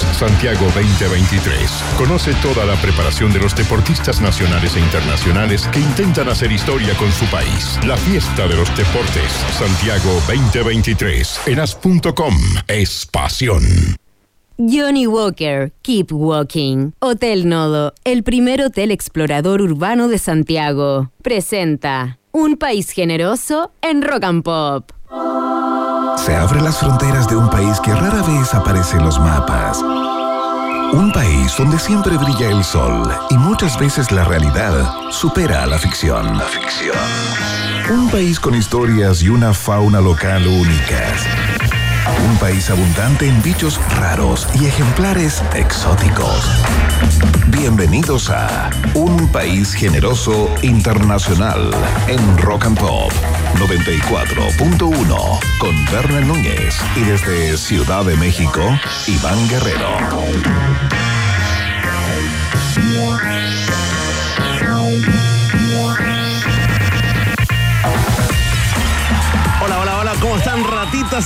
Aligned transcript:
Santiago 0.00 0.66
2023. 0.74 1.70
Conoce 1.96 2.34
toda 2.42 2.64
la 2.64 2.74
preparación 2.80 3.32
de 3.32 3.40
los 3.40 3.54
deportistas 3.54 4.20
nacionales 4.20 4.76
e 4.76 4.80
internacionales 4.80 5.68
que 5.68 5.80
intentan 5.80 6.28
hacer 6.28 6.52
historia 6.52 6.94
con 6.96 7.10
su 7.12 7.24
país. 7.26 7.78
La 7.86 7.96
fiesta 7.96 8.46
de 8.46 8.56
los 8.56 8.76
deportes 8.76 9.32
Santiago 9.52 10.12
2023 10.26 11.40
en 11.46 11.60
as.com 11.60 12.34
es 12.68 13.06
pasión. 13.06 13.62
Johnny 14.56 15.06
Walker, 15.06 15.72
Keep 15.82 16.12
Walking. 16.12 16.92
Hotel 17.00 17.48
Nodo, 17.48 17.92
el 18.04 18.22
primer 18.22 18.62
hotel 18.62 18.92
explorador 18.92 19.60
urbano 19.60 20.06
de 20.08 20.18
Santiago. 20.18 21.10
Presenta 21.22 22.18
Un 22.30 22.56
país 22.56 22.90
generoso 22.90 23.72
en 23.82 24.02
Rock 24.02 24.24
and 24.24 24.42
Pop. 24.44 24.92
Se 26.16 26.34
abren 26.34 26.64
las 26.64 26.78
fronteras 26.78 27.28
de 27.28 27.36
un 27.36 27.50
país 27.50 27.80
que 27.80 27.94
rara 27.94 28.22
vez 28.22 28.54
aparece 28.54 28.96
en 28.96 29.04
los 29.04 29.18
mapas. 29.18 29.78
Un 30.92 31.10
país 31.12 31.54
donde 31.58 31.78
siempre 31.78 32.16
brilla 32.16 32.50
el 32.50 32.64
sol 32.64 33.10
y 33.30 33.36
muchas 33.36 33.78
veces 33.78 34.10
la 34.12 34.24
realidad 34.24 34.90
supera 35.10 35.64
a 35.64 35.66
la 35.66 35.78
ficción. 35.78 36.38
La 36.38 36.44
ficción. 36.44 36.96
Un 37.90 38.08
país 38.10 38.40
con 38.40 38.54
historias 38.54 39.22
y 39.22 39.28
una 39.28 39.52
fauna 39.52 40.00
local 40.00 40.46
únicas. 40.46 41.26
Un 42.30 42.36
país 42.38 42.70
abundante 42.70 43.28
en 43.28 43.42
bichos 43.42 43.80
raros 43.98 44.48
y 44.54 44.66
ejemplares 44.66 45.42
exóticos. 45.54 46.48
Bienvenidos 47.48 48.30
a 48.30 48.70
Un 48.94 49.28
País 49.30 49.74
Generoso 49.74 50.48
Internacional 50.62 51.70
en 52.08 52.38
Rock 52.38 52.64
and 52.64 52.78
Pop 52.78 53.12
94.1 53.56 55.38
con 55.58 55.84
Berna 55.92 56.20
Núñez 56.20 56.74
y 56.96 57.00
desde 57.00 57.56
Ciudad 57.58 58.04
de 58.04 58.16
México, 58.16 58.62
Iván 59.06 59.48
Guerrero. 59.48 59.88
Hola, 69.62 69.80
hola, 69.80 69.98
hola, 69.98 70.12
¿cómo 70.20 70.36
están 70.36 70.64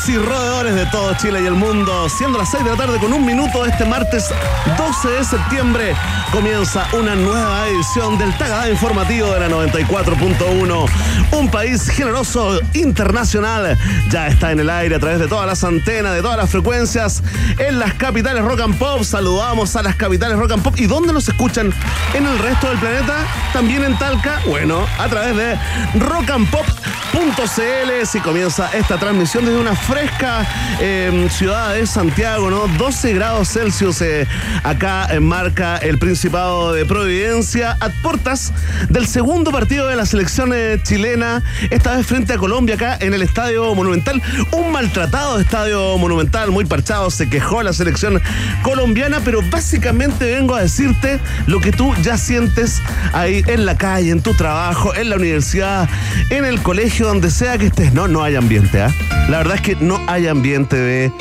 y 0.08 0.16
roedores 0.16 0.74
de 0.74 0.86
todo 0.86 1.14
Chile 1.14 1.42
y 1.42 1.46
el 1.46 1.54
mundo? 1.54 2.08
Siendo 2.08 2.38
las 2.38 2.50
6 2.50 2.64
de 2.64 2.70
la 2.70 2.76
tarde 2.76 2.98
con 2.98 3.12
un 3.12 3.24
minuto 3.24 3.66
este 3.66 3.84
martes 3.84 4.30
12 4.78 5.08
de 5.08 5.24
septiembre 5.24 5.94
comienza 6.32 6.86
una 6.92 7.14
nueva 7.14 7.68
edición 7.68 8.16
del 8.16 8.36
Tagada 8.38 8.70
Informativo 8.70 9.30
de 9.32 9.40
la 9.40 9.48
94.1. 9.48 10.86
Un 11.32 11.50
país 11.50 11.88
generoso 11.88 12.58
internacional 12.72 13.76
ya 14.10 14.28
está 14.28 14.52
en 14.52 14.60
el 14.60 14.70
aire 14.70 14.94
a 14.94 14.98
través 15.00 15.18
de 15.18 15.28
todas 15.28 15.46
las 15.46 15.62
antenas, 15.64 16.14
de 16.14 16.22
todas 16.22 16.38
las 16.38 16.50
frecuencias 16.50 17.22
en 17.58 17.78
las 17.78 17.94
capitales 17.94 18.42
rock 18.44 18.60
and 18.60 18.78
pop. 18.78 19.02
Saludamos 19.02 19.76
a 19.76 19.82
las 19.82 19.96
capitales 19.96 20.38
rock 20.38 20.52
and 20.52 20.62
pop. 20.62 20.74
¿Y 20.78 20.86
dónde 20.86 21.12
nos 21.12 21.28
escuchan? 21.28 21.74
En 22.14 22.26
el 22.26 22.38
resto 22.38 22.68
del 22.68 22.78
planeta, 22.78 23.26
también 23.52 23.84
en 23.84 23.98
Talca. 23.98 24.40
Bueno, 24.46 24.86
a 24.98 25.08
través 25.08 25.36
de 25.36 25.58
rock 25.98 26.30
and 26.30 26.50
pop 26.50 26.64
.cl 27.12 28.06
si 28.06 28.20
comienza 28.20 28.70
esta 28.72 28.98
transmisión 28.98 29.44
desde 29.44 29.57
una 29.58 29.74
fresca 29.74 30.46
eh, 30.80 31.28
ciudad 31.30 31.74
de 31.74 31.86
Santiago, 31.86 32.50
¿no? 32.50 32.68
12 32.78 33.12
grados 33.14 33.48
Celsius 33.48 34.00
eh, 34.02 34.26
acá 34.62 35.08
marca 35.20 35.76
el 35.78 35.98
Principado 35.98 36.72
de 36.72 36.84
Providencia 36.84 37.76
a 37.80 37.88
puertas 37.88 38.52
del 38.88 39.06
segundo 39.06 39.50
partido 39.50 39.88
de 39.88 39.96
la 39.96 40.06
selección 40.06 40.52
eh, 40.54 40.80
chilena, 40.82 41.42
esta 41.70 41.96
vez 41.96 42.06
frente 42.06 42.34
a 42.34 42.38
Colombia 42.38 42.76
acá 42.76 42.96
en 43.00 43.14
el 43.14 43.22
Estadio 43.22 43.74
Monumental, 43.74 44.22
un 44.52 44.70
maltratado 44.70 45.40
estadio 45.40 45.98
monumental, 45.98 46.50
muy 46.50 46.64
parchado, 46.64 47.10
se 47.10 47.28
quejó 47.28 47.62
la 47.62 47.72
selección 47.72 48.20
colombiana, 48.62 49.20
pero 49.24 49.40
básicamente 49.50 50.34
vengo 50.34 50.54
a 50.54 50.62
decirte 50.62 51.18
lo 51.46 51.60
que 51.60 51.72
tú 51.72 51.94
ya 52.02 52.16
sientes 52.16 52.80
ahí 53.12 53.42
en 53.46 53.66
la 53.66 53.76
calle, 53.76 54.10
en 54.10 54.22
tu 54.22 54.34
trabajo, 54.34 54.94
en 54.94 55.10
la 55.10 55.16
universidad, 55.16 55.88
en 56.30 56.44
el 56.44 56.62
colegio 56.62 57.08
donde 57.08 57.30
sea 57.30 57.58
que 57.58 57.66
estés. 57.66 57.92
No, 57.92 58.06
no 58.08 58.22
hay 58.22 58.36
ambiente, 58.36 58.82
¿ah? 58.82 58.92
La 59.28 59.38
verdad 59.38 59.47
es 59.54 59.60
que 59.62 59.76
no 59.76 60.00
hay 60.06 60.26
ambiente 60.26 60.76
de 60.76 61.12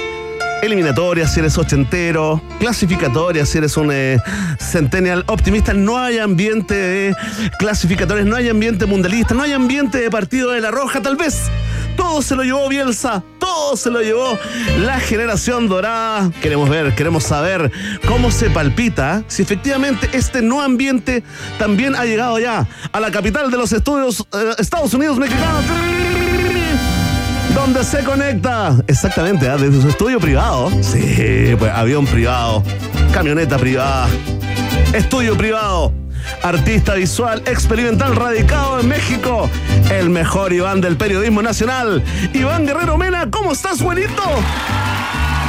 eliminatoria 0.61 1.27
si 1.27 1.39
eres 1.39 1.57
ochentero, 1.57 2.41
clasificatoria 2.59 3.45
si 3.45 3.57
eres 3.57 3.77
un 3.77 3.89
eh, 3.91 4.17
centennial 4.59 5.23
optimista, 5.27 5.73
no 5.73 5.97
hay 5.97 6.17
ambiente 6.17 6.73
de 6.75 7.15
clasificatorias, 7.59 8.25
no 8.25 8.35
hay 8.35 8.49
ambiente 8.49 8.85
mundialista, 8.85 9.33
no 9.33 9.43
hay 9.43 9.53
ambiente 9.53 9.99
de 9.99 10.09
partido 10.09 10.51
de 10.51 10.61
la 10.61 10.71
roja, 10.71 11.01
tal 11.01 11.15
vez. 11.15 11.43
Todo 11.95 12.21
se 12.21 12.35
lo 12.35 12.43
llevó 12.43 12.69
Bielsa, 12.69 13.23
todo 13.39 13.75
se 13.75 13.89
lo 13.89 14.01
llevó 14.01 14.37
la 14.79 14.99
generación 14.99 15.67
dorada. 15.67 16.31
Queremos 16.41 16.69
ver, 16.69 16.93
queremos 16.95 17.23
saber 17.23 17.71
cómo 18.07 18.29
se 18.29 18.49
palpita 18.49 19.23
si 19.27 19.41
efectivamente 19.41 20.09
este 20.13 20.41
no 20.41 20.61
ambiente 20.61 21.23
también 21.57 21.95
ha 21.95 22.05
llegado 22.05 22.39
ya 22.39 22.67
a 22.91 22.99
la 22.99 23.09
capital 23.09 23.49
de 23.49 23.57
los 23.57 23.71
estudios 23.71 24.27
eh, 24.33 24.53
Estados 24.59 24.93
Unidos 24.93 25.17
mexicanos 25.17 25.65
donde 27.57 27.83
se 27.83 28.03
conecta. 28.03 28.75
Exactamente, 28.85 29.49
¿ah? 29.49 29.57
desde 29.57 29.81
su 29.81 29.89
estudio 29.89 30.19
privado. 30.19 30.69
Sí, 30.81 31.55
pues 31.57 31.71
avión 31.73 32.05
privado, 32.05 32.63
camioneta 33.11 33.57
privada, 33.57 34.07
estudio 34.93 35.35
privado. 35.35 35.91
Artista 36.43 36.93
visual 36.93 37.41
experimental 37.45 38.15
radicado 38.15 38.79
en 38.79 38.89
México. 38.89 39.49
El 39.89 40.09
mejor 40.09 40.53
Iván 40.53 40.81
del 40.81 40.97
periodismo 40.97 41.41
nacional. 41.41 42.03
Iván 42.33 42.65
Guerrero 42.65 42.97
Mena, 42.97 43.29
¿cómo 43.31 43.53
estás, 43.53 43.81
buenito? 43.81 44.23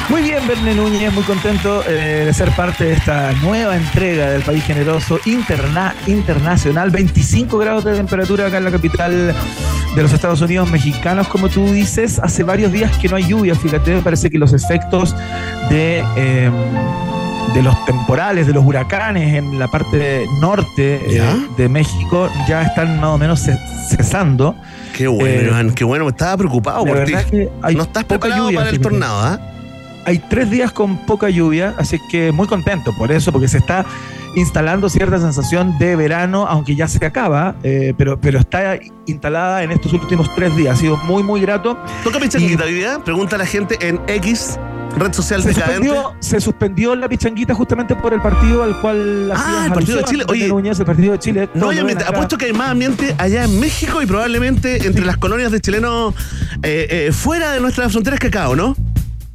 Muy 0.08 0.22
bien, 0.22 0.46
Verne 0.48 0.74
Núñez, 0.74 1.12
muy 1.12 1.22
contento 1.22 1.82
eh, 1.86 2.24
de 2.24 2.32
ser 2.32 2.50
parte 2.52 2.84
de 2.84 2.92
esta 2.94 3.32
nueva 3.42 3.76
entrega 3.76 4.30
del 4.30 4.42
País 4.42 4.64
Generoso 4.64 5.20
interna 5.26 5.94
internacional. 6.06 6.90
25 6.90 7.58
grados 7.58 7.84
de 7.84 7.94
temperatura 7.94 8.46
acá 8.46 8.56
en 8.56 8.64
la 8.64 8.70
capital 8.70 9.34
de 9.94 10.02
los 10.02 10.12
Estados 10.12 10.40
Unidos 10.40 10.70
mexicanos, 10.70 11.28
como 11.28 11.50
tú 11.50 11.72
dices. 11.72 12.18
Hace 12.20 12.42
varios 12.42 12.72
días 12.72 12.96
que 12.96 13.08
no 13.08 13.16
hay 13.16 13.26
lluvia, 13.26 13.54
fíjate, 13.54 13.96
me 13.96 14.02
parece 14.02 14.30
que 14.30 14.38
los 14.38 14.54
efectos 14.54 15.14
de... 15.68 16.02
Eh, 16.16 16.50
de 17.54 17.62
los 17.62 17.82
temporales, 17.86 18.46
de 18.46 18.52
los 18.52 18.62
huracanes 18.62 19.34
en 19.34 19.58
la 19.58 19.68
parte 19.68 20.26
norte 20.38 21.00
eh, 21.16 21.46
de 21.56 21.68
México 21.68 22.28
ya 22.46 22.62
están 22.62 23.00
más 23.00 23.10
o 23.10 23.18
menos 23.18 23.40
cesando. 23.88 24.54
Qué 24.94 25.08
bueno, 25.08 25.26
eh, 25.26 25.46
Iván, 25.46 25.72
qué 25.72 25.82
bueno, 25.82 26.04
me 26.04 26.10
estaba 26.10 26.36
preocupado 26.36 26.84
por 26.84 27.04
ti. 27.04 27.14
no 27.74 27.82
estás 27.82 28.04
preparado 28.04 28.44
lluvia, 28.44 28.58
para 28.58 28.70
el 28.70 28.80
tornado, 28.80 29.20
¿ah? 29.20 29.40
Hay 30.08 30.20
tres 30.20 30.50
días 30.50 30.72
con 30.72 30.96
poca 31.04 31.28
lluvia, 31.28 31.74
así 31.76 31.98
que 32.10 32.32
muy 32.32 32.46
contento 32.46 32.96
por 32.96 33.12
eso, 33.12 33.30
porque 33.30 33.46
se 33.46 33.58
está 33.58 33.84
instalando 34.36 34.88
cierta 34.88 35.18
sensación 35.18 35.76
de 35.78 35.96
verano, 35.96 36.46
aunque 36.48 36.74
ya 36.74 36.88
se 36.88 37.04
acaba, 37.04 37.56
eh, 37.62 37.92
pero, 37.94 38.18
pero 38.18 38.38
está 38.38 38.78
instalada 39.04 39.62
en 39.62 39.70
estos 39.70 39.92
últimos 39.92 40.34
tres 40.34 40.56
días. 40.56 40.78
Ha 40.78 40.80
sido 40.80 40.96
muy, 40.96 41.22
muy 41.22 41.42
grato. 41.42 41.76
¿Toca 42.04 42.18
pichanguita 42.20 42.64
hoy 42.64 42.72
día? 42.72 43.00
Pregunta 43.04 43.36
a 43.36 43.38
la 43.40 43.44
gente 43.44 43.76
en 43.86 44.00
X 44.06 44.58
red 44.96 45.12
social 45.12 45.42
se 45.42 45.52
suspendió, 45.52 46.14
se 46.18 46.40
suspendió 46.40 46.94
la 46.96 47.08
pichanguita 47.08 47.54
justamente 47.54 47.94
por 47.94 48.14
el 48.14 48.22
partido 48.22 48.62
al 48.62 48.80
cual 48.80 49.30
ah 49.34 49.64
el 49.66 49.72
partido 49.72 49.98
de 49.98 50.04
Chile 50.04 50.24
oye 50.28 50.46
el 50.46 50.84
partido 50.84 51.12
de 51.12 51.18
Chile 51.18 51.48
no 51.54 51.68
hay 51.68 51.78
ambiente 51.78 52.04
apuesto 52.04 52.38
que 52.38 52.46
hay 52.46 52.52
más 52.52 52.70
ambiente 52.70 53.14
allá 53.18 53.44
en 53.44 53.60
México 53.60 54.02
y 54.02 54.06
probablemente 54.06 54.86
entre 54.86 55.04
las 55.04 55.18
colonias 55.18 55.52
de 55.52 55.60
chilenos 55.60 56.14
eh, 56.62 56.86
eh, 56.90 57.12
fuera 57.12 57.52
de 57.52 57.60
nuestras 57.60 57.92
fronteras 57.92 58.18
que 58.18 58.28
acá, 58.28 58.48
no 58.56 58.74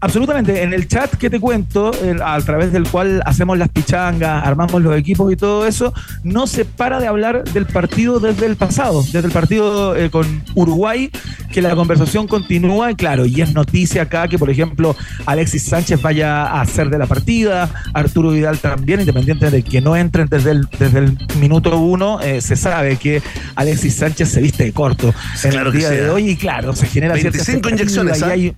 Absolutamente. 0.04 0.64
En 0.64 0.74
el 0.74 0.86
chat 0.90 1.16
que 1.16 1.30
te 1.30 1.40
cuento, 1.40 1.92
a 2.22 2.38
través 2.42 2.74
del 2.74 2.86
cual 2.90 3.22
hacemos 3.26 3.58
las 3.58 3.70
pichangas, 3.70 4.46
armamos 4.46 4.82
los 4.82 4.98
equipos 4.98 5.32
y 5.32 5.38
todo 5.38 5.66
eso, 5.66 5.94
no 6.26 6.46
se 6.46 6.66
para 6.66 7.00
de 7.00 7.08
hablar 7.08 7.46
del 7.46 7.66
partido 7.66 8.20
desde 8.20 8.48
el 8.48 8.58
pasado, 8.58 9.02
desde 9.02 9.26
el 9.26 9.32
partido 9.32 9.96
eh, 9.96 10.10
con 10.10 10.44
Uruguay, 10.56 11.10
que 11.54 11.62
la 11.62 11.74
conversación 11.74 12.28
continúa, 12.28 12.92
y 12.92 12.96
claro, 12.96 13.26
y 13.26 13.42
es 13.42 13.54
noticia 13.54 14.02
acá 14.02 14.28
que, 14.28 14.38
por 14.38 14.50
ejemplo, 14.50 14.94
Alexis 15.26 15.64
Sánchez 15.64 16.02
vaya 16.02 16.60
a 16.60 16.66
ser 16.66 16.90
de 16.90 16.98
la 16.98 17.08
partida, 17.08 17.70
Arturo 17.94 18.32
Vidal 18.32 18.58
también, 18.58 19.00
independiente 19.00 19.52
de 19.52 19.64
que 19.64 19.80
no 19.80 19.96
entren 19.96 20.28
desde 20.30 20.52
el, 20.52 20.68
desde 20.78 21.00
el 21.00 21.18
minuto 21.40 21.80
uno, 21.80 22.20
eh, 22.20 22.42
se 22.42 22.58
sabe 22.58 22.98
que 22.98 23.22
Alexis 23.56 23.96
Sánchez 23.96 24.28
se 24.28 24.42
viste 24.42 24.66
de 24.66 24.74
corto 24.74 25.14
en 25.46 25.54
el 25.54 25.72
día 25.72 25.90
de 25.90 26.08
¿eh? 26.08 26.10
hoy, 26.10 26.32
y 26.32 26.36
claro, 26.36 26.76
se 26.76 26.88
genera 26.88 27.14
25 27.14 27.70
inyecciones. 27.70 28.22
Hay, 28.22 28.54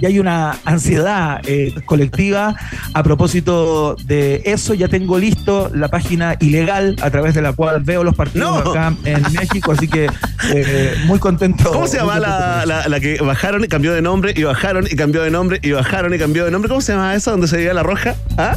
y 0.00 0.06
hay 0.06 0.18
una 0.18 0.56
ansiedad 0.64 1.40
eh, 1.46 1.74
colectiva. 1.84 2.54
A 2.92 3.02
propósito 3.02 3.96
de 4.04 4.42
eso, 4.44 4.74
ya 4.74 4.88
tengo 4.88 5.18
listo 5.18 5.70
la 5.74 5.88
página 5.88 6.36
ilegal 6.40 6.96
a 7.02 7.10
través 7.10 7.34
de 7.34 7.42
la 7.42 7.52
cual 7.52 7.82
veo 7.82 8.04
los 8.04 8.14
partidos 8.14 8.68
acá 8.68 8.94
en 9.04 9.22
México, 9.32 9.72
así 9.72 9.88
que 9.88 10.08
eh, 10.52 10.94
muy 11.06 11.18
contento. 11.18 11.70
¿Cómo 11.70 11.86
se 11.86 11.98
llama 11.98 12.18
la, 12.18 12.64
la, 12.66 13.00
que 13.00 13.18
bajaron 13.20 13.64
y 13.64 13.68
cambió 13.68 13.92
de 13.92 14.02
nombre 14.02 14.32
y 14.36 14.42
bajaron 14.42 14.86
y 14.90 14.96
cambió 14.96 15.22
de 15.22 15.30
nombre 15.30 15.58
y 15.62 15.72
bajaron 15.72 16.14
y 16.14 16.18
cambió 16.18 16.44
de 16.44 16.50
nombre? 16.50 16.68
¿Cómo 16.68 16.80
se 16.80 16.92
llama 16.92 17.14
esa 17.14 17.30
donde 17.30 17.48
se 17.48 17.56
veía 17.56 17.74
la 17.74 17.82
roja? 17.82 18.14
¿Ah? 18.36 18.56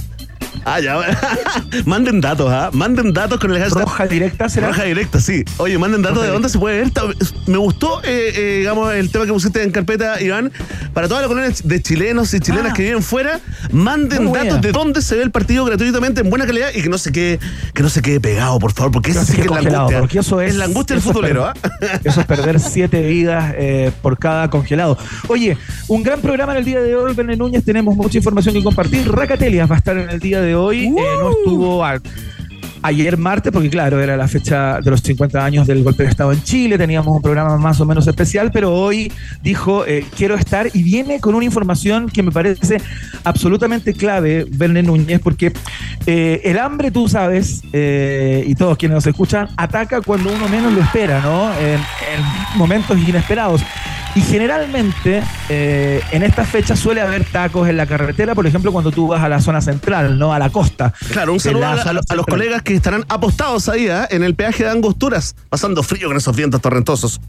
Ah, 0.66 0.80
ya. 0.80 0.98
manden 1.86 2.22
datos, 2.22 2.52
¿ah? 2.52 2.70
Manden 2.74 3.14
datos 3.14 3.40
con 3.40 3.52
el 3.52 3.60
hashtag. 3.60 3.84
Roja 3.84 4.08
directa 4.08 4.50
será. 4.50 4.68
Roja 4.68 4.84
directa, 4.84 5.20
sí. 5.20 5.44
Oye, 5.58 5.78
manden 5.78 6.02
datos 6.02 6.24
de 6.24 6.30
dónde 6.30 6.50
se 6.50 6.60
puede 6.60 6.84
ver. 6.84 6.92
Me 7.48 7.58
gustó, 7.58 8.02
eh, 8.04 8.32
eh, 8.36 8.58
digamos, 8.60 8.94
el 8.94 9.10
tema 9.12 9.26
que 9.26 9.34
pusiste 9.34 9.64
en 9.64 9.72
carpeta, 9.72 10.22
Iván. 10.22 10.52
Para 10.94 11.08
todas 11.08 11.22
las 11.22 11.28
colonias 11.28 11.68
de 11.68 11.82
chilenos 11.82 12.34
y 12.34 12.40
chilenas 12.40 12.72
ah. 12.72 12.74
que 12.74 12.84
viven 12.84 13.04
fuera, 13.04 13.40
manden 13.72 14.32
datos 14.32 14.62
de 14.62 14.72
dónde 14.72 15.02
se 15.02 15.16
ve 15.16 15.24
el 15.24 15.32
partido 15.32 15.66
gratuitamente 15.66 16.22
en 16.22 16.30
buena 16.30 16.46
calidad 16.46 16.70
y 16.74 16.82
que 16.82 16.90
no 16.90 16.98
se 16.98 17.12
quede, 17.12 17.40
que 17.74 17.84
no 17.84 17.90
se 17.90 18.02
quede 18.02 18.20
pegado, 18.20 18.60
por 18.60 18.74
favor, 18.74 18.92
porque 18.92 19.12
eso 19.12 19.24
sí 19.24 19.34
que 19.34 19.42
es 19.42 19.52
la 19.52 19.58
angustia. 19.60 20.00
Porque 20.00 20.20
eso 20.20 20.42
es, 20.42 20.56
la 20.56 20.66
angustia 20.66 20.96
del 20.96 21.04
futbolero, 21.04 21.46
¿ah? 21.46 21.54
Eso 22.04 22.22
es 22.22 22.26
perder 22.26 22.60
siete 22.60 23.02
vidas 23.02 23.54
eh, 23.58 23.92
por 24.02 24.18
cada 24.18 24.50
congelado. 24.50 24.98
Oye, 25.28 25.58
un 25.88 26.04
gran 26.04 26.22
programa 26.22 26.54
en 26.54 26.60
el 26.60 26.66
día 26.66 26.82
de 26.82 26.96
hoy, 26.96 27.14
Berne 27.14 27.36
Núñez. 27.36 27.64
Tenemos 27.64 27.96
mucha 27.96 28.18
información 28.18 28.56
que 28.56 28.64
compartir. 28.64 29.12
Racatelias 29.12 29.70
va 29.70 29.76
a 29.76 29.78
estar 29.78 29.98
en 29.98 30.10
el 30.10 30.20
día 30.20 30.42
de 30.42 30.47
hoy. 30.56 30.86
Eh, 30.86 30.94
no 31.20 31.32
estuvo 31.32 31.84
ayer 32.84 33.18
martes, 33.18 33.52
porque 33.52 33.70
claro, 33.70 34.02
era 34.02 34.16
la 34.16 34.28
fecha 34.28 34.80
de 34.82 34.92
los 34.92 35.02
50 35.02 35.44
años 35.44 35.68
del 35.68 35.84
golpe 35.84 36.04
de 36.04 36.10
Estado 36.10 36.32
en 36.32 36.42
Chile, 36.44 36.78
teníamos 36.78 37.16
un 37.16 37.22
programa 37.22 37.58
más 37.58 37.82
o 37.82 37.86
menos 37.86 38.08
especial, 38.08 38.52
pero 38.52 38.74
hoy 38.74 39.12
dijo, 39.42 39.86
eh, 39.86 40.06
quiero 40.16 40.36
estar 40.36 40.70
y 40.74 40.84
viene 40.84 41.20
con 41.20 41.36
una 41.36 41.44
información 41.44 42.08
que 42.08 42.24
me 42.24 42.32
parece 42.32 42.80
absolutamente 43.24 43.94
clave, 43.94 44.46
Verne 44.50 44.84
Núñez, 44.84 45.20
porque 45.20 45.52
eh, 46.06 46.42
el 46.46 46.60
hambre, 46.60 46.92
tú 46.92 47.10
sabes, 47.10 47.64
y 47.74 48.56
todos 48.56 48.78
quienes 48.78 48.96
nos 48.96 49.08
escuchan, 49.08 49.50
ataca 49.58 50.02
cuando 50.02 50.32
uno 50.32 50.48
menos 50.48 50.72
lo 50.72 50.82
espera, 50.82 51.20
¿no? 51.22 51.52
en 51.60 51.80
momentos 52.58 52.98
inesperados. 52.98 53.62
Y 54.18 54.22
generalmente 54.22 55.22
eh, 55.48 56.02
en 56.12 56.24
estas 56.24 56.50
fechas 56.50 56.80
suele 56.80 57.02
haber 57.02 57.24
tacos 57.24 57.70
en 57.70 57.78
la 57.78 57.86
carretera, 57.86 58.34
por 58.34 58.48
ejemplo, 58.48 58.72
cuando 58.72 58.90
tú 58.90 59.08
vas 59.08 59.22
a 59.22 59.30
la 59.30 59.40
zona 59.40 59.62
central, 59.62 60.18
no 60.18 60.34
a 60.34 60.40
la 60.40 60.50
costa. 60.50 60.92
Claro, 61.12 61.34
un 61.34 61.40
saludo 61.40 61.68
a, 61.68 61.94
los 62.16 62.26
colegas 62.26 62.64
que 62.64 62.74
estarán 62.74 63.06
apostados 63.10 63.70
ahí 63.70 63.86
¿eh? 63.88 64.08
en 64.10 64.24
el 64.24 64.34
peaje 64.34 64.64
de 64.64 64.72
Angosturas, 64.72 65.36
pasando 65.50 65.84
frío 65.84 66.08
con 66.08 66.18
esos 66.18 66.36
vientos 66.36 66.60
torrentosos. 66.64 67.22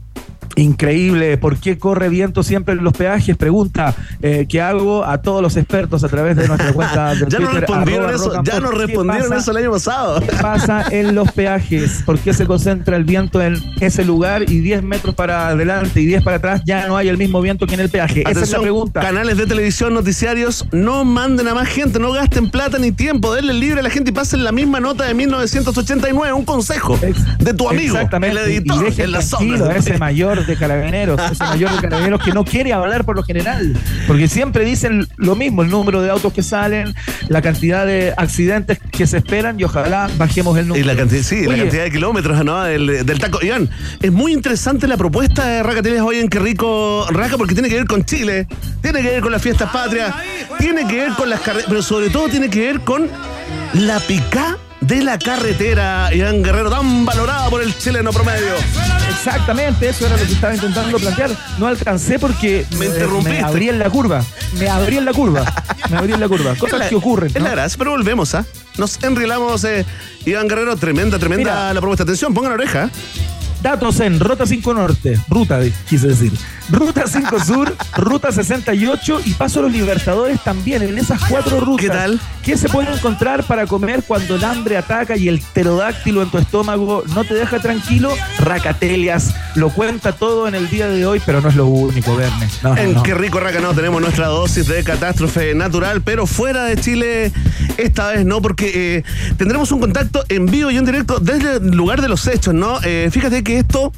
Increíble, 0.58 1.38
¿por 1.38 1.56
qué 1.58 1.78
corre 1.78 2.08
viento 2.08 2.42
siempre 2.42 2.74
en 2.74 2.82
los 2.82 2.92
peajes? 2.92 3.36
Pregunta 3.36 3.94
eh, 4.22 4.46
que 4.48 4.60
hago 4.60 5.04
a 5.04 5.22
todos 5.22 5.40
los 5.40 5.56
expertos 5.56 6.02
a 6.02 6.08
través 6.08 6.36
de 6.36 6.48
nuestra 6.48 6.72
cuenta 6.72 7.14
de 7.14 7.26
ya 7.28 7.38
Nos 7.38 7.54
respondieron 7.54 8.12
eso, 8.12 8.42
ya 8.42 8.58
nos 8.58 8.74
respondieron 8.74 9.32
eso 9.32 9.50
el 9.52 9.56
año 9.58 9.70
pasado. 9.70 10.20
¿Qué 10.20 10.32
pasa 10.40 10.84
en 10.90 11.14
los 11.14 11.30
peajes? 11.30 12.02
¿Por 12.04 12.18
qué 12.18 12.34
se 12.34 12.46
concentra 12.46 12.96
el 12.96 13.04
viento 13.04 13.40
en 13.40 13.56
ese 13.80 14.04
lugar 14.04 14.50
y 14.50 14.58
10 14.58 14.82
metros 14.82 15.14
para 15.14 15.48
adelante 15.48 16.00
y 16.00 16.06
10 16.06 16.24
para 16.24 16.38
atrás 16.38 16.62
ya 16.64 16.88
no 16.88 16.96
hay 16.96 17.08
el 17.08 17.18
mismo 17.18 17.40
viento 17.40 17.66
que 17.66 17.74
en 17.74 17.80
el 17.80 17.88
peaje? 17.88 18.24
Esa 18.28 18.40
es 18.40 18.50
la 18.50 18.60
pregunta. 18.60 19.00
Canales 19.00 19.36
de 19.36 19.46
televisión, 19.46 19.94
noticiarios, 19.94 20.66
no 20.72 21.04
manden 21.04 21.46
a 21.46 21.54
más 21.54 21.68
gente, 21.68 22.00
no 22.00 22.10
gasten 22.10 22.50
plata 22.50 22.78
ni 22.78 22.90
tiempo, 22.90 23.32
denle 23.32 23.54
libre 23.54 23.78
a 23.78 23.82
la 23.84 23.90
gente 23.90 24.10
y 24.10 24.12
pasen 24.12 24.42
la 24.42 24.50
misma 24.50 24.80
nota 24.80 25.04
de 25.04 25.14
1989, 25.14 26.32
un 26.32 26.44
consejo 26.44 26.98
de 27.38 27.54
tu 27.54 27.68
amigo, 27.68 27.94
Exactamente. 27.94 28.40
el 28.40 28.50
editor, 28.50 28.92
y 28.96 29.02
en 29.02 29.12
la 29.12 29.20
ese 29.20 29.98
mayor 29.98 30.47
de 30.48 30.56
carabineros, 30.56 31.20
ese 31.30 31.44
mayor 31.44 31.70
de 31.70 31.82
carabineros 31.82 32.22
que 32.22 32.32
no 32.32 32.44
quiere 32.44 32.72
hablar 32.72 33.04
por 33.04 33.16
lo 33.16 33.22
general, 33.22 33.76
porque 34.06 34.28
siempre 34.28 34.64
dicen 34.64 35.06
lo 35.16 35.36
mismo, 35.36 35.62
el 35.62 35.70
número 35.70 36.02
de 36.02 36.10
autos 36.10 36.32
que 36.32 36.42
salen, 36.42 36.94
la 37.28 37.42
cantidad 37.42 37.86
de 37.86 38.14
accidentes 38.16 38.78
que 38.90 39.06
se 39.06 39.18
esperan 39.18 39.60
y 39.60 39.64
ojalá 39.64 40.08
bajemos 40.16 40.56
el 40.58 40.68
número. 40.68 40.84
Y 40.84 40.86
la 40.88 40.96
cantidad, 40.96 41.22
sí, 41.22 41.46
la 41.46 41.56
cantidad 41.56 41.84
de 41.84 41.90
kilómetros 41.90 42.44
¿no? 42.44 42.62
del, 42.62 43.06
del, 43.06 43.18
taco. 43.18 43.38
Iván, 43.42 43.68
es 44.00 44.10
muy 44.10 44.32
interesante 44.32 44.88
la 44.88 44.96
propuesta 44.96 45.46
de 45.46 45.62
Raca 45.62 45.82
Tienes 45.82 46.00
hoy 46.00 46.18
en 46.18 46.28
Qué 46.28 46.38
Rico 46.38 47.06
Raca 47.10 47.36
porque 47.36 47.54
tiene 47.54 47.68
que 47.68 47.76
ver 47.76 47.86
con 47.86 48.04
Chile, 48.04 48.46
tiene 48.80 49.02
que 49.02 49.08
ver 49.08 49.20
con 49.20 49.32
las 49.32 49.42
fiestas 49.42 49.70
patrias, 49.70 50.14
tiene 50.58 50.86
que 50.86 50.96
ver 50.96 51.12
con 51.12 51.28
las 51.28 51.40
carreras, 51.40 51.66
pero 51.68 51.82
sobre 51.82 52.10
todo 52.10 52.28
tiene 52.28 52.48
que 52.48 52.60
ver 52.60 52.80
con 52.80 53.08
la 53.74 54.00
picá 54.00 54.56
de 54.80 55.02
la 55.02 55.18
carretera, 55.18 56.14
Iván 56.14 56.42
Guerrero, 56.42 56.70
tan 56.70 57.04
valorada 57.04 57.50
por 57.50 57.62
el 57.62 57.76
chileno 57.76 58.10
promedio. 58.12 58.54
Exactamente, 59.10 59.88
eso 59.88 60.06
era 60.06 60.16
lo 60.16 60.24
que 60.24 60.32
estaba 60.32 60.54
intentando 60.54 60.98
plantear. 60.98 61.30
No 61.58 61.66
alcancé 61.66 62.18
porque 62.18 62.66
me, 62.78 62.86
interrumpí. 62.86 63.30
Me 63.30 63.40
abrí 63.40 63.68
en 63.68 63.78
la 63.78 63.90
curva. 63.90 64.24
Me 64.58 64.68
abrí 64.68 64.96
en 64.96 65.04
la 65.04 65.12
curva. 65.12 65.44
Me 65.90 65.96
abrí 65.98 66.12
en 66.12 66.20
la 66.20 66.28
curva. 66.28 66.54
Cosas 66.58 66.88
que 66.88 66.94
ocurren. 66.94 67.30
Es 67.34 67.42
la 67.42 67.50
gracia, 67.50 67.78
pero 67.78 67.90
volvemos, 67.90 68.34
¿ah? 68.34 68.44
Nos 68.76 69.02
enrilamos, 69.02 69.64
eh, 69.64 69.84
Iván 70.24 70.48
Guerrero. 70.48 70.76
Tremenda, 70.76 71.18
tremenda 71.18 71.74
la 71.74 71.80
propuesta. 71.80 72.04
Atención, 72.04 72.32
pongan 72.32 72.50
la 72.50 72.54
oreja. 72.54 72.90
Datos 73.62 73.98
en 74.00 74.20
Ruta 74.20 74.46
5 74.46 74.74
Norte, 74.74 75.18
Ruta, 75.28 75.60
quise 75.88 76.08
decir. 76.08 76.32
Ruta 76.70 77.04
5 77.06 77.44
Sur, 77.44 77.74
Ruta 77.96 78.30
68 78.30 79.22
y 79.24 79.32
Paso 79.34 79.60
a 79.60 79.62
los 79.62 79.72
Libertadores 79.72 80.40
también 80.44 80.82
en 80.82 80.98
esas 80.98 81.20
cuatro 81.24 81.60
rutas. 81.60 81.86
¿Qué 81.86 81.88
tal? 81.88 82.20
¿Qué 82.44 82.56
se 82.56 82.68
puede 82.68 82.92
encontrar 82.92 83.44
para 83.44 83.66
comer 83.66 84.02
cuando 84.06 84.36
el 84.36 84.44
hambre 84.44 84.76
ataca 84.76 85.16
y 85.16 85.28
el 85.28 85.40
pterodáctilo 85.40 86.22
en 86.22 86.30
tu 86.30 86.38
estómago 86.38 87.02
no 87.14 87.24
te 87.24 87.34
deja 87.34 87.58
tranquilo? 87.58 88.14
Racatelias. 88.38 89.34
Lo 89.54 89.70
cuenta 89.70 90.12
todo 90.12 90.46
en 90.46 90.54
el 90.54 90.68
día 90.70 90.88
de 90.88 91.04
hoy, 91.04 91.20
pero 91.24 91.40
no 91.40 91.48
es 91.48 91.56
lo 91.56 91.66
único, 91.66 92.16
Verne. 92.16 92.48
en 92.76 93.02
qué 93.02 93.14
rico 93.14 93.40
raca, 93.40 93.60
no, 93.60 93.74
tenemos 93.74 94.00
nuestra 94.00 94.28
dosis 94.28 94.66
de 94.68 94.84
catástrofe 94.84 95.54
natural, 95.54 96.02
pero 96.02 96.26
fuera 96.26 96.64
de 96.64 96.76
Chile, 96.76 97.32
esta 97.76 98.12
vez 98.12 98.24
no, 98.24 98.40
porque 98.40 98.98
eh, 98.98 99.04
tendremos 99.36 99.72
un 99.72 99.80
contacto 99.80 100.24
en 100.28 100.46
vivo 100.46 100.70
y 100.70 100.76
en 100.76 100.84
directo 100.84 101.18
desde 101.18 101.56
el 101.56 101.70
lugar 101.70 102.00
de 102.02 102.08
los 102.08 102.26
hechos, 102.26 102.54
¿no? 102.54 102.78
Eh, 102.82 103.08
fíjate 103.10 103.42
que 103.42 103.47
esto 103.56 103.92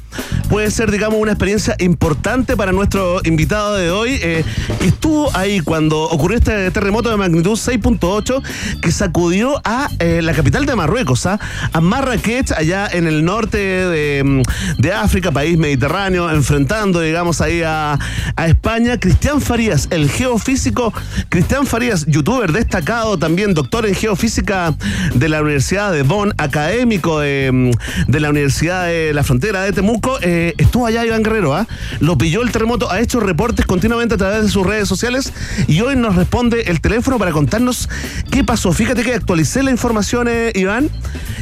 puede 0.49 0.69
ser, 0.71 0.91
digamos, 0.91 1.19
una 1.19 1.31
experiencia 1.31 1.75
importante 1.79 2.57
para 2.57 2.71
nuestro 2.71 3.21
invitado 3.23 3.75
de 3.75 3.89
hoy, 3.89 4.19
eh, 4.21 4.43
que 4.79 4.87
estuvo 4.87 5.35
ahí 5.35 5.59
cuando 5.61 6.03
ocurrió 6.03 6.37
este 6.37 6.71
terremoto 6.71 7.09
de 7.09 7.17
magnitud 7.17 7.51
6.8 7.51 8.43
que 8.81 8.91
sacudió 8.91 9.61
a 9.63 9.89
eh, 9.99 10.21
la 10.21 10.33
capital 10.33 10.65
de 10.65 10.75
Marruecos, 10.75 11.25
¿ah? 11.25 11.39
a 11.71 11.81
Marrakech, 11.81 12.51
allá 12.51 12.87
en 12.91 13.07
el 13.07 13.23
norte 13.23 14.23
mm, 14.23 14.41
de, 14.79 14.93
África, 14.93 15.31
país 15.31 15.57
mediterráneo, 15.57 16.29
enfrentando, 16.29 16.99
digamos, 17.01 17.41
ahí 17.41 17.61
a, 17.65 17.97
España. 18.45 18.99
Cristian 18.99 19.39
Farías, 19.39 19.87
el 19.91 20.09
geofísico, 20.09 20.93
Cristian 21.29 21.65
Farías, 21.65 22.05
youtuber 22.07 22.51
destacado, 22.51 23.17
también 23.17 23.53
doctor 23.53 23.85
en 23.85 23.95
geofísica 23.95 24.75
de 25.13 25.29
la 25.29 25.41
Universidad 25.41 25.91
de 25.93 26.03
Bonn, 26.03 26.33
académico 26.37 27.19
de, 27.19 27.49
mm, 27.51 28.15
la 28.15 28.29
Universidad 28.29 28.85
de 28.87 29.13
la 29.13 29.23
Frontera 29.23 29.40
de 29.41 29.73
Temuco, 29.73 30.19
eh, 30.21 30.53
estuvo 30.57 30.85
allá 30.85 31.03
Iván 31.03 31.23
Guerrero, 31.23 31.55
¿ah? 31.55 31.67
lo 31.99 32.15
pilló 32.15 32.43
el 32.43 32.51
terremoto, 32.51 32.91
ha 32.91 32.99
hecho 32.99 33.19
reportes 33.19 33.65
continuamente 33.65 34.13
a 34.13 34.17
través 34.17 34.43
de 34.43 34.49
sus 34.49 34.65
redes 34.65 34.87
sociales 34.87 35.33
y 35.67 35.81
hoy 35.81 35.95
nos 35.95 36.15
responde 36.15 36.61
el 36.67 36.79
teléfono 36.79 37.17
para 37.17 37.31
contarnos 37.31 37.89
qué 38.29 38.43
pasó. 38.43 38.71
Fíjate 38.71 39.01
que 39.01 39.15
actualicé 39.15 39.63
la 39.63 39.71
información, 39.71 40.27
eh, 40.29 40.51
Iván, 40.53 40.89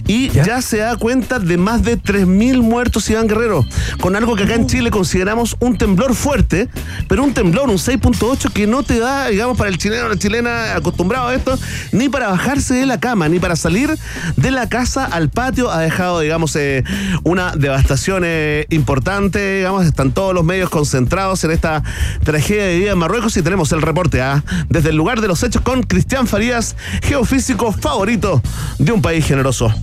y 0.07 0.29
¿Ya? 0.29 0.61
se 0.61 0.77
da 0.77 0.95
cuenta 0.95 1.39
de 1.39 1.57
más 1.57 1.83
de 1.83 1.99
3.000 1.99 2.61
muertos, 2.61 3.09
Iván 3.09 3.27
Guerrero, 3.27 3.65
con 3.99 4.15
algo 4.15 4.35
que 4.35 4.43
acá 4.43 4.55
en 4.55 4.63
uh. 4.63 4.67
Chile 4.67 4.91
consideramos 4.91 5.57
un 5.59 5.77
temblor 5.77 6.15
fuerte, 6.15 6.69
pero 7.09 7.21
un 7.23 7.33
temblor, 7.33 7.69
un 7.69 7.77
6.8 7.77 8.53
que 8.53 8.65
no 8.65 8.83
te 8.83 8.97
da, 8.97 9.27
digamos, 9.27 9.57
para 9.57 9.69
el 9.69 9.77
chileno 9.77 10.05
o 10.05 10.09
la 10.09 10.17
chilena 10.17 10.75
acostumbrado 10.75 11.27
a 11.27 11.35
esto, 11.35 11.59
ni 11.91 12.07
para 12.07 12.29
bajarse 12.29 12.75
de 12.75 12.85
la 12.85 12.99
cama, 12.99 13.27
ni 13.27 13.39
para 13.39 13.57
salir 13.57 13.97
de 14.37 14.51
la 14.51 14.69
casa 14.69 15.03
al 15.03 15.29
patio. 15.29 15.69
Ha 15.69 15.81
dejado, 15.81 16.21
digamos, 16.21 16.55
eh, 16.55 16.83
una 17.23 17.51
devastación 17.51 17.88
eh, 18.23 18.65
importante, 18.69 19.57
digamos, 19.57 19.85
están 19.85 20.11
todos 20.11 20.33
los 20.33 20.43
medios 20.43 20.69
concentrados 20.69 20.89
centrados 20.99 21.43
en 21.45 21.51
esta 21.51 21.83
tragedia 22.23 22.65
de 22.65 22.77
vida 22.77 22.91
en 22.91 22.97
Marruecos 22.97 23.37
y 23.37 23.41
tenemos 23.41 23.71
el 23.71 23.81
reporte 23.81 24.21
¿ah? 24.21 24.43
desde 24.67 24.89
el 24.89 24.97
lugar 24.97 25.21
de 25.21 25.27
los 25.27 25.41
hechos 25.43 25.61
con 25.61 25.83
Cristian 25.83 26.27
Farías, 26.27 26.75
geofísico 27.03 27.71
favorito 27.71 28.41
de 28.77 28.91
un 28.91 29.01
país 29.01 29.25
generoso. 29.25 29.73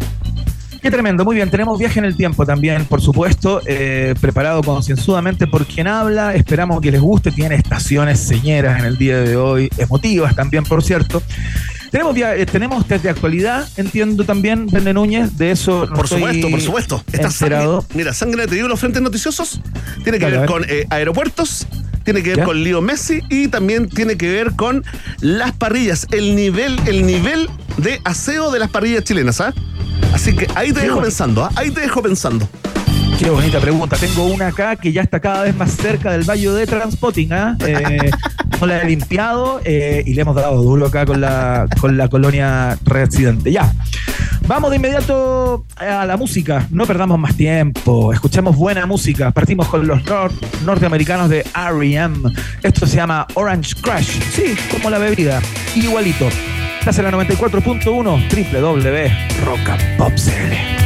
Qué 0.82 0.90
tremendo, 0.90 1.24
muy 1.24 1.34
bien. 1.34 1.50
Tenemos 1.50 1.78
viaje 1.78 1.98
en 1.98 2.04
el 2.04 2.16
tiempo 2.16 2.44
también, 2.44 2.84
por 2.84 3.00
supuesto, 3.00 3.60
eh, 3.66 4.14
preparado 4.20 4.62
concienzudamente 4.62 5.46
por 5.46 5.66
quien 5.66 5.88
habla. 5.88 6.34
Esperamos 6.34 6.80
que 6.80 6.92
les 6.92 7.00
guste. 7.00 7.32
Tiene 7.32 7.56
estaciones 7.56 8.20
señeras 8.20 8.78
en 8.78 8.84
el 8.84 8.96
día 8.96 9.18
de 9.18 9.36
hoy, 9.36 9.68
emotivas 9.78 10.36
también, 10.36 10.62
por 10.64 10.84
cierto. 10.84 11.22
Tenemos, 11.96 12.14
eh, 12.18 12.44
tenemos 12.44 12.86
test 12.86 13.04
de 13.04 13.08
actualidad, 13.08 13.66
entiendo 13.78 14.24
también, 14.24 14.66
Vende 14.66 14.92
Núñez, 14.92 15.38
de 15.38 15.50
eso. 15.50 15.88
por 15.94 16.06
supuesto, 16.06 16.50
por 16.50 16.60
supuesto. 16.60 17.04
Está 17.10 17.28
enterado. 17.28 17.86
mira, 17.94 18.12
sangre 18.12 18.46
te 18.46 18.54
digo 18.54 18.68
los 18.68 18.78
frentes 18.78 19.00
noticiosos. 19.00 19.62
Tiene 20.04 20.18
que 20.18 20.26
ver 20.26 20.44
con 20.44 20.66
eh, 20.68 20.86
aeropuertos, 20.90 21.66
tiene 22.04 22.22
que 22.22 22.34
ver 22.34 22.44
con 22.44 22.62
Leo 22.62 22.82
Messi 22.82 23.20
y 23.30 23.48
también 23.48 23.88
tiene 23.88 24.18
que 24.18 24.30
ver 24.30 24.52
con 24.56 24.84
las 25.20 25.52
parrillas, 25.52 26.06
el 26.10 26.36
nivel, 26.36 26.78
el 26.84 27.06
nivel 27.06 27.48
de 27.78 27.98
aseo 28.04 28.50
de 28.50 28.58
las 28.58 28.68
parrillas 28.68 29.02
chilenas, 29.02 29.40
¿ah? 29.40 29.54
Así 30.12 30.36
que 30.36 30.48
ahí 30.54 30.74
te 30.74 30.80
dejo 30.80 31.00
pensando, 31.00 31.44
¿ah? 31.46 31.50
ahí 31.56 31.70
te 31.70 31.80
dejo 31.80 32.02
pensando. 32.02 32.46
Qué 33.18 33.30
bonita 33.30 33.58
pregunta. 33.58 33.96
Tengo 33.96 34.26
una 34.26 34.48
acá 34.48 34.76
que 34.76 34.92
ya 34.92 35.00
está 35.00 35.18
cada 35.20 35.44
vez 35.44 35.56
más 35.56 35.70
cerca 35.70 36.12
del 36.12 36.24
Valle 36.24 36.50
de 36.50 36.66
Transpotting. 36.66 37.32
¿ah? 37.32 37.56
Eh, 37.66 38.10
no 38.60 38.66
la 38.66 38.82
he 38.82 38.86
limpiado 38.86 39.60
eh, 39.64 40.02
y 40.06 40.14
le 40.14 40.22
hemos 40.22 40.34
dado 40.34 40.62
duro 40.62 40.86
acá 40.86 41.04
con 41.06 41.20
la, 41.20 41.66
con 41.80 41.96
la 41.96 42.08
colonia 42.08 42.78
residente. 42.84 43.52
Ya. 43.52 43.72
Vamos 44.46 44.70
de 44.70 44.76
inmediato 44.76 45.66
a 45.76 46.06
la 46.06 46.16
música. 46.16 46.66
No 46.70 46.86
perdamos 46.86 47.18
más 47.18 47.36
tiempo. 47.36 48.12
Escuchemos 48.12 48.54
buena 48.56 48.86
música. 48.86 49.32
Partimos 49.32 49.66
con 49.68 49.86
los 49.86 50.00
norteamericanos 50.64 51.28
de 51.28 51.44
R.E.M. 51.54 52.30
Esto 52.62 52.86
se 52.86 52.96
llama 52.96 53.26
Orange 53.34 53.74
Crush. 53.80 54.20
Sí, 54.32 54.54
como 54.70 54.88
la 54.90 54.98
bebida. 54.98 55.40
Igualito. 55.74 56.28
Estás 56.78 56.98
en 56.98 57.06
la 57.06 57.10
94.1 57.10 57.82
www.rockandpopcl. 59.42 60.85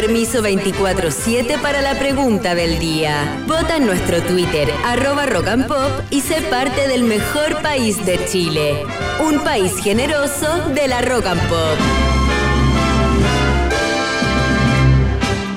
permiso 0.00 0.42
24-7 0.42 1.60
para 1.60 1.82
la 1.82 1.98
pregunta 1.98 2.54
del 2.54 2.78
día. 2.78 3.44
Vota 3.46 3.76
en 3.76 3.84
nuestro 3.84 4.22
Twitter, 4.22 4.66
arroba 4.82 5.26
rock 5.26 5.48
and 5.48 5.66
pop, 5.66 5.90
y 6.08 6.22
sé 6.22 6.40
parte 6.40 6.88
del 6.88 7.04
mejor 7.04 7.60
país 7.60 8.02
de 8.06 8.18
Chile. 8.24 8.82
Un 9.22 9.40
país 9.40 9.76
generoso 9.76 10.70
de 10.70 10.88
la 10.88 11.02
rock 11.02 11.26
and 11.26 11.48
pop. 11.50 11.78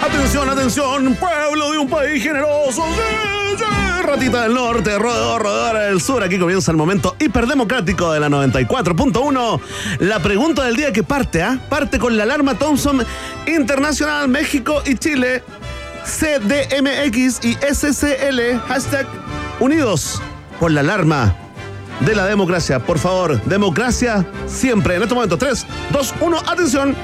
Atención, 0.02 0.50
atención, 0.50 1.16
pueblo 1.16 1.72
de 1.72 1.78
un 1.78 1.88
país 1.88 2.22
generoso 2.22 2.84
ratita 4.13 4.43
del 4.43 4.53
norte, 4.53 5.00
rodador, 5.00 5.41
rodadora 5.41 5.79
del 5.86 6.00
sur. 6.00 6.22
Aquí 6.22 6.38
comienza 6.38 6.70
el 6.70 6.77
momento 6.77 7.15
hiperdemocrático 7.20 8.12
de 8.12 8.20
la 8.20 8.29
94.1. 8.29 9.60
La 10.01 10.20
pregunta 10.20 10.65
del 10.65 10.75
día 10.75 10.93
que 10.93 11.01
parte, 11.01 11.41
¿ah? 11.41 11.58
Parte 11.67 11.98
con 11.98 12.15
la 12.15 12.22
alarma 12.22 12.53
Thompson 12.53 13.03
Internacional 13.48 14.27
México 14.27 14.84
y 14.86 14.98
Chile. 14.98 15.43
CDMX 16.05 17.43
y 17.43 17.53
SCL. 17.55 18.60
Hashtag 18.67 19.08
unidos 19.60 20.22
por 20.60 20.70
la 20.70 20.82
alarma 20.82 21.36
de 22.01 22.15
la 22.15 22.27
democracia. 22.27 22.77
Por 22.77 23.00
favor, 23.00 23.41
democracia 23.46 24.27
siempre. 24.46 24.96
En 24.96 25.01
este 25.01 25.15
momento, 25.15 25.39
3, 25.39 25.65
2, 25.91 26.13
1, 26.22 26.38
atención. 26.38 26.96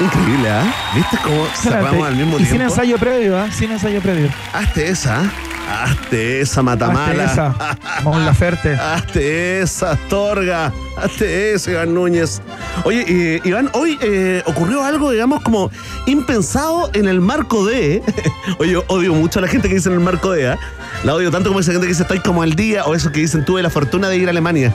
Increíble, 0.00 0.48
¿ah? 0.50 0.74
¿Viste 0.94 1.18
cómo 1.22 1.46
cerramos 1.54 2.06
al 2.06 2.16
mismo 2.16 2.34
y 2.34 2.36
tiempo? 2.38 2.52
Sin 2.52 2.60
ensayo 2.62 2.98
previo, 2.98 3.38
¿ah? 3.38 3.50
Sin 3.50 3.70
ensayo 3.70 4.00
previo. 4.00 4.30
Hazte 4.52 4.88
esa. 4.88 5.30
Hazte 5.70 6.40
esa, 6.40 6.62
Matamala. 6.62 7.24
Hazte 7.24 7.32
esa, 7.32 7.76
Mon 8.02 8.24
Laferte. 8.24 8.74
Hazte 8.80 9.60
esa, 9.60 9.92
Astorga. 9.92 10.72
Hazte 10.96 11.52
esa, 11.52 11.70
Iván 11.72 11.94
Núñez. 11.94 12.40
Oye, 12.84 13.04
eh, 13.06 13.40
Iván, 13.44 13.70
hoy 13.74 13.98
eh, 14.00 14.42
ocurrió 14.46 14.82
algo, 14.84 15.10
digamos, 15.10 15.42
como 15.42 15.70
impensado 16.06 16.90
en 16.94 17.06
el 17.06 17.20
marco 17.20 17.64
de. 17.66 18.02
Oye, 18.58 18.72
yo 18.72 18.84
odio 18.88 19.12
mucho 19.14 19.38
a 19.38 19.42
la 19.42 19.48
gente 19.48 19.68
que 19.68 19.74
dice 19.74 19.90
en 19.90 19.94
el 19.96 20.00
marco 20.00 20.32
de. 20.32 20.48
¿ah? 20.48 20.58
La 21.04 21.14
odio 21.14 21.30
tanto 21.30 21.50
como 21.50 21.60
esa 21.60 21.72
gente 21.72 21.86
que 21.86 21.92
dice 21.92 22.02
estoy 22.02 22.20
como 22.20 22.42
al 22.42 22.54
día 22.54 22.84
o 22.86 22.94
eso 22.94 23.12
que 23.12 23.20
dicen 23.20 23.44
tuve 23.44 23.62
la 23.62 23.70
fortuna 23.70 24.08
de 24.08 24.16
ir 24.16 24.26
a 24.28 24.30
Alemania. 24.30 24.74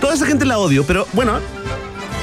Toda 0.00 0.14
esa 0.14 0.24
gente 0.24 0.44
la 0.46 0.58
odio, 0.58 0.84
pero 0.86 1.06
bueno, 1.12 1.38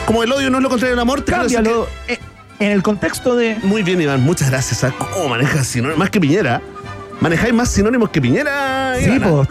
como 0.06 0.24
el 0.24 0.32
odio 0.32 0.50
no 0.50 0.58
es 0.58 0.64
lo 0.64 0.70
contrario 0.70 0.94
del 0.96 1.00
amor, 1.02 1.22
te 1.22 1.32
Cámbialo 1.32 1.88
que- 2.08 2.14
eh, 2.14 2.20
en 2.60 2.72
el 2.72 2.84
contexto 2.84 3.36
de. 3.36 3.58
Muy 3.64 3.84
bien, 3.84 4.02
Iván, 4.02 4.22
muchas 4.22 4.50
gracias. 4.50 4.84
¿ah? 4.84 4.94
¿Cómo 5.14 5.30
manejas 5.30 5.68
sinónimos? 5.68 6.00
Más 6.00 6.10
que 6.10 6.20
Piñera. 6.20 6.62
¿Manejáis 7.22 7.54
más 7.54 7.70
sinónimos 7.70 8.10
que 8.10 8.22
Piñera? 8.22 8.96
Sí, 9.00 9.20
po. 9.20 9.46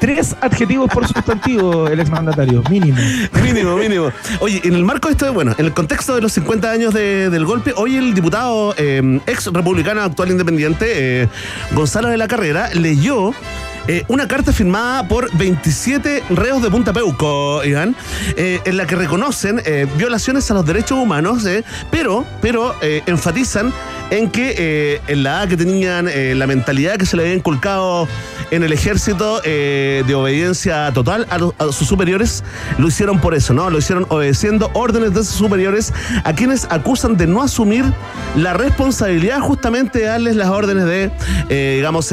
Tres 0.00 0.34
adjetivos 0.40 0.90
por 0.90 1.06
sustantivo, 1.06 1.86
el 1.86 2.00
exmandatario, 2.00 2.62
mínimo. 2.70 2.96
Mínimo, 3.44 3.76
mínimo. 3.76 4.10
Oye, 4.40 4.62
en 4.64 4.72
el 4.74 4.82
marco 4.82 5.08
de 5.08 5.12
esto, 5.12 5.30
bueno, 5.34 5.54
en 5.58 5.66
el 5.66 5.74
contexto 5.74 6.14
de 6.14 6.22
los 6.22 6.32
50 6.32 6.70
años 6.70 6.94
de- 6.94 7.28
del 7.28 7.44
golpe, 7.44 7.74
hoy 7.76 7.96
el 7.96 8.14
diputado 8.14 8.74
eh, 8.78 9.20
ex 9.26 9.46
republicano, 9.52 10.00
actual 10.00 10.30
independiente, 10.30 10.86
eh, 11.24 11.28
Gonzalo 11.72 12.08
de 12.08 12.16
la 12.16 12.28
Carrera, 12.28 12.70
leyó 12.72 13.34
eh, 13.88 14.04
una 14.08 14.28
carta 14.28 14.52
firmada 14.52 15.06
por 15.08 15.34
27 15.36 16.24
reos 16.30 16.62
de 16.62 16.70
Punta 16.70 16.92
Peuco, 16.92 17.64
Iván, 17.64 17.96
eh, 18.36 18.60
en 18.64 18.76
la 18.76 18.86
que 18.86 18.96
reconocen 18.96 19.62
eh, 19.64 19.86
violaciones 19.96 20.50
a 20.50 20.54
los 20.54 20.66
derechos 20.66 20.98
humanos, 20.98 21.44
pero, 21.90 22.24
pero 22.40 22.74
enfatizan 22.80 23.72
en 24.10 24.30
que 24.30 24.54
eh, 24.58 25.00
en 25.06 25.22
la 25.22 25.30
edad 25.30 25.48
que 25.48 25.56
tenían, 25.56 26.08
eh, 26.08 26.34
la 26.34 26.46
mentalidad 26.46 26.96
que 26.96 27.06
se 27.06 27.16
le 27.16 27.22
había 27.22 27.34
inculcado 27.34 28.08
en 28.50 28.62
el 28.62 28.72
ejército 28.72 29.40
eh, 29.44 30.02
de 30.06 30.14
obediencia 30.14 30.90
total 30.92 31.26
a, 31.30 31.64
a 31.64 31.72
sus 31.72 31.86
superiores, 31.86 32.42
lo 32.78 32.88
hicieron 32.88 33.20
por 33.20 33.34
eso, 33.34 33.54
¿no? 33.54 33.70
Lo 33.70 33.78
hicieron 33.78 34.06
obedeciendo 34.08 34.70
órdenes 34.74 35.14
de 35.14 35.24
sus 35.24 35.36
superiores 35.36 35.92
a 36.24 36.34
quienes 36.34 36.66
acusan 36.70 37.16
de 37.16 37.26
no 37.26 37.42
asumir 37.42 37.84
la 38.36 38.52
responsabilidad 38.52 39.40
justamente 39.40 40.00
de 40.00 40.06
darles 40.06 40.36
las 40.36 40.48
órdenes 40.48 40.84
de, 40.84 41.76
digamos, 41.76 42.12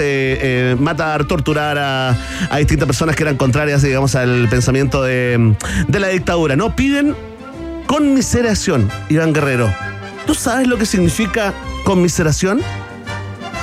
matar, 0.80 1.26
torturar 1.26 1.78
a, 1.78 2.18
a 2.50 2.58
distintas 2.58 2.86
personas 2.86 3.16
que 3.16 3.24
eran 3.24 3.38
contrarias, 3.38 3.82
digamos, 3.82 4.16
al 4.16 4.48
pensamiento 4.50 5.02
de, 5.02 5.56
de 5.88 6.00
la 6.00 6.10
dictadura, 6.10 6.56
¿no? 6.56 6.76
Piden 6.76 7.16
conmiseración, 7.88 8.90
Iván 9.10 9.34
Guerrero. 9.34 9.97
¿Tú 10.28 10.36
sabes 10.36 10.68
lo 10.68 10.78
que 10.78 10.86
significa 10.86 11.54
conmiseración? 11.86 12.62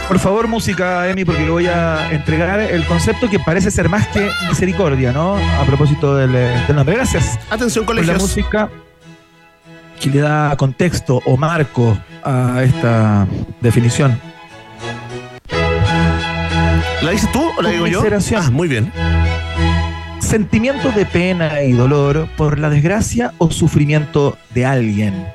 Por 0.08 0.18
favor, 0.18 0.48
música, 0.48 1.08
Emi, 1.08 1.24
porque 1.24 1.48
voy 1.48 1.66
a 1.66 2.10
entregar 2.10 2.58
el 2.60 2.84
concepto 2.86 3.28
que 3.28 3.38
parece 3.38 3.70
ser 3.70 3.88
más 3.88 4.06
que 4.08 4.28
misericordia, 4.48 5.12
¿no? 5.12 5.36
A 5.36 5.64
propósito 5.66 6.16
del, 6.16 6.34
eh, 6.34 6.64
del 6.66 6.76
nombre. 6.76 6.96
Gracias 6.96 7.38
Atención, 7.50 7.84
por 7.86 7.94
la 7.94 8.00
colegios. 8.02 8.22
música 8.22 8.70
que 10.00 10.10
le 10.10 10.20
da 10.20 10.54
contexto 10.56 11.20
o 11.24 11.36
marco 11.36 11.96
a 12.22 12.62
esta 12.62 13.26
definición. 13.60 14.18
¿La 17.02 17.10
dices 17.10 17.30
tú 17.32 17.50
o 17.56 17.62
la 17.62 17.70
digo 17.70 17.86
yo? 17.86 17.98
Conmiseración. 17.98 18.42
Ah, 18.46 18.50
muy 18.50 18.68
bien. 18.68 18.90
Sentimiento 20.20 20.90
de 20.92 21.04
pena 21.06 21.62
y 21.62 21.72
dolor 21.72 22.28
por 22.36 22.58
la 22.58 22.70
desgracia 22.70 23.32
o 23.38 23.50
sufrimiento 23.50 24.36
de 24.54 24.66
alguien. 24.66 25.26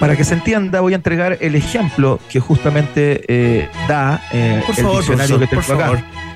Para 0.00 0.16
que 0.16 0.24
se 0.24 0.32
entienda, 0.32 0.80
voy 0.80 0.94
a 0.94 0.96
entregar 0.96 1.36
el 1.40 1.54
ejemplo 1.54 2.18
que 2.30 2.40
justamente 2.40 3.22
eh, 3.28 3.68
da 3.86 4.20
eh, 4.32 4.62
Por 4.66 4.78
el 4.78 4.82
favor, 4.82 4.96
diccionario 4.96 5.38
profesor, 5.38 5.48
que 5.48 5.56
por 5.56 5.64
tengo 5.64 5.80
acá. 5.80 5.84
favor. 5.84 6.30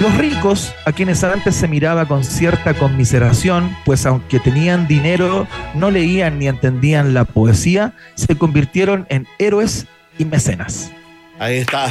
Los 0.00 0.16
ricos, 0.16 0.74
a 0.86 0.92
quienes 0.92 1.24
antes 1.24 1.56
se 1.56 1.66
miraba 1.66 2.06
con 2.06 2.22
cierta 2.22 2.74
conmiseración, 2.74 3.76
pues 3.84 4.06
aunque 4.06 4.38
tenían 4.38 4.86
dinero, 4.86 5.48
no 5.74 5.90
leían 5.90 6.38
ni 6.38 6.46
entendían 6.46 7.14
la 7.14 7.24
poesía, 7.24 7.94
se 8.14 8.36
convirtieron 8.38 9.06
en 9.10 9.26
héroes 9.38 9.86
y 10.18 10.24
mecenas. 10.24 10.92
Ahí 11.40 11.58
está. 11.58 11.88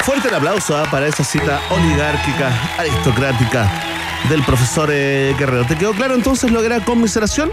Fuerte 0.00 0.28
el 0.28 0.34
aplauso 0.34 0.76
ah, 0.76 0.86
para 0.90 1.06
esa 1.06 1.22
cita 1.22 1.60
oligárquica, 1.70 2.50
aristocrática 2.78 3.93
del 4.28 4.42
profesor 4.42 4.88
eh, 4.92 5.34
Guerrero. 5.38 5.64
¿Te 5.66 5.76
quedó 5.76 5.92
claro 5.92 6.14
entonces 6.14 6.50
lo 6.50 6.60
que 6.60 6.66
era 6.66 6.80
conmiseración? 6.84 7.50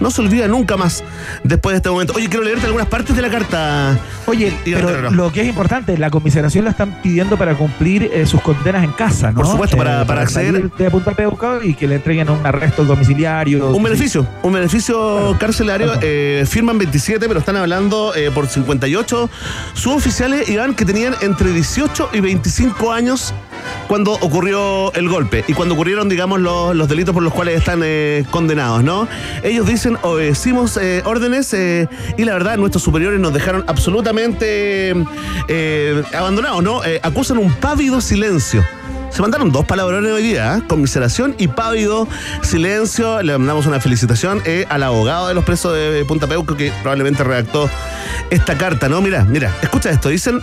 No 0.00 0.10
se 0.10 0.22
olvida 0.22 0.48
nunca 0.48 0.78
más 0.78 1.04
después 1.44 1.74
de 1.74 1.76
este 1.76 1.90
momento. 1.90 2.14
Oye, 2.16 2.26
quiero 2.30 2.42
leerte 2.42 2.64
algunas 2.64 2.86
partes 2.88 3.14
de 3.14 3.20
la 3.20 3.28
carta. 3.28 3.98
Oye, 4.26 4.50
pero 4.64 5.10
lo 5.10 5.30
que 5.30 5.42
es 5.42 5.48
importante, 5.48 5.98
la 5.98 6.08
conmiseración 6.10 6.64
la 6.64 6.70
están 6.70 7.02
pidiendo 7.02 7.36
para 7.36 7.54
cumplir 7.54 8.04
eh, 8.10 8.24
sus 8.24 8.40
condenas 8.40 8.82
en 8.82 8.92
casa, 8.92 9.30
¿no? 9.30 9.36
Por 9.42 9.46
supuesto, 9.46 9.76
para- 9.76 10.06
para 10.06 10.22
acceder- 10.22 10.72
de 10.74 10.90
Punta 10.90 11.10
Peuca 11.12 11.58
y 11.62 11.74
que 11.74 11.86
le 11.86 11.96
entreguen 11.96 12.30
un 12.30 12.46
arresto 12.46 12.82
domiciliario. 12.84 13.68
Un 13.72 13.82
beneficio, 13.82 14.26
un 14.42 14.52
beneficio 14.54 15.36
carcelario. 15.38 15.92
eh, 16.00 16.46
firman 16.48 16.78
27, 16.78 17.26
pero 17.28 17.40
están 17.40 17.56
hablando 17.56 18.14
eh, 18.14 18.30
por 18.32 18.46
58 18.48 19.28
suboficiales, 19.74 20.48
Iván, 20.48 20.74
que 20.74 20.86
tenían 20.86 21.14
entre 21.20 21.52
18 21.52 22.08
y 22.14 22.20
25 22.20 22.90
años 22.92 23.34
cuando 23.88 24.12
ocurrió 24.12 24.92
el 24.94 25.08
golpe 25.08 25.44
y 25.48 25.52
cuando 25.52 25.74
ocurrieron, 25.74 26.08
digamos, 26.08 26.40
los, 26.40 26.74
los 26.74 26.88
delitos 26.88 27.14
por 27.14 27.22
los 27.22 27.32
cuales 27.32 27.58
están 27.58 27.80
eh, 27.84 28.24
condenados, 28.30 28.82
¿no? 28.84 29.08
Ellos 29.42 29.66
dicen, 29.66 29.98
obedecimos 30.02 30.76
eh, 30.76 31.02
órdenes 31.04 31.52
eh, 31.54 31.88
y 32.16 32.24
la 32.24 32.32
verdad, 32.32 32.56
nuestros 32.56 32.82
superiores 32.82 33.20
nos 33.20 33.32
dejaron 33.32 33.64
absolutamente 33.66 34.94
abandonados, 36.16 36.62
¿no? 36.62 36.80
Acusan 37.02 37.38
un 37.38 37.52
pávido 37.54 38.00
silencio. 38.00 38.64
Se 39.10 39.22
mandaron 39.22 39.50
dos 39.50 39.64
palabrones 39.64 40.12
hoy 40.12 40.22
día, 40.22 40.56
¿eh? 40.56 40.62
conmiseración 40.68 41.34
y 41.36 41.48
pávido 41.48 42.06
silencio. 42.42 43.20
Le 43.22 43.36
mandamos 43.36 43.66
una 43.66 43.80
felicitación 43.80 44.40
eh, 44.46 44.66
al 44.68 44.84
abogado 44.84 45.28
de 45.28 45.34
los 45.34 45.44
presos 45.44 45.74
de 45.74 46.04
Punta 46.06 46.28
Peuco 46.28 46.56
que 46.56 46.72
probablemente 46.82 47.24
redactó 47.24 47.68
esta 48.30 48.56
carta, 48.56 48.88
¿no? 48.88 49.00
Mira, 49.02 49.24
mira, 49.24 49.54
escucha 49.62 49.90
esto. 49.90 50.08
Dicen, 50.10 50.36
en 50.36 50.42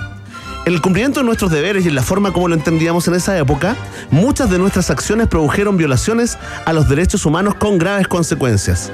el 0.67 0.81
cumplimiento 0.81 1.21
de 1.21 1.25
nuestros 1.25 1.49
deberes 1.49 1.85
y 1.85 1.87
en 1.87 1.95
la 1.95 2.03
forma 2.03 2.33
como 2.33 2.49
lo 2.49 2.53
entendíamos 2.53 3.07
en 3.07 3.13
esa 3.13 3.37
época, 3.37 3.77
muchas 4.11 4.49
de 4.49 4.59
nuestras 4.59 4.89
acciones 4.89 5.27
produjeron 5.27 5.77
violaciones 5.77 6.37
a 6.65 6.73
los 6.73 6.89
derechos 6.89 7.25
humanos 7.25 7.55
con 7.55 7.77
graves 7.77 8.09
consecuencias. 8.09 8.91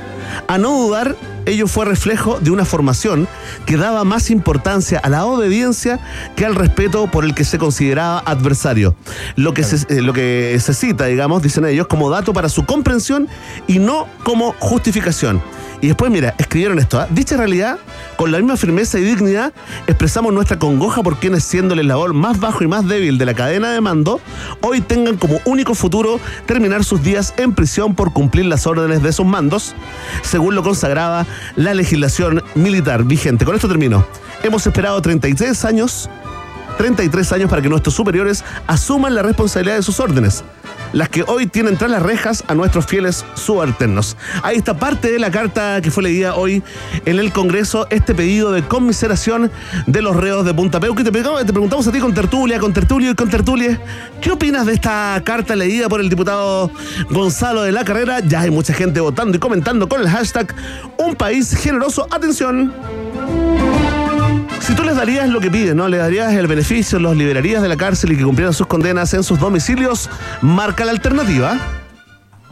A 0.47 0.59
no 0.59 0.69
dudar, 0.69 1.15
ello 1.47 1.65
fue 1.65 1.85
reflejo 1.85 2.39
de 2.39 2.51
una 2.51 2.63
formación 2.63 3.27
que 3.65 3.75
daba 3.75 4.03
más 4.03 4.29
importancia 4.29 4.99
a 4.99 5.09
la 5.09 5.25
obediencia 5.25 5.99
que 6.35 6.45
al 6.45 6.53
respeto 6.53 7.07
por 7.07 7.25
el 7.25 7.33
que 7.33 7.43
se 7.43 7.57
consideraba 7.57 8.19
adversario. 8.19 8.95
Lo 9.35 9.55
que, 9.55 9.63
se, 9.63 9.77
eh, 9.91 10.01
lo 10.03 10.13
que 10.13 10.55
se 10.59 10.75
cita, 10.75 11.05
digamos, 11.05 11.41
dicen 11.41 11.65
ellos, 11.65 11.87
como 11.87 12.11
dato 12.11 12.33
para 12.33 12.49
su 12.49 12.67
comprensión 12.67 13.27
y 13.65 13.79
no 13.79 14.07
como 14.23 14.53
justificación. 14.59 15.41
Y 15.83 15.87
después, 15.87 16.09
mira, 16.09 16.33
escribieron 16.37 16.79
esto. 16.79 16.97
¿ah? 16.97 17.07
Dicha 17.09 17.35
realidad, 17.35 17.77
con 18.15 18.31
la 18.31 18.37
misma 18.37 18.55
firmeza 18.55 18.97
y 18.99 19.03
dignidad, 19.03 19.51
expresamos 19.85 20.31
nuestra 20.31 20.57
congoja 20.57 21.03
por 21.03 21.17
quienes, 21.17 21.43
siendo 21.43 21.73
el 21.73 21.81
eslabón 21.81 22.15
más 22.15 22.39
bajo 22.39 22.63
y 22.63 22.67
más 22.67 22.87
débil 22.87 23.17
de 23.17 23.25
la 23.25 23.33
cadena 23.33 23.73
de 23.73 23.81
mando, 23.81 24.21
hoy 24.61 24.79
tengan 24.79 25.17
como 25.17 25.41
único 25.43 25.75
futuro 25.75 26.21
terminar 26.45 26.85
sus 26.85 27.03
días 27.03 27.33
en 27.35 27.53
prisión 27.53 27.95
por 27.95 28.13
cumplir 28.13 28.45
las 28.45 28.65
órdenes 28.65 29.03
de 29.03 29.11
sus 29.11 29.25
mandos, 29.25 29.75
según 30.21 30.55
lo 30.55 30.63
consagraba 30.63 31.25
la 31.57 31.73
legislación 31.73 32.41
militar 32.55 33.03
vigente. 33.03 33.43
Con 33.43 33.55
esto 33.55 33.67
termino. 33.67 34.05
Hemos 34.41 34.65
esperado 34.65 35.01
33 35.01 35.65
años 35.65 36.09
33 36.77 37.31
años 37.33 37.49
para 37.49 37.61
que 37.61 37.69
nuestros 37.69 37.93
superiores 37.95 38.43
asuman 38.67 39.15
la 39.15 39.21
responsabilidad 39.21 39.75
de 39.77 39.83
sus 39.83 39.99
órdenes, 39.99 40.43
las 40.91 41.09
que 41.09 41.23
hoy 41.23 41.47
tienen 41.47 41.77
tras 41.77 41.89
las 41.91 42.01
rejas 42.03 42.43
a 42.47 42.55
nuestros 42.55 42.85
fieles 42.85 43.25
subalternos. 43.35 44.15
Ahí 44.43 44.57
está 44.57 44.73
parte 44.77 45.11
de 45.11 45.19
la 45.19 45.31
carta 45.31 45.81
que 45.81 45.91
fue 45.91 46.03
leída 46.03 46.35
hoy 46.35 46.63
en 47.05 47.19
el 47.19 47.31
Congreso, 47.31 47.87
este 47.89 48.13
pedido 48.15 48.51
de 48.51 48.63
conmiseración 48.63 49.51
de 49.87 50.01
los 50.01 50.15
reos 50.15 50.45
de 50.45 50.53
Punta 50.53 50.79
te, 50.79 50.87
preguntamos- 50.87 51.45
te 51.45 51.53
preguntamos 51.53 51.87
a 51.87 51.91
ti 51.91 51.99
con 51.99 52.13
tertulia, 52.13 52.59
con 52.59 52.73
tertulio 52.73 53.11
y 53.11 53.15
con 53.15 53.29
tertulia, 53.29 53.79
¿qué 54.21 54.31
opinas 54.31 54.65
de 54.65 54.73
esta 54.73 55.21
carta 55.25 55.55
leída 55.55 55.89
por 55.89 55.99
el 56.01 56.09
diputado 56.09 56.69
Gonzalo 57.09 57.63
de 57.63 57.71
la 57.71 57.83
Carrera? 57.83 58.19
Ya 58.19 58.41
hay 58.41 58.51
mucha 58.51 58.73
gente 58.73 58.99
votando 58.99 59.37
y 59.37 59.39
comentando 59.39 59.87
con 59.87 60.01
el 60.01 60.09
hashtag 60.09 60.53
Un 60.97 61.15
País 61.15 61.55
Generoso. 61.55 62.07
Atención. 62.11 62.73
Si 64.65 64.75
tú 64.75 64.83
les 64.85 64.95
darías 64.95 65.27
lo 65.27 65.41
que 65.41 65.51
piden, 65.51 65.75
¿no? 65.75 65.89
Les 65.89 65.99
darías 65.99 66.31
el 66.31 66.47
beneficio, 66.47 66.97
los 66.97 67.17
liberarías 67.17 67.61
de 67.61 67.67
la 67.67 67.75
cárcel 67.75 68.13
y 68.13 68.15
que 68.15 68.23
cumplieran 68.23 68.53
sus 68.53 68.65
condenas 68.65 69.13
en 69.13 69.21
sus 69.21 69.37
domicilios, 69.37 70.09
marca 70.41 70.85
la 70.85 70.91
alternativa. 70.91 71.57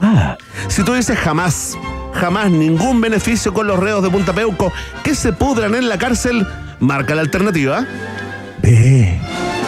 Ah, 0.02 0.38
Si 0.68 0.84
tú 0.84 0.94
dices 0.94 1.18
jamás, 1.18 1.78
jamás 2.14 2.52
ningún 2.52 3.00
beneficio 3.00 3.54
con 3.54 3.66
los 3.66 3.80
reos 3.80 4.04
de 4.04 4.10
Punta 4.10 4.34
Peuco 4.34 4.74
que 5.06 5.16
se 5.16 5.32
pudran 5.32 5.74
en 5.74 5.88
la 5.88 5.98
cárcel, 5.98 6.46
marca 6.82 7.16
la 7.16 7.22
alternativa. 7.22 7.86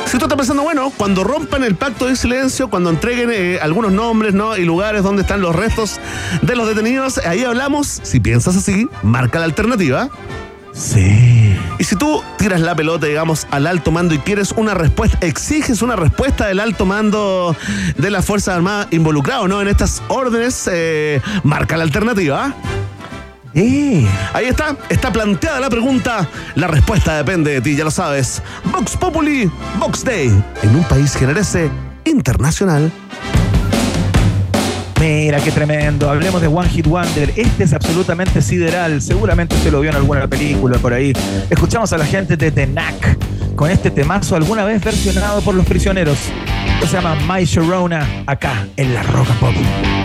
Si 0.06 0.18
tú 0.18 0.26
estás 0.26 0.38
pensando, 0.38 0.64
bueno, 0.64 0.92
cuando 0.98 1.24
rompan 1.24 1.64
el 1.64 1.76
pacto 1.76 2.08
de 2.08 2.18
silencio, 2.18 2.70
cuando 2.70 2.90
entreguen 2.90 3.30
eh, 3.32 3.60
algunos 3.62 3.94
nombres 3.94 4.34
¿no? 4.34 4.58
y 4.58 4.66
lugares 4.66 5.02
donde 5.04 5.22
están 5.22 5.40
los 5.40 5.56
restos 5.56 6.02
de 6.42 6.58
los 6.58 6.68
detenidos, 6.68 7.20
ahí 7.20 7.46
hablamos. 7.46 8.02
Si 8.04 8.20
piensas 8.20 8.58
así, 8.58 8.90
marca 9.02 9.40
la 9.40 9.46
alternativa. 9.46 10.10
Sí. 10.74 11.56
Y 11.78 11.84
si 11.84 11.96
tú 11.96 12.24
tiras 12.38 12.60
la 12.60 12.76
pelota, 12.76 13.06
digamos, 13.06 13.48
al 13.52 13.68
alto 13.68 13.92
mando 13.92 14.16
y 14.16 14.20
quieres 14.20 14.52
una 14.54 14.74
respuesta, 14.74 15.18
exiges 15.22 15.82
una 15.82 15.96
respuesta 15.96 16.48
del 16.48 16.60
alto 16.60 16.86
mando 16.86 17.56
de 17.96 18.10
las 18.10 18.26
Fuerzas 18.26 18.56
Armadas 18.56 18.88
involucrado, 18.92 19.48
¿no? 19.48 19.62
En 19.62 19.68
estas 19.68 20.02
órdenes, 20.08 20.68
eh, 20.72 21.22
marca 21.44 21.78
la 21.78 21.84
alternativa. 21.84 22.46
¿ah? 22.46 22.54
Eh. 23.54 24.08
Ahí 24.34 24.46
está, 24.46 24.76
está 24.90 25.14
planteada 25.14 25.60
la 25.60 25.70
pregunta. 25.70 26.28
La 26.56 26.68
respuesta 26.68 27.16
depende 27.18 27.52
de 27.52 27.62
ti, 27.62 27.76
ya 27.76 27.84
lo 27.84 27.92
sabes. 27.92 28.42
Vox 28.66 28.98
Populi, 28.98 29.50
Vox 29.78 30.04
Day, 30.04 30.28
en 30.64 30.76
un 30.76 30.84
país 30.86 31.16
generese 31.16 31.70
internacional. 32.06 32.92
Mira, 35.04 35.38
qué 35.42 35.52
tremendo. 35.52 36.10
Hablemos 36.10 36.42
de 36.42 36.48
One 36.48 36.70
Hit 36.70 36.88
Wonder. 36.88 37.34
Este 37.36 37.66
es 37.66 37.74
absolutamente 37.74 38.42
sideral. 38.42 39.02
Seguramente 39.02 39.54
usted 39.54 39.70
lo 39.70 39.82
vio 39.82 39.90
en 39.90 39.98
alguna 39.98 40.30
película 40.30 40.78
por 40.78 40.94
ahí. 40.94 41.12
Escuchamos 41.50 41.92
a 41.92 41.98
la 41.98 42.06
gente 42.06 42.38
de 42.38 42.50
The 42.50 42.68
Knack 42.68 43.18
con 43.54 43.70
este 43.70 43.92
temazo 43.92 44.38
alguna 44.38 44.64
vez 44.64 44.82
versionado 44.82 45.42
por 45.42 45.56
los 45.56 45.66
prisioneros. 45.66 46.18
Se 46.80 46.88
llama 46.88 47.18
My 47.28 47.44
Sharona 47.44 48.24
acá 48.26 48.66
en 48.78 48.94
la 48.94 49.04
Rock 49.04 49.30
and 49.30 49.40
Pop. 49.42 50.03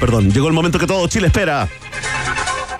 Perdón. 0.00 0.30
Llegó 0.32 0.48
el 0.48 0.54
momento 0.54 0.78
que 0.78 0.86
todo 0.86 1.06
Chile 1.08 1.26
espera. 1.28 1.68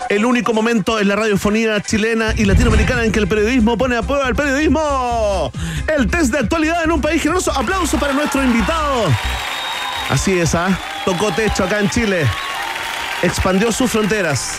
El 0.08 0.24
único 0.24 0.54
momento 0.54 0.98
en 0.98 1.08
la 1.08 1.16
radiofonía 1.16 1.80
chilena 1.82 2.32
y 2.34 2.46
latinoamericana 2.46 3.04
en 3.04 3.12
que 3.12 3.18
el 3.18 3.28
periodismo 3.28 3.76
pone 3.76 3.96
a 3.96 4.02
prueba 4.02 4.26
el 4.26 4.34
periodismo. 4.34 5.52
El 5.86 6.06
test 6.08 6.32
de 6.32 6.38
actualidad 6.38 6.82
en 6.82 6.92
un 6.92 7.00
país 7.00 7.20
generoso. 7.22 7.52
Aplauso 7.52 7.98
para 7.98 8.14
nuestro 8.14 8.42
invitado. 8.42 9.04
Así 10.08 10.38
es, 10.38 10.54
¿ah? 10.54 10.68
Tocó 11.04 11.30
techo 11.32 11.64
acá 11.64 11.80
en 11.80 11.90
Chile. 11.90 12.26
Expandió 13.22 13.70
sus 13.70 13.90
fronteras. 13.90 14.54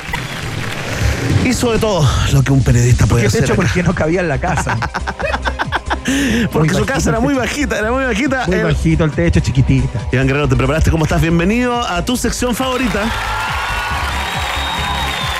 Hizo 1.46 1.72
de 1.72 1.80
todo 1.80 2.08
lo 2.32 2.44
que 2.44 2.52
un 2.52 2.64
periodista 2.64 3.08
puede 3.08 3.24
¿Qué 3.24 3.28
hacer. 3.30 3.42
techo 3.42 3.54
acá. 3.54 3.62
porque 3.64 3.82
no 3.82 3.96
cabía 3.96 4.22
en 4.22 4.30
la 4.30 4.38
casa? 4.40 4.78
Porque 6.52 6.72
Muy 6.72 6.80
su 6.80 6.86
casa 6.86 7.10
era 7.10 7.20
muy 7.20 7.34
bajita, 7.34 7.78
era 7.78 7.92
muy 7.92 8.04
bajita. 8.06 8.46
Muy 8.48 8.56
El- 8.56 8.64
bajito 8.66 9.04
el 9.04 9.12
techo, 9.12 9.40
chiquitita. 9.40 10.00
Iván 10.12 10.28
Guerrero, 10.28 10.48
¿te 10.48 10.56
preparaste? 10.56 10.92
¿Cómo 10.92 11.06
estás? 11.06 11.22
Bienvenido 11.22 11.80
a 11.82 12.04
tu 12.04 12.16
sección 12.18 12.56
favorita. 12.56 13.04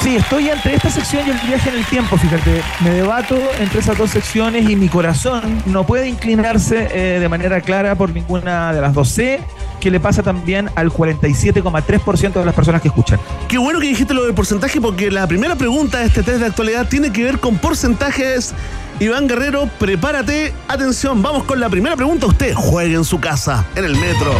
Sí, 0.02 0.16
estoy 0.16 0.48
entre 0.48 0.76
esta 0.76 0.90
sección 0.90 1.28
y 1.28 1.32
el 1.32 1.38
viaje 1.46 1.70
en 1.70 1.76
el 1.76 1.86
tiempo, 1.86 2.16
fíjate. 2.18 2.62
Me 2.80 2.92
debato 2.92 3.38
entre 3.60 3.82
esas 3.82 3.98
dos 3.98 4.10
secciones 4.10 4.70
y 4.70 4.78
mi 4.78 4.88
corazón 4.88 5.62
no 5.66 5.86
puede 5.86 6.08
inclinarse 6.08 6.88
eh, 6.92 7.20
de 7.20 7.28
manera 7.30 7.60
clara 7.60 7.96
por 7.96 8.10
ninguna 8.12 8.72
de 8.72 8.80
las 8.80 8.94
dos. 8.94 9.10
Sé 9.10 9.42
que 9.82 9.92
le 9.92 10.00
pasa 10.00 10.24
también 10.24 10.70
al 10.76 10.90
47,3% 10.90 12.34
de 12.34 12.46
las 12.46 12.56
personas 12.56 12.82
que 12.82 12.88
escuchan. 12.88 13.20
Qué 13.50 13.58
bueno 13.58 13.80
que 13.82 13.88
dijiste 13.88 14.14
lo 14.14 14.24
del 14.24 14.34
porcentaje 14.34 14.80
porque 14.80 15.12
la 15.12 15.28
primera 15.28 15.56
pregunta 15.58 16.00
de 16.00 16.06
este 16.06 16.24
test 16.24 16.40
de 16.40 16.46
actualidad 16.46 16.88
tiene 16.88 17.12
que 17.12 17.24
ver 17.26 17.40
con 17.40 17.58
porcentajes. 17.58 18.54
Iván 19.00 19.28
Guerrero, 19.28 19.70
prepárate. 19.80 20.54
Atención, 20.68 21.22
vamos 21.22 21.46
con 21.46 21.60
la 21.62 21.70
primera 21.70 21.96
pregunta. 21.96 22.26
Usted 22.26 22.54
juegue 22.54 22.96
en 22.96 23.06
su 23.06 23.22
casa, 23.22 23.66
en 23.76 23.86
el 23.86 23.96
metro, 23.96 24.34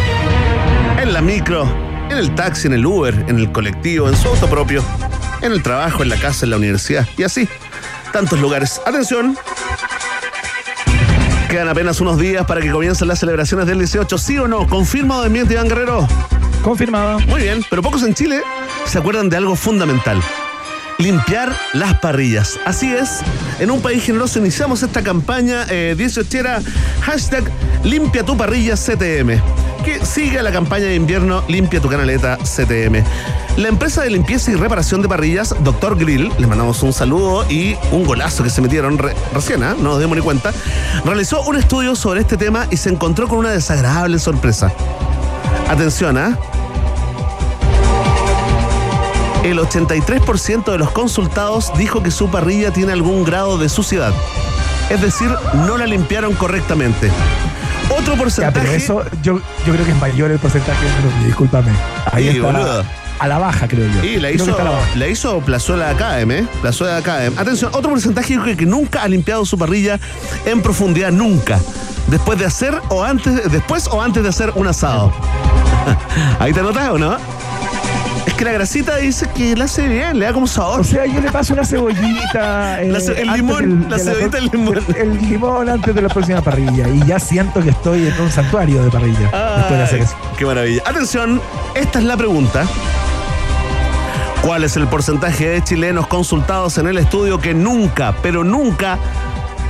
en 1.00 1.14
la 1.14 1.22
micro, 1.22 1.66
en 2.10 2.18
el 2.18 2.34
taxi, 2.34 2.66
en 2.66 2.74
el 2.74 2.84
Uber, 2.84 3.24
en 3.26 3.38
el 3.38 3.50
colectivo, 3.52 4.06
en 4.06 4.16
su 4.16 4.28
auto 4.28 4.48
propio, 4.50 4.84
en 5.40 5.52
el 5.52 5.62
trabajo, 5.62 6.02
en 6.02 6.10
la 6.10 6.16
casa, 6.16 6.44
en 6.44 6.50
la 6.50 6.58
universidad 6.58 7.08
y 7.16 7.22
así. 7.22 7.48
Tantos 8.12 8.38
lugares. 8.38 8.82
Atención. 8.84 9.38
Quedan 11.48 11.68
apenas 11.68 11.98
unos 12.02 12.18
días 12.18 12.44
para 12.44 12.60
que 12.60 12.70
comiencen 12.70 13.08
las 13.08 13.18
celebraciones 13.18 13.66
del 13.66 13.78
18. 13.78 14.18
¿Sí 14.18 14.36
o 14.36 14.46
no? 14.46 14.68
¿Confirma 14.68 15.16
o 15.16 15.22
desmiente 15.22 15.54
Iván 15.54 15.68
Guerrero? 15.68 16.06
Confirmado. 16.62 17.18
Muy 17.20 17.40
bien, 17.42 17.64
pero 17.70 17.80
pocos 17.80 18.02
en 18.02 18.12
Chile 18.12 18.42
se 18.84 18.98
acuerdan 18.98 19.30
de 19.30 19.38
algo 19.38 19.56
fundamental. 19.56 20.20
Limpiar 21.00 21.50
las 21.72 21.98
parrillas. 21.98 22.58
Así 22.66 22.92
es, 22.92 23.20
en 23.58 23.70
un 23.70 23.80
país 23.80 24.04
generoso 24.04 24.38
iniciamos 24.38 24.82
esta 24.82 25.02
campaña 25.02 25.64
eh, 25.70 25.94
18era 25.98 26.62
hashtag 27.02 27.44
limpia 27.84 28.22
tu 28.22 28.36
parrilla 28.36 28.74
CTM, 28.76 29.40
que 29.82 30.04
sigue 30.04 30.42
la 30.42 30.52
campaña 30.52 30.84
de 30.86 30.94
invierno 30.96 31.42
limpia 31.48 31.80
tu 31.80 31.88
canaleta 31.88 32.36
CTM. 32.36 33.02
La 33.56 33.68
empresa 33.68 34.02
de 34.02 34.10
limpieza 34.10 34.50
y 34.52 34.54
reparación 34.56 35.00
de 35.00 35.08
parrillas, 35.08 35.54
Dr. 35.64 35.96
Grill, 35.98 36.30
les 36.38 36.46
mandamos 36.48 36.82
un 36.82 36.92
saludo 36.92 37.50
y 37.50 37.76
un 37.92 38.04
golazo 38.04 38.44
que 38.44 38.50
se 38.50 38.60
metieron 38.60 38.98
re- 38.98 39.14
recién, 39.34 39.62
¿ah? 39.64 39.74
no 39.78 39.90
nos 39.90 40.00
dimos 40.00 40.16
ni 40.16 40.22
cuenta, 40.22 40.52
realizó 41.04 41.40
un 41.42 41.56
estudio 41.56 41.96
sobre 41.96 42.20
este 42.20 42.36
tema 42.36 42.66
y 42.70 42.76
se 42.76 42.90
encontró 42.90 43.26
con 43.26 43.38
una 43.38 43.50
desagradable 43.50 44.18
sorpresa. 44.18 44.70
Atención, 45.68 46.18
¿ah? 46.18 46.38
El 49.42 49.58
83% 49.58 50.70
de 50.70 50.78
los 50.78 50.90
consultados 50.90 51.72
dijo 51.76 52.02
que 52.02 52.10
su 52.10 52.28
parrilla 52.30 52.72
tiene 52.72 52.92
algún 52.92 53.24
grado 53.24 53.56
de 53.56 53.68
suciedad. 53.68 54.12
Es 54.90 55.00
decir, 55.00 55.30
no 55.66 55.78
la 55.78 55.86
limpiaron 55.86 56.34
correctamente. 56.34 57.10
Otro 57.98 58.14
Ya, 58.14 58.18
porcentaje. 58.20 58.60
pero 58.60 58.72
eso 58.72 59.02
yo, 59.22 59.38
yo 59.66 59.72
creo 59.72 59.84
que 59.84 59.92
es 59.92 59.98
mayor 60.00 60.30
el 60.30 60.38
porcentaje. 60.38 60.86
pero 60.96 61.26
discúlpame. 61.26 61.70
Ahí 62.12 62.24
Sí, 62.24 62.36
está 62.36 62.46
boludo. 62.52 62.84
a 63.18 63.28
la 63.28 63.38
baja, 63.38 63.66
creo 63.66 63.86
yo. 63.90 64.04
Y 64.04 64.20
la 64.20 64.30
hizo, 64.30 64.46
la 64.58 64.78
la 64.94 65.06
hizo 65.08 65.40
Plazuela 65.40 65.88
Academy, 65.90 66.34
¿eh? 66.34 66.46
Plazuela 66.60 66.98
Academy. 66.98 67.34
Atención, 67.38 67.70
otro 67.74 67.90
porcentaje 67.90 68.34
dijo 68.34 68.44
que, 68.44 68.56
que 68.58 68.66
nunca 68.66 69.02
ha 69.02 69.08
limpiado 69.08 69.44
su 69.46 69.56
parrilla 69.58 69.98
en 70.44 70.60
profundidad, 70.60 71.10
nunca. 71.12 71.58
Después 72.08 72.38
de 72.38 72.44
hacer 72.44 72.78
o 72.90 73.02
antes, 73.04 73.50
después 73.50 73.86
o 73.88 74.02
antes 74.02 74.22
de 74.22 74.28
hacer 74.28 74.52
un 74.54 74.66
asado. 74.66 75.12
Ahí 76.38 76.52
te 76.52 76.62
notas 76.62 76.90
o 76.90 76.98
no? 76.98 77.16
Que 78.40 78.46
la 78.46 78.52
grasita 78.52 78.96
dice 78.96 79.28
que 79.36 79.54
la 79.54 79.66
hace 79.66 79.86
bien, 79.86 80.18
le 80.18 80.24
da 80.24 80.32
como 80.32 80.46
sabor. 80.46 80.80
O 80.80 80.84
sea, 80.84 81.04
yo 81.04 81.20
le 81.20 81.30
paso 81.30 81.52
una 81.52 81.62
cebollita. 81.62 82.80
eh, 82.82 82.88
La 82.90 82.98
ce- 82.98 83.20
el 83.20 83.30
limón, 83.34 83.80
del- 83.82 83.90
la 83.90 83.98
cebollita 83.98 84.38
del 84.38 84.46
limón. 84.50 84.78
El, 84.96 85.28
limón 85.28 85.68
antes 85.68 85.94
de 85.94 86.00
la 86.00 86.08
próxima 86.08 86.40
parrilla. 86.40 86.88
Y 86.88 87.04
ya 87.04 87.18
siento 87.18 87.62
que 87.62 87.68
estoy 87.68 88.06
en 88.06 88.18
un 88.18 88.30
santuario 88.32 88.82
de 88.82 88.90
parrilla. 88.90 89.20
después 89.58 89.70
de 89.78 89.82
hacer 89.82 89.98
Ay, 89.98 90.04
eso. 90.06 90.16
Qué 90.38 90.46
maravilla. 90.46 90.82
Atención, 90.86 91.38
esta 91.74 91.98
es 91.98 92.04
la 92.06 92.16
pregunta. 92.16 92.64
¿Cuál 94.40 94.64
es 94.64 94.74
el 94.78 94.86
porcentaje 94.86 95.46
de 95.46 95.62
chilenos 95.62 96.06
consultados 96.06 96.78
en 96.78 96.86
el 96.86 96.96
estudio 96.96 97.38
que 97.40 97.52
nunca, 97.52 98.14
pero 98.22 98.42
nunca 98.42 98.96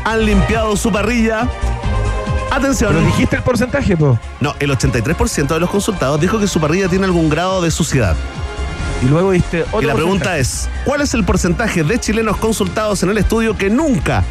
han 0.05 0.25
limpiado 0.25 0.77
su 0.77 0.93
parrilla? 0.93 1.49
Atención. 2.53 2.95
Pero 2.95 3.05
dijiste 3.05 3.35
el 3.35 3.43
porcentaje, 3.43 3.97
po. 3.97 4.17
No, 4.39 4.55
el 4.61 4.71
83% 4.71 5.49
de 5.49 5.59
los 5.59 5.71
consultados 5.71 6.21
dijo 6.21 6.39
que 6.39 6.47
su 6.47 6.61
parrilla 6.61 6.87
tiene 6.87 7.05
algún 7.07 7.29
grado 7.29 7.61
de 7.63 7.73
suciedad. 7.73 8.15
Y 9.03 9.07
luego 9.07 9.33
diste 9.33 9.63
otro 9.63 9.83
y 9.83 9.87
la 9.87 9.95
pregunta 9.95 10.31
porcentaje. 10.31 10.41
es, 10.41 10.69
¿cuál 10.85 11.01
es 11.01 11.15
el 11.15 11.25
porcentaje 11.25 11.83
de 11.83 11.99
chilenos 11.99 12.37
consultados 12.37 13.03
en 13.03 13.11
el 13.11 13.19
estudio 13.19 13.57
que 13.57 13.71
nunca 13.71 14.25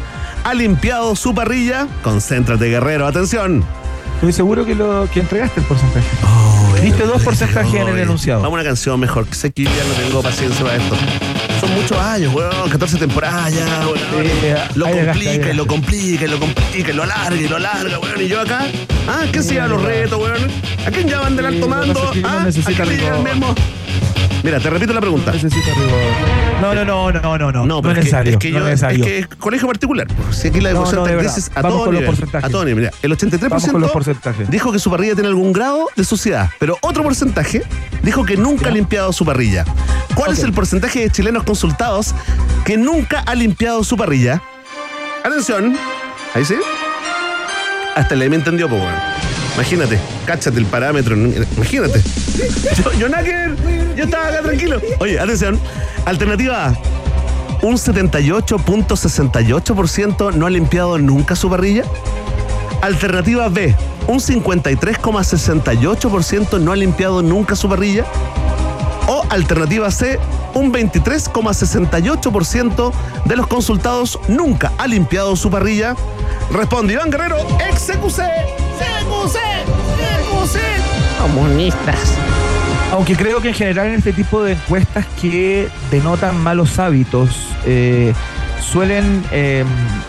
ha 0.44 0.54
limpiado 0.54 1.16
su 1.16 1.34
parrilla? 1.34 1.88
Concéntrate, 2.02 2.66
guerrero, 2.68 3.06
atención. 3.06 3.64
Estoy 4.16 4.32
seguro 4.32 4.66
que, 4.66 4.74
lo, 4.74 5.08
que 5.10 5.20
entregaste 5.20 5.60
el 5.60 5.66
porcentaje. 5.66 6.06
Diste 6.82 7.04
dos 7.04 7.22
porcentajes 7.22 7.74
en 7.74 7.88
el 7.88 7.98
enunciado. 7.98 8.42
Vamos 8.42 8.58
a 8.58 8.60
una 8.60 8.68
canción 8.68 9.00
mejor, 9.00 9.26
que 9.26 9.34
sé 9.34 9.50
que 9.50 9.64
ya 9.64 9.70
no 9.70 9.94
tengo 9.94 10.22
paciencia 10.22 10.64
para 10.64 10.76
esto. 10.76 10.94
Son 11.58 11.74
muchos 11.74 11.98
años, 11.98 12.34
weón, 12.34 12.70
14 12.70 12.98
temporadas 12.98 13.52
ya, 13.52 13.66
weón. 13.86 13.98
Sí, 13.98 14.78
lo 14.78 14.90
complica 14.90 15.50
y 15.50 15.54
lo 15.54 15.66
complica 15.66 16.24
y 16.24 16.28
lo 16.28 16.38
complica 16.38 16.90
y 16.90 16.92
lo 16.92 17.02
alarga 17.02 17.40
y 17.40 17.48
lo 17.48 17.56
alarga, 17.56 17.98
weón. 17.98 18.20
Y 18.20 18.28
yo 18.28 18.40
acá, 18.40 18.66
ah, 19.08 19.24
¿quién 19.32 19.42
se 19.42 19.54
lleva 19.54 19.66
los 19.68 19.82
retos, 19.82 20.20
weón? 20.20 20.50
¿A 20.86 20.90
quién 20.90 21.08
llaman 21.08 21.36
del 21.36 21.46
alto 21.46 21.60
lo 21.60 21.68
mando? 21.68 22.12
¿Ah? 22.22 22.46
¿A 22.46 22.72
quién 22.72 22.90
el 22.90 23.22
memo? 23.22 23.54
Mira, 24.42 24.58
te 24.60 24.70
repito 24.70 24.92
la 24.92 25.00
pregunta. 25.00 25.32
Necesito. 25.32 25.68
No, 26.60 26.74
no, 26.74 26.84
no, 26.84 27.10
no, 27.12 27.20
no, 27.38 27.38
no. 27.38 27.52
No, 27.52 27.66
No, 27.66 27.82
pero 27.82 27.92
es 27.92 27.98
es 27.98 28.04
que- 28.04 28.04
necesario. 28.04 28.32
es 28.32 28.38
que, 28.38 28.50
no 28.50 28.58
yo, 28.58 28.64
es 28.64 28.70
necesario. 28.70 29.04
es 29.04 29.10
que 29.10 29.18
es 29.20 29.26
colegio 29.38 29.66
particular. 29.66 30.06
pues, 30.06 30.36
Si 30.36 30.48
aquí 30.48 30.60
la 30.60 30.70
No, 30.70 30.78
devoción 30.80 31.00
no, 31.00 31.06
de 31.06 31.12
a 31.12 31.16
Vamos 31.16 31.52
todo 31.52 31.84
con 31.84 31.94
los 31.94 32.00
nivel. 32.02 32.06
porcentajes. 32.06 32.44
A 32.48 32.50
todo 32.50 32.64
nivel. 32.64 32.84
Mira, 32.84 32.92
el 33.02 33.12
83% 33.12 33.48
Vamos 33.50 33.68
con 33.72 33.80
los 33.80 33.90
porcentajes. 33.90 34.50
dijo 34.50 34.72
que 34.72 34.78
su 34.78 34.90
parrilla 34.90 35.14
tiene 35.14 35.28
algún 35.28 35.52
grado 35.52 35.86
de 35.96 36.04
suciedad, 36.04 36.50
pero 36.58 36.76
otro 36.82 37.02
porcentaje 37.02 37.62
dijo 38.02 38.24
que 38.24 38.36
nunca 38.36 38.66
ha 38.66 38.68
Ya. 38.70 38.74
limpiado 38.76 39.12
su 39.12 39.24
parrilla. 39.24 39.64
¿Cuál 40.14 40.32
es 40.32 40.38
Ok. 40.40 40.44
el 40.46 40.52
porcentaje 40.52 41.00
de 41.00 41.10
chilenos 41.10 41.44
consultados 41.44 42.14
que 42.64 42.76
nunca 42.76 43.20
ha 43.20 43.34
limpiado 43.34 43.84
su 43.84 43.96
parrilla? 43.96 44.42
Atención. 45.24 45.76
Ahí 46.34 46.44
sí. 46.44 46.54
Hasta 47.96 48.14
el 48.14 48.30
me 48.30 48.36
entendió, 48.36 48.68
pues, 48.68 48.80
weón. 48.80 48.94
Imagínate, 49.60 50.00
cáchate 50.24 50.56
el 50.56 50.64
parámetro. 50.64 51.14
Imagínate. 51.14 52.02
Yo, 52.76 52.92
yo 52.92 53.08
Yo 53.94 54.04
estaba 54.04 54.28
acá 54.28 54.40
tranquilo. 54.40 54.80
Oye, 55.00 55.20
atención. 55.20 55.60
Alternativa 56.06 56.68
A. 56.68 56.78
Un 57.60 57.74
78.68% 57.74 60.32
no 60.32 60.46
ha 60.46 60.50
limpiado 60.50 60.98
nunca 60.98 61.36
su 61.36 61.50
parrilla. 61.50 61.84
Alternativa 62.80 63.50
B. 63.50 63.76
Un 64.06 64.20
53,68% 64.20 66.58
no 66.58 66.72
ha 66.72 66.76
limpiado 66.76 67.20
nunca 67.20 67.54
su 67.54 67.68
parrilla. 67.68 68.06
O 69.08 69.26
alternativa 69.28 69.90
C. 69.90 70.18
Un 70.54 70.72
23,68% 70.72 72.92
de 73.26 73.36
los 73.36 73.46
consultados 73.46 74.18
nunca 74.26 74.72
ha 74.78 74.86
limpiado 74.86 75.36
su 75.36 75.50
parrilla. 75.50 75.96
Responde 76.50 76.94
Iván 76.94 77.10
Guerrero, 77.10 77.36
ex 77.68 77.90
Comunistas. 81.18 82.16
Aunque 82.92 83.14
creo 83.14 83.40
que 83.40 83.48
en 83.48 83.54
general 83.54 83.86
en 83.88 83.94
este 83.94 84.12
tipo 84.12 84.42
de 84.42 84.52
encuestas 84.52 85.06
que 85.20 85.68
denotan 85.90 86.40
malos 86.42 86.78
hábitos, 86.78 87.30
eh, 87.66 88.12
suelen, 88.60 89.24
eh, 89.30 89.64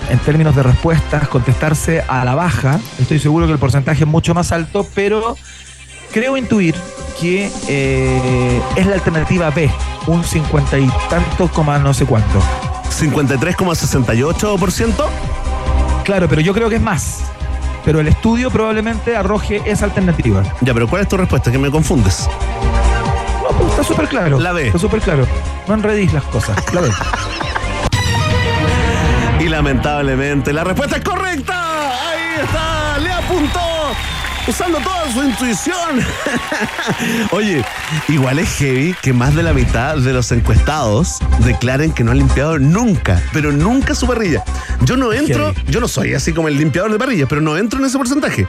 en 0.09 0.19
términos 0.19 0.55
de 0.55 0.63
respuestas, 0.63 1.27
contestarse 1.27 2.03
a 2.07 2.23
la 2.25 2.35
baja. 2.35 2.79
Estoy 2.99 3.19
seguro 3.19 3.45
que 3.45 3.53
el 3.53 3.59
porcentaje 3.59 4.03
es 4.03 4.09
mucho 4.09 4.33
más 4.33 4.51
alto, 4.51 4.87
pero 4.95 5.37
creo 6.11 6.37
intuir 6.37 6.75
que 7.19 7.51
eh, 7.67 8.61
es 8.75 8.87
la 8.87 8.95
alternativa 8.95 9.51
B, 9.51 9.69
un 10.07 10.23
50 10.23 10.79
y 10.79 10.89
tanto, 11.09 11.49
coma 11.49 11.77
no 11.79 11.93
sé 11.93 12.05
cuánto. 12.05 12.41
53,68%. 12.89 14.93
Claro, 16.03 16.27
pero 16.27 16.41
yo 16.41 16.53
creo 16.53 16.69
que 16.69 16.77
es 16.77 16.81
más. 16.81 17.19
Pero 17.83 17.99
el 17.99 18.07
estudio 18.07 18.51
probablemente 18.51 19.15
arroje 19.15 19.61
esa 19.65 19.85
alternativa. 19.85 20.43
Ya, 20.61 20.73
pero 20.73 20.87
¿cuál 20.87 21.01
es 21.01 21.07
tu 21.07 21.17
respuesta? 21.17 21.51
Que 21.51 21.57
me 21.57 21.71
confundes. 21.71 22.29
No, 23.43 23.57
pues 23.57 23.71
está 23.71 23.83
súper 23.83 24.07
claro. 24.07 24.39
La 24.39 24.51
B. 24.51 24.67
Está 24.67 24.79
súper 24.79 25.01
claro. 25.01 25.25
No 25.67 25.73
enredís 25.73 26.13
las 26.13 26.23
cosas. 26.25 26.55
La 26.73 26.81
B. 26.81 26.89
Y 29.39 29.49
lamentablemente 29.49 30.53
la 30.53 30.63
respuesta 30.63 30.97
es 30.97 31.03
correcta. 31.03 32.09
Ahí 32.11 32.43
está. 32.43 32.99
Le 32.99 33.11
apuntó 33.11 33.70
usando 34.47 34.79
toda 34.79 35.11
su 35.13 35.23
intuición. 35.23 35.99
Oye, 37.31 37.63
igual 38.07 38.39
es 38.39 38.49
heavy 38.57 38.95
que 39.01 39.13
más 39.13 39.35
de 39.35 39.43
la 39.43 39.53
mitad 39.53 39.97
de 39.97 40.13
los 40.13 40.31
encuestados 40.31 41.19
declaren 41.45 41.91
que 41.91 42.03
no 42.03 42.11
han 42.11 42.17
limpiado 42.19 42.59
nunca, 42.59 43.21
pero 43.33 43.51
nunca 43.51 43.95
su 43.95 44.07
parrilla. 44.07 44.43
Yo 44.81 44.97
no 44.97 45.13
entro, 45.13 45.53
yo 45.67 45.79
no 45.79 45.87
soy 45.87 46.13
así 46.13 46.33
como 46.33 46.47
el 46.47 46.57
limpiador 46.57 46.91
de 46.91 46.97
parrillas, 46.99 47.27
pero 47.29 47.41
no 47.41 47.57
entro 47.57 47.79
en 47.79 47.85
ese 47.85 47.97
porcentaje. 47.97 48.47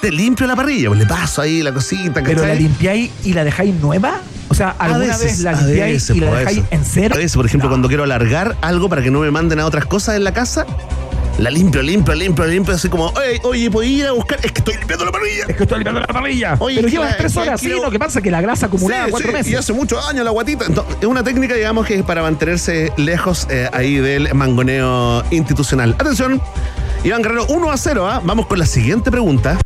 Te 0.00 0.12
limpio 0.12 0.46
la 0.46 0.54
parrilla, 0.54 0.88
pues 0.88 1.00
le 1.00 1.06
paso 1.06 1.42
ahí 1.42 1.60
la 1.62 1.72
cosita. 1.72 2.22
¿Pero 2.22 2.42
la 2.42 2.48
¿cachai? 2.48 2.58
limpiáis 2.62 3.10
y 3.24 3.32
la 3.32 3.42
dejáis 3.42 3.74
nueva? 3.76 4.20
O 4.48 4.54
sea, 4.54 4.74
¿alguna 4.78 5.06
veces, 5.08 5.22
vez 5.24 5.40
la 5.40 5.52
limpiáis 5.52 5.92
veces, 5.94 6.16
y 6.16 6.20
la 6.20 6.26
por 6.28 6.38
dejáis 6.38 6.58
eso. 6.58 6.66
en 6.70 6.84
cero? 6.84 7.14
A 7.16 7.18
veces, 7.18 7.36
por 7.36 7.46
ejemplo, 7.46 7.68
No. 7.68 7.72
cuando 7.72 7.88
quiero 7.88 8.04
alargar 8.04 8.56
algo 8.62 8.88
para 8.88 9.02
que 9.02 9.10
no 9.10 9.20
me 9.20 9.30
manden 9.32 9.58
a 9.60 9.66
otras 9.66 9.86
cosas 9.86 10.14
en 10.16 10.22
la 10.24 10.32
casa, 10.32 10.66
la 11.38 11.50
limpio, 11.50 11.82
limpio, 11.82 12.14
limpio, 12.14 12.44
limpio, 12.46 12.74
así 12.74 12.88
como, 12.88 13.06
oye, 13.06 13.40
oye, 13.44 13.70
¿puedo 13.70 13.88
ir 13.88 14.06
a 14.06 14.12
buscar? 14.12 14.38
Es 14.42 14.52
que 14.52 14.58
estoy 14.58 14.76
limpiando 14.76 15.04
la 15.04 15.12
parrilla. 15.12 15.44
Es 15.48 15.56
que 15.56 15.62
estoy 15.62 15.78
limpiando 15.78 16.00
la 16.00 16.06
parrilla. 16.08 16.56
Oye, 16.58 16.76
Pero 16.76 16.88
llevas 16.88 17.16
tres 17.16 17.36
horas, 17.36 17.60
¿sí? 17.60 17.68
Lo 17.68 17.90
que 17.90 17.98
pasa 17.98 18.18
es 18.18 18.22
que 18.24 18.30
la 18.30 18.40
grasa 18.40 18.66
acumulada 18.66 19.04
Sí, 19.04 19.10
cuatro 19.12 19.28
sí, 19.28 19.34
meses. 19.34 19.52
Y 19.52 19.54
hace 19.54 19.72
muchos 19.72 20.04
años 20.08 20.24
la 20.24 20.30
guatita. 20.30 20.66
Entonces, 20.66 20.96
es 21.00 21.06
una 21.06 21.22
técnica, 21.22 21.54
digamos, 21.54 21.86
que 21.86 21.94
es 21.94 22.02
para 22.02 22.22
mantenerse 22.22 22.92
lejos 22.96 23.46
eh, 23.50 23.68
ahí 23.72 23.96
del 23.96 24.34
mangoneo 24.34 25.24
institucional. 25.30 25.94
Atención, 25.98 26.42
Iván 27.04 27.22
Guerrero, 27.22 27.46
1 27.48 27.70
a 27.70 27.76
0. 27.76 28.08
¿ah? 28.08 28.20
Vamos 28.24 28.46
con 28.46 28.58
la 28.58 28.66
siguiente 28.66 29.10
pregunta. 29.10 29.58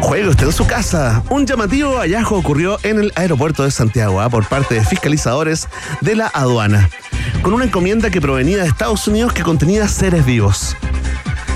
Juegue 0.00 0.28
usted 0.28 0.46
en 0.46 0.52
su 0.52 0.66
casa. 0.66 1.22
Un 1.30 1.46
llamativo 1.46 1.98
hallazgo 1.98 2.36
ocurrió 2.36 2.78
en 2.82 2.98
el 2.98 3.12
aeropuerto 3.14 3.64
de 3.64 3.70
Santiago 3.70 4.20
¿ah? 4.20 4.28
por 4.28 4.44
parte 4.48 4.74
de 4.74 4.84
fiscalizadores 4.84 5.68
de 6.00 6.16
la 6.16 6.26
aduana, 6.26 6.90
con 7.42 7.52
una 7.52 7.64
encomienda 7.64 8.10
que 8.10 8.20
provenía 8.20 8.58
de 8.58 8.68
Estados 8.68 9.06
Unidos 9.08 9.32
que 9.32 9.42
contenía 9.42 9.86
seres 9.88 10.24
vivos. 10.24 10.76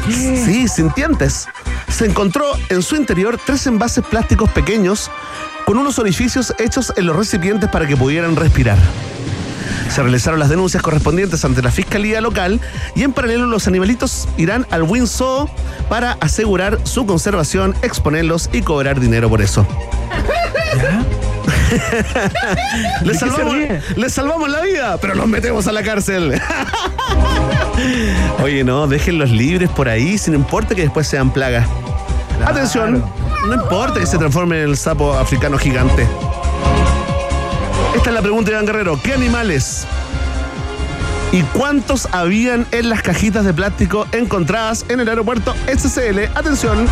Sí, 0.09 0.69
sintientes. 0.69 1.47
Se 1.89 2.07
encontró 2.07 2.45
en 2.69 2.83
su 2.83 2.97
interior 2.97 3.39
tres 3.45 3.67
envases 3.67 4.05
plásticos 4.05 4.51
pequeños 4.51 5.11
con 5.65 5.79
unos 5.79 5.99
orificios 5.99 6.55
hechos 6.59 6.93
en 6.97 7.07
los 7.07 7.17
recipientes 7.17 7.71
para 7.71 7.87
que 7.87 7.97
pudieran 7.97 8.37
respirar. 8.37 8.79
Se 9.91 10.03
realizaron 10.03 10.41
las 10.41 10.49
denuncias 10.49 10.83
correspondientes 10.83 11.45
ante 11.45 11.63
la 11.63 11.71
fiscalía 11.71 12.21
local 12.21 12.61
y 12.95 13.03
en 13.03 13.13
paralelo 13.13 13.47
los 13.47 13.67
animalitos 13.69 14.29
irán 14.37 14.67
al 14.71 14.83
Winso 14.83 15.49
para 15.89 16.13
asegurar 16.21 16.81
su 16.85 17.07
conservación, 17.07 17.75
exponerlos 17.83 18.51
y 18.53 18.63
cobrar 18.63 19.01
dinero 19.01 19.29
por 19.29 19.41
eso. 19.41 19.67
¿De 20.75 21.14
Les 23.97 24.13
salvamos 24.13 24.49
la 24.49 24.61
vida, 24.61 24.97
pero 25.01 25.15
los 25.15 25.27
metemos 25.27 25.67
a 25.67 25.73
la 25.73 25.83
cárcel. 25.83 26.41
Oye, 28.43 28.65
no, 28.65 28.87
déjenlos 28.87 29.31
libres 29.31 29.69
por 29.71 29.89
ahí, 29.89 30.19
sin 30.19 30.35
importa 30.35 30.75
que 30.75 30.83
después 30.83 31.07
sean 31.07 31.33
plagas. 31.33 31.67
Atención, 32.45 33.05
no 33.47 33.55
importa 33.55 34.01
que 34.01 34.07
se 34.07 34.19
transforme 34.19 34.63
en 34.63 34.71
el 34.71 34.77
sapo 34.77 35.15
africano 35.15 35.59
gigante. 35.59 36.07
Esta 37.95 38.11
es 38.11 38.15
la 38.15 38.23
pregunta 38.23 38.51
de 38.51 38.57
Iván 38.57 38.67
Guerrero. 38.67 39.01
¿Qué 39.03 39.15
animales 39.15 39.87
y 41.33 41.43
cuántos 41.43 42.09
habían 42.13 42.67
en 42.71 42.89
las 42.89 43.03
cajitas 43.03 43.45
de 43.45 43.55
plástico 43.55 44.07
encontradas 44.13 44.85
en 44.89 45.01
el 45.01 45.09
aeropuerto 45.09 45.55
SCL? 45.67 46.25
Atención. 46.35 46.87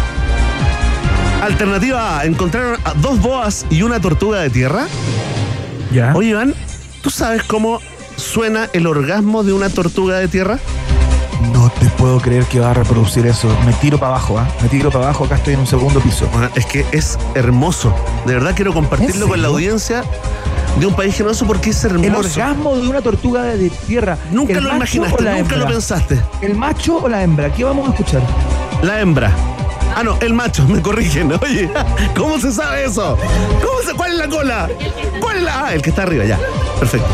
Alternativa 1.42 2.20
A, 2.20 2.24
encontraron 2.24 2.78
a 2.85 2.94
dos 2.94 3.20
boas 3.20 3.66
y 3.68 3.83
una 3.83 4.00
tortuga 4.00 4.40
de 4.40 4.48
tierra. 4.50 4.87
Ya. 5.92 6.12
Oye, 6.14 6.28
Iván, 6.31 6.55
¿tú 7.02 7.11
sabes 7.11 7.42
cómo 7.42 7.81
suena 8.16 8.68
el 8.72 8.87
orgasmo 8.87 9.42
de 9.42 9.52
una 9.52 9.68
tortuga 9.68 10.18
de 10.18 10.28
tierra? 10.28 10.59
No 11.52 11.68
te 11.81 11.87
puedo 11.87 12.20
creer 12.20 12.44
que 12.44 12.61
va 12.61 12.70
a 12.70 12.74
reproducir 12.74 13.26
eso. 13.26 13.48
Me 13.66 13.72
tiro 13.72 13.98
para 13.98 14.12
abajo, 14.12 14.38
¿ah? 14.38 14.46
Me 14.62 14.68
tiro 14.68 14.92
para 14.92 15.07
abajo. 15.07 15.24
Acá 15.24 15.35
estoy 15.35 15.55
en 15.55 15.61
un 15.61 15.66
segundo 15.66 15.98
piso. 16.00 16.28
Bueno, 16.33 16.48
es 16.55 16.64
que 16.64 16.87
es 16.92 17.18
hermoso. 17.35 17.92
De 18.24 18.35
verdad 18.35 18.52
quiero 18.55 18.72
compartirlo 18.72 19.24
¿En 19.24 19.31
con 19.31 19.42
la 19.42 19.48
audiencia 19.48 20.05
de 20.78 20.87
un 20.87 20.94
país 20.94 21.16
generoso 21.16 21.44
porque 21.44 21.70
es 21.70 21.85
El 21.85 22.05
hermoso. 22.05 22.28
orgasmo 22.40 22.76
de 22.76 22.88
una 22.88 23.02
tortuga 23.02 23.42
de 23.42 23.68
tierra. 23.68 24.16
Nunca 24.31 24.52
¿El 24.52 24.62
lo 24.62 24.76
imaginaste, 24.76 25.24
nunca 25.38 25.57
lo 25.57 25.66
pensaste. 25.66 26.20
¿El 26.40 26.55
macho 26.55 26.98
o 26.98 27.09
la 27.09 27.24
hembra? 27.24 27.52
¿Qué 27.52 27.64
vamos 27.64 27.88
a 27.88 27.90
escuchar? 27.90 28.22
La 28.83 29.00
hembra. 29.00 29.33
Ah, 29.94 30.02
no, 30.02 30.18
el 30.20 30.33
macho, 30.35 30.66
me 30.66 30.81
corrigen. 30.81 31.33
Oye, 31.42 31.70
¿cómo 32.16 32.38
se 32.38 32.52
sabe 32.52 32.85
eso? 32.85 33.16
¿Cómo 33.18 33.83
se, 33.87 33.94
¿Cuál 33.94 34.12
es 34.12 34.18
la 34.18 34.28
cola? 34.28 34.68
¿Cuál 35.20 35.37
es 35.38 35.42
la.? 35.42 35.66
Ah, 35.66 35.74
el 35.74 35.83
que 35.83 35.90
está 35.90 36.02
arriba, 36.02 36.24
ya. 36.24 36.38
Perfecto. 36.78 37.07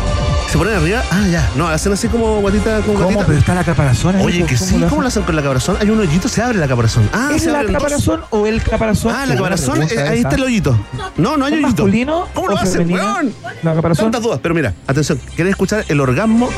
¿Se 0.49 0.57
ponen 0.57 0.73
arriba? 0.73 1.03
Ah, 1.11 1.27
ya. 1.29 1.47
No, 1.55 1.67
hacen 1.67 1.93
así 1.93 2.07
como 2.07 2.41
guatita 2.41 2.79
con 2.81 2.95
¿Cómo? 2.95 3.23
Pero 3.23 3.37
está 3.37 3.53
la 3.53 3.63
caparazón 3.63 4.15
ahí, 4.15 4.25
Oye, 4.25 4.45
que 4.45 4.55
¿cómo 4.55 4.69
sí, 4.71 4.77
lo 4.79 4.87
¿cómo 4.89 5.01
lo 5.03 5.07
hacen? 5.09 5.21
con 5.21 5.35
la 5.35 5.43
caparazón? 5.43 5.77
Hay 5.79 5.89
un 5.91 5.99
hoyito, 5.99 6.27
se 6.27 6.41
abre 6.41 6.57
la 6.57 6.67
caparazón. 6.67 7.07
Ah, 7.13 7.29
¿Es 7.35 7.43
se 7.43 7.51
la 7.51 7.59
abren 7.59 7.73
dos. 7.73 7.83
caparazón 7.83 8.21
o 8.31 8.47
el 8.47 8.63
caparazón? 8.63 9.13
Ah, 9.15 9.25
la 9.27 9.35
caparazón, 9.35 9.83
eh, 9.83 9.99
ahí 10.09 10.19
está 10.21 10.35
el 10.35 10.43
hoyito. 10.43 10.75
No, 11.17 11.37
no 11.37 11.45
hay 11.45 11.53
¿Es 11.53 11.57
hoyito. 11.63 11.83
masculino 11.83 12.27
¿Cómo 12.33 12.47
o 12.47 12.49
lo 12.49 12.57
hacen, 12.57 12.71
femenino? 12.87 13.03
weón? 13.13 13.33
La 13.61 13.75
caparazón. 13.75 14.05
Tantas 14.05 14.23
dudas, 14.23 14.39
pero 14.41 14.55
mira, 14.55 14.73
atención, 14.87 15.19
¿querés 15.35 15.51
escuchar 15.51 15.85
el 15.87 15.99
orgasmo 15.99 16.49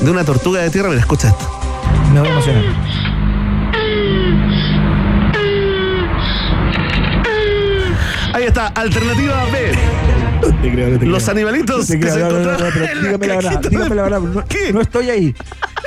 de 0.00 0.10
una 0.12 0.22
tortuga 0.24 0.60
de 0.60 0.70
tierra? 0.70 0.90
Mira, 0.90 1.00
escucha 1.00 1.28
esto. 1.30 1.44
Me 2.12 2.20
voy 2.20 2.28
a 2.28 2.32
emocionar. 2.32 2.62
Ahí 8.44 8.48
está, 8.48 8.66
alternativa 8.66 9.42
B. 9.50 9.72
Te 10.60 10.70
creo, 10.70 10.90
no 10.90 10.98
te 10.98 11.06
Los 11.06 11.22
creo. 11.22 11.32
animalitos 11.32 11.86
Te 11.86 11.94
que 11.94 12.00
creo, 12.00 12.12
se 12.14 12.20
no, 12.20 12.26
no, 12.28 12.32
no, 12.32 12.40
encontraron 12.42 12.72
pero 12.74 12.84
en 12.92 13.02
dígame 13.02 13.26
la 13.26 13.36
verdad, 13.36 13.60
dígame 13.70 13.88
de- 13.88 13.94
la 13.94 14.02
verdad. 14.02 14.20
No, 14.20 14.44
¿Qué? 14.44 14.70
no 14.74 14.80
estoy 14.82 15.08
ahí. 15.08 15.34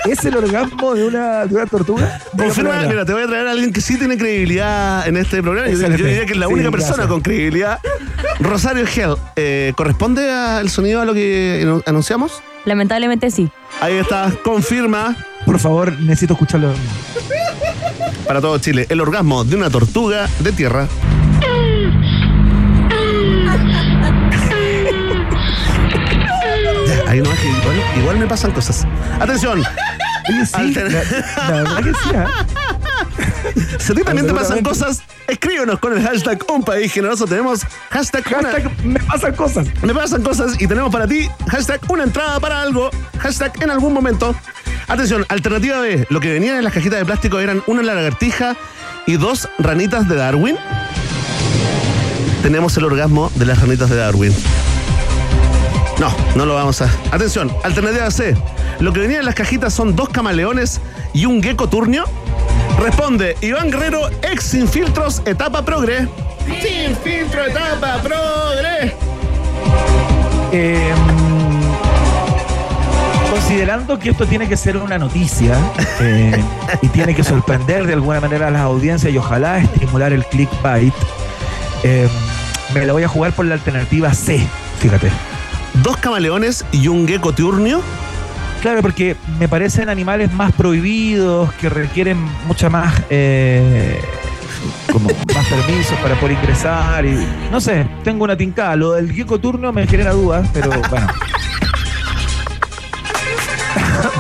¿Es 0.06 0.26
el 0.26 0.36
orgasmo 0.38 0.96
de 0.96 1.06
una, 1.06 1.46
de 1.46 1.54
una 1.54 1.66
tortuga? 1.68 2.20
Confirma, 2.36 2.82
mira, 2.88 3.06
te 3.06 3.14
voy 3.14 3.22
a 3.22 3.28
traer 3.28 3.46
a 3.48 3.52
alguien 3.52 3.72
que 3.72 3.80
sí 3.82 3.96
tiene 4.00 4.18
credibilidad 4.18 5.08
en 5.08 5.18
este 5.18 5.44
programa. 5.44 5.70
Yo, 5.70 5.78
diría 5.88 6.26
que 6.26 6.32
es 6.32 6.38
la 6.40 6.48
Sí, 6.48 6.54
única 6.54 6.72
persona 6.72 6.94
gracias. 6.96 7.12
con 7.12 7.22
credibilidad. 7.22 7.80
Rosario 8.40 8.88
Gel, 8.88 9.14
eh, 9.36 9.74
¿corresponde 9.78 10.32
al 10.32 10.68
sonido 10.72 11.00
a 11.02 11.06
lo 11.06 11.14
que 11.14 11.64
anunciamos? 11.86 12.42
Lamentablemente 12.66 13.30
sí. 13.30 13.52
Ahí 13.82 13.98
está, 13.98 14.32
confirma 14.44 15.16
Por 15.46 15.60
favor, 15.60 15.92
necesito 16.00 16.34
escucharlo. 16.34 16.74
para 18.28 18.42
todo 18.42 18.58
Chile 18.58 18.88
el 18.90 19.00
orgasmo 19.00 19.44
de 19.44 19.56
una 19.58 19.70
tortuga 19.70 20.28
de 20.40 20.52
tierra. 20.54 20.88
Igual, 28.00 28.18
me 28.18 28.28
pasan 28.28 28.52
cosas. 28.52 28.86
Atención, 29.20 29.60
Oye, 30.30 30.46
sí, 30.46 30.54
Alter- 30.56 30.92
la, 30.92 31.04
la 31.50 31.64
verdad 31.64 31.84
que 31.84 31.94
sí, 31.94 32.10
¿ah? 32.16 32.28
si 33.80 33.92
a 33.92 33.96
ti 33.96 34.04
también 34.04 34.28
te 34.28 34.34
pasan 34.34 34.62
cosas, 34.64 35.02
escríbenos 35.28 35.80
con 35.80 35.94
el 35.98 36.04
hashtag 36.04 36.40
Un 36.52 36.64
País 36.64 36.92
Generoso. 36.92 37.26
Tenemos 37.26 37.62
hashtag, 37.92 38.24
una- 38.38 38.50
Hashtag 38.52 38.86
me 38.86 39.00
pasan 39.00 39.36
cosas. 39.36 39.68
Me 39.82 39.94
pasan 39.94 40.22
cosas 40.24 40.60
y 40.60 40.68
tenemos 40.68 40.92
para 40.92 41.08
ti 41.08 41.30
hashtag 41.50 41.80
una 41.90 42.04
entrada 42.04 42.40
para 42.40 42.62
algo, 42.62 42.90
hashtag 43.20 43.52
en 43.64 43.72
algún 43.72 43.94
momento. 43.94 44.36
Atención, 44.90 45.26
alternativa 45.30 45.80
B, 45.80 46.08
lo 46.10 46.20
que 46.20 46.32
venían 46.32 46.56
en 46.58 46.64
las 46.64 46.74
cajitas 46.74 47.00
de 47.00 47.06
plástico 47.06 47.40
eran 47.40 47.62
una 47.68 47.84
lagartija 47.84 48.56
y 49.06 49.18
dos 49.18 49.50
ranitas 49.60 50.08
de 50.08 50.16
Darwin. 50.16 50.58
Tenemos 52.42 52.78
el 52.78 52.86
orgasmo 52.86 53.30
de 53.36 53.46
las 53.46 53.60
ranitas 53.60 53.90
de 53.90 53.98
Darwin. 53.98 54.34
No, 56.00 56.14
no 56.36 56.46
lo 56.46 56.54
vamos 56.54 56.82
a. 56.82 56.90
Atención, 57.12 57.52
alternativa 57.64 58.10
C. 58.12 58.36
Lo 58.80 58.94
que 58.94 59.00
venía 59.00 59.20
en 59.20 59.26
las 59.26 59.36
cajitas 59.36 59.74
son 59.74 59.96
dos 59.96 60.10
camaleones 60.10 60.80
y 61.14 61.26
un 61.26 61.42
gecko 61.42 61.68
turnio. 61.68 62.06
Responde 62.80 63.36
Iván 63.42 63.72
Guerrero, 63.72 64.08
ex 64.22 64.44
sin 64.44 64.68
filtros, 64.68 65.24
etapa 65.26 65.66
progre. 65.66 66.08
Sin 66.62 66.96
filtro, 66.98 67.46
etapa 67.46 68.00
progre. 68.04 68.96
Eh, 70.52 70.94
considerando 73.32 73.98
que 73.98 74.12
esto 74.12 74.26
tiene 74.28 74.48
que 74.48 74.56
ser 74.56 74.78
una 74.78 74.98
noticia 74.98 75.58
eh, 76.00 76.44
y 76.82 76.88
tiene 76.90 77.16
que 77.16 77.24
sorprender 77.24 77.88
de 77.88 77.94
alguna 77.94 78.22
manera 78.22 78.48
a 78.48 78.52
las 78.52 78.62
audiencias 78.62 79.12
y 79.12 79.18
ojalá 79.18 79.58
estimular 79.58 80.14
el 80.14 80.26
clickbait, 80.26 80.94
eh, 81.84 82.08
me 82.74 82.86
la 82.86 82.94
voy 82.94 83.04
a 83.04 83.08
jugar 83.08 83.34
por 83.34 83.46
la 83.46 83.56
alternativa 83.56 84.14
C, 84.14 84.46
fíjate. 84.80 85.12
Dos 85.84 85.98
camaleones 85.98 86.66
y 86.72 86.88
un 86.88 87.08
gecko 87.08 87.34
turnio. 87.34 87.82
Claro, 88.62 88.82
porque 88.82 89.16
me 89.40 89.48
parecen 89.48 89.88
animales 89.90 90.34
más 90.34 90.52
prohibidos, 90.52 91.54
que 91.56 91.70
requieren 91.70 92.18
mucha 92.48 92.70
más, 92.70 92.94
eh, 93.10 94.02
como 94.92 95.10
más 95.34 95.46
permisos 95.48 95.98
para 96.00 96.20
poder 96.20 96.38
ingresar 96.38 97.06
y 97.06 97.26
no 97.52 97.62
sé, 97.62 97.88
tengo 98.04 98.24
una 98.24 98.36
tincada. 98.36 98.76
Lo 98.76 98.94
del 98.94 99.12
gecko 99.14 99.40
turno 99.40 99.72
me 99.72 99.86
genera 99.88 100.12
dudas, 100.14 100.50
pero 100.54 100.70
bueno. 100.90 101.08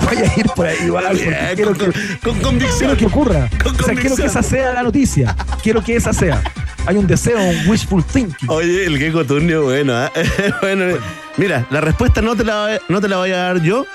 Voy 0.05 0.18
a 0.18 0.39
ir 0.39 0.45
por 0.55 0.66
ahí 0.66 0.78
igual, 0.86 1.14
Bien, 1.16 1.36
quiero 1.55 1.76
con, 1.76 1.91
que, 1.91 1.99
con- 2.20 2.34
con 2.34 2.39
convicción. 2.41 2.80
quiero 2.80 2.97
que 2.97 3.05
ocurra. 3.08 3.49
Con 3.64 3.76
O 3.76 3.84
sea, 3.84 3.95
quiero 3.95 4.16
que 4.16 4.26
esa 4.26 4.41
sea 4.43 4.74
la 4.74 4.84
noticia. 4.84 5.36
Quiero 5.62 5.84
que 5.84 5.95
esa 5.97 6.14
sea. 6.14 6.41
Hay 6.86 6.95
un 6.95 7.05
deseo, 7.08 7.38
un 7.38 7.68
wishful 7.68 8.03
thinking. 8.03 8.49
Oye, 8.49 8.86
el 8.86 8.97
gecko 8.97 9.26
turnio, 9.26 9.64
bueno, 9.64 9.93
¿ah? 9.93 10.10
bueno, 10.62 10.86
mira, 11.38 11.66
la 11.70 11.82
respuesta 11.82 12.22
no 12.22 12.36
te 12.36 12.44
la, 12.44 12.80
no 12.90 13.02
te 13.02 13.08
la 13.08 13.18
voy 13.18 13.32
a 13.32 13.38
dar 13.38 13.62
yo, 13.62 13.86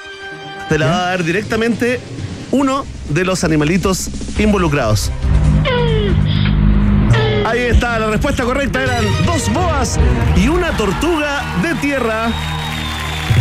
te 0.68 0.78
la 0.78 0.86
va 0.86 0.97
a 0.97 1.07
dar 1.11 1.24
directamente 1.24 2.01
uno 2.51 2.84
de 3.09 3.24
los 3.24 3.45
animalitos 3.45 4.09
involucrados. 4.38 5.11
Ahí 7.45 7.61
está, 7.61 7.99
la 7.99 8.09
respuesta 8.09 8.45
correcta 8.45 8.82
eran 8.82 9.05
dos 9.26 9.53
boas 9.53 9.99
y 10.36 10.49
una 10.49 10.70
tortuga 10.76 11.43
de 11.62 11.74
tierra. 11.76 12.30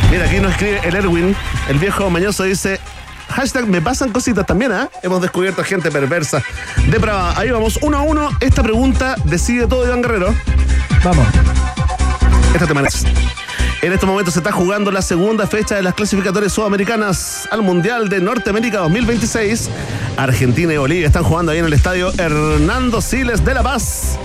Mira, 0.09 0.25
aquí 0.25 0.39
nos 0.39 0.51
escribe 0.51 0.81
el 0.83 0.95
Erwin, 0.95 1.35
el 1.69 1.79
viejo 1.79 2.09
mañoso 2.09 2.43
dice, 2.43 2.79
hashtag 3.29 3.67
me 3.67 3.81
pasan 3.81 4.11
cositas 4.11 4.45
también, 4.45 4.71
¿ah? 4.71 4.89
Hemos 5.03 5.21
descubierto 5.21 5.63
gente 5.63 5.91
perversa. 5.91 6.43
De 6.87 6.97
brava, 6.97 7.39
ahí 7.39 7.51
vamos, 7.51 7.79
uno 7.81 7.97
a 7.97 8.01
uno. 8.01 8.29
Esta 8.41 8.63
pregunta 8.63 9.15
decide 9.25 9.67
todo 9.67 9.85
Iván 9.85 10.01
Guerrero. 10.01 10.33
Vamos. 11.03 11.27
Esta 12.53 12.67
te. 12.67 13.05
En 13.81 13.91
estos 13.91 14.07
momentos 14.07 14.35
se 14.35 14.41
está 14.41 14.51
jugando 14.51 14.91
la 14.91 15.01
segunda 15.01 15.47
fecha 15.47 15.75
de 15.75 15.81
las 15.81 15.95
clasificatorias 15.95 16.53
sudamericanas 16.53 17.47
al 17.49 17.63
Mundial 17.63 18.09
de 18.09 18.21
Norteamérica 18.21 18.77
2026. 18.77 19.71
Argentina 20.17 20.71
y 20.71 20.77
Bolivia 20.77 21.07
están 21.07 21.23
jugando 21.23 21.51
ahí 21.51 21.57
en 21.57 21.65
el 21.65 21.73
estadio 21.73 22.13
Hernando 22.15 23.01
Siles 23.01 23.43
de 23.43 23.55
La 23.55 23.63
Paz. 23.63 24.19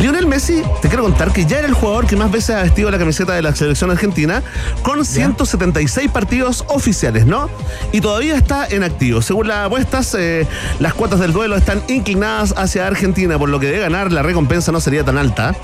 Lionel 0.00 0.26
Messi, 0.26 0.62
te 0.80 0.88
quiero 0.88 1.02
contar 1.02 1.30
que 1.30 1.44
ya 1.44 1.58
era 1.58 1.68
el 1.68 1.74
jugador 1.74 2.06
que 2.06 2.16
más 2.16 2.30
veces 2.30 2.56
ha 2.56 2.62
vestido 2.62 2.90
la 2.90 2.98
camiseta 2.98 3.34
de 3.34 3.42
la 3.42 3.54
selección 3.54 3.90
argentina 3.90 4.42
con 4.82 5.04
176 5.04 6.10
partidos 6.10 6.64
oficiales, 6.68 7.26
¿no? 7.26 7.50
Y 7.92 8.00
todavía 8.00 8.34
está 8.34 8.66
en 8.66 8.82
activo. 8.82 9.20
Según 9.20 9.48
las 9.48 9.66
apuestas, 9.66 10.16
eh, 10.18 10.46
las 10.78 10.94
cuotas 10.94 11.20
del 11.20 11.34
duelo 11.34 11.54
están 11.54 11.82
inclinadas 11.88 12.54
hacia 12.56 12.86
Argentina, 12.86 13.38
por 13.38 13.50
lo 13.50 13.60
que 13.60 13.66
de 13.66 13.78
ganar 13.78 14.10
la 14.10 14.22
recompensa 14.22 14.72
no 14.72 14.80
sería 14.80 15.04
tan 15.04 15.18
alta, 15.18 15.54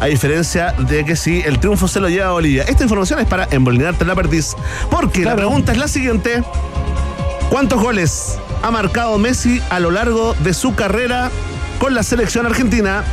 a 0.00 0.06
diferencia 0.06 0.72
de 0.72 1.04
que 1.04 1.14
si 1.14 1.42
el 1.42 1.60
triunfo 1.60 1.86
se 1.86 2.00
lo 2.00 2.08
lleva 2.08 2.26
a 2.26 2.32
Bolivia. 2.32 2.64
Esta 2.64 2.82
información 2.82 3.20
es 3.20 3.26
para 3.26 3.46
embolinarte 3.52 4.04
la 4.04 4.16
perdiz, 4.16 4.56
porque 4.90 5.24
la 5.24 5.36
pregunta 5.36 5.70
es 5.70 5.78
la 5.78 5.86
siguiente. 5.86 6.42
¿Cuántos 7.48 7.80
goles 7.80 8.40
ha 8.60 8.72
marcado 8.72 9.16
Messi 9.18 9.62
a 9.70 9.78
lo 9.78 9.92
largo 9.92 10.34
de 10.40 10.52
su 10.52 10.74
carrera 10.74 11.30
con 11.78 11.94
la 11.94 12.02
selección 12.02 12.44
argentina? 12.44 13.04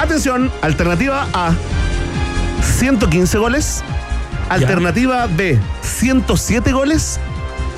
Atención, 0.00 0.50
alternativa 0.62 1.28
A, 1.34 1.52
115 2.78 3.36
goles. 3.36 3.84
Alternativa 4.48 5.26
B, 5.26 5.58
107 5.82 6.72
goles. 6.72 7.20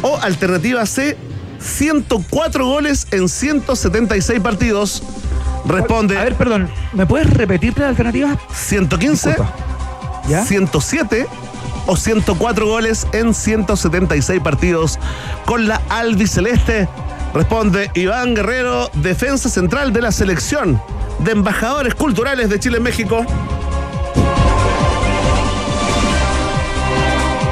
O 0.02 0.16
alternativa 0.18 0.86
C, 0.86 1.18
104 1.58 2.64
goles 2.64 3.08
en 3.10 3.28
176 3.28 4.38
partidos. 4.38 5.02
Responde. 5.66 6.16
A 6.16 6.22
ver, 6.22 6.36
perdón, 6.36 6.70
¿me 6.92 7.06
puedes 7.06 7.28
repetir 7.28 7.76
la 7.76 7.88
alternativa? 7.88 8.38
115, 8.54 9.30
Disculpa. 9.30 9.52
¿Ya? 10.28 10.44
107 10.44 11.26
o 11.86 11.96
104 11.96 12.66
goles 12.68 13.04
en 13.12 13.34
176 13.34 14.40
partidos 14.40 15.00
con 15.44 15.66
la 15.66 15.82
albiceleste. 15.88 16.88
Responde 17.34 17.90
Iván 17.94 18.36
Guerrero, 18.36 18.92
defensa 18.94 19.48
central 19.48 19.92
de 19.92 20.02
la 20.02 20.12
selección 20.12 20.80
de 21.22 21.32
embajadores 21.32 21.94
culturales 21.94 22.48
de 22.48 22.58
Chile 22.58 22.78
en 22.78 22.82
México. 22.82 23.24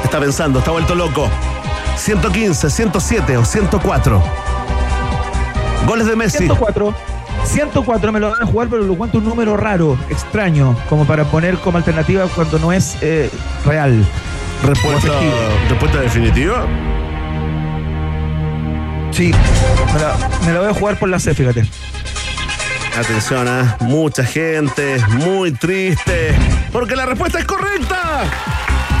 Está 0.03 0.19
pensando, 0.19 0.59
está 0.59 0.71
vuelto 0.71 0.93
loco. 0.93 1.29
115, 1.95 2.69
107 2.69 3.37
o 3.37 3.45
104. 3.45 4.21
Goles 5.87 6.07
de 6.07 6.15
Messi. 6.15 6.37
104. 6.39 6.93
104 7.45 8.11
me 8.11 8.19
lo 8.19 8.31
van 8.31 8.43
a 8.43 8.45
jugar, 8.45 8.67
pero 8.69 8.83
lo 8.83 8.95
cuento 8.95 9.17
un 9.17 9.25
número 9.25 9.57
raro, 9.57 9.97
extraño, 10.09 10.77
como 10.89 11.05
para 11.05 11.25
poner 11.25 11.57
como 11.57 11.77
alternativa 11.77 12.27
cuando 12.35 12.59
no 12.59 12.71
es 12.71 12.97
eh, 13.01 13.29
real. 13.65 14.05
Respuesta, 14.63 15.11
respuesta 15.69 16.01
definitiva. 16.01 16.67
Sí, 19.11 19.31
me 19.93 19.99
la, 19.99 20.15
me 20.45 20.53
la 20.53 20.59
voy 20.59 20.69
a 20.69 20.73
jugar 20.73 20.99
por 20.99 21.09
la 21.09 21.19
C, 21.19 21.33
fíjate. 21.33 21.67
Atención, 22.97 23.47
¿ah? 23.47 23.77
mucha 23.79 24.23
gente, 24.23 24.97
muy 25.09 25.51
triste, 25.53 26.35
porque 26.73 26.95
la 26.95 27.05
respuesta 27.05 27.39
es 27.39 27.45
correcta. 27.45 28.23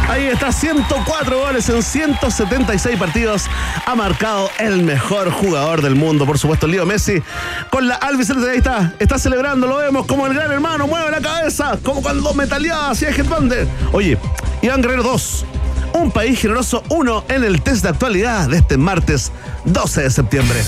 Ahí 0.09 0.27
está, 0.27 0.51
104 0.51 1.39
goles 1.39 1.69
en 1.69 1.83
176 1.83 2.97
partidos. 2.97 3.45
Ha 3.85 3.95
marcado 3.95 4.49
el 4.59 4.83
mejor 4.83 5.29
jugador 5.31 5.81
del 5.81 5.95
mundo, 5.95 6.25
por 6.25 6.39
supuesto, 6.39 6.67
Leo 6.67 6.85
Messi. 6.85 7.21
Con 7.69 7.87
la 7.87 7.95
Alvis 7.95 8.29
ahí 8.29 8.57
está, 8.57 8.93
está 8.99 9.19
celebrando, 9.19 9.67
lo 9.67 9.77
vemos 9.77 10.05
como 10.05 10.25
el 10.25 10.33
gran 10.33 10.51
hermano, 10.51 10.87
mueve 10.87 11.11
la 11.11 11.21
cabeza, 11.21 11.77
como 11.83 12.01
cuando 12.01 12.33
metaleaba 12.33 12.91
hacia 12.91 13.09
Headbander. 13.09 13.67
Oye, 13.91 14.17
Iván 14.61 14.81
Guerrero 14.81 15.03
2, 15.03 15.45
un 15.93 16.11
país 16.11 16.39
generoso 16.39 16.83
1 16.89 17.25
en 17.29 17.43
el 17.43 17.61
test 17.61 17.83
de 17.83 17.89
actualidad 17.89 18.49
de 18.49 18.57
este 18.57 18.77
martes 18.77 19.31
12 19.65 20.01
de 20.03 20.09
septiembre. 20.09 20.61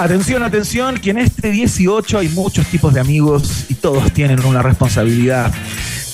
Atención, 0.00 0.42
atención, 0.42 0.96
que 0.98 1.10
en 1.10 1.18
este 1.18 1.50
18 1.50 2.18
hay 2.20 2.30
muchos 2.30 2.66
tipos 2.68 2.94
de 2.94 3.00
amigos 3.00 3.66
y 3.68 3.74
todos 3.74 4.10
tienen 4.12 4.42
una 4.46 4.62
responsabilidad. 4.62 5.52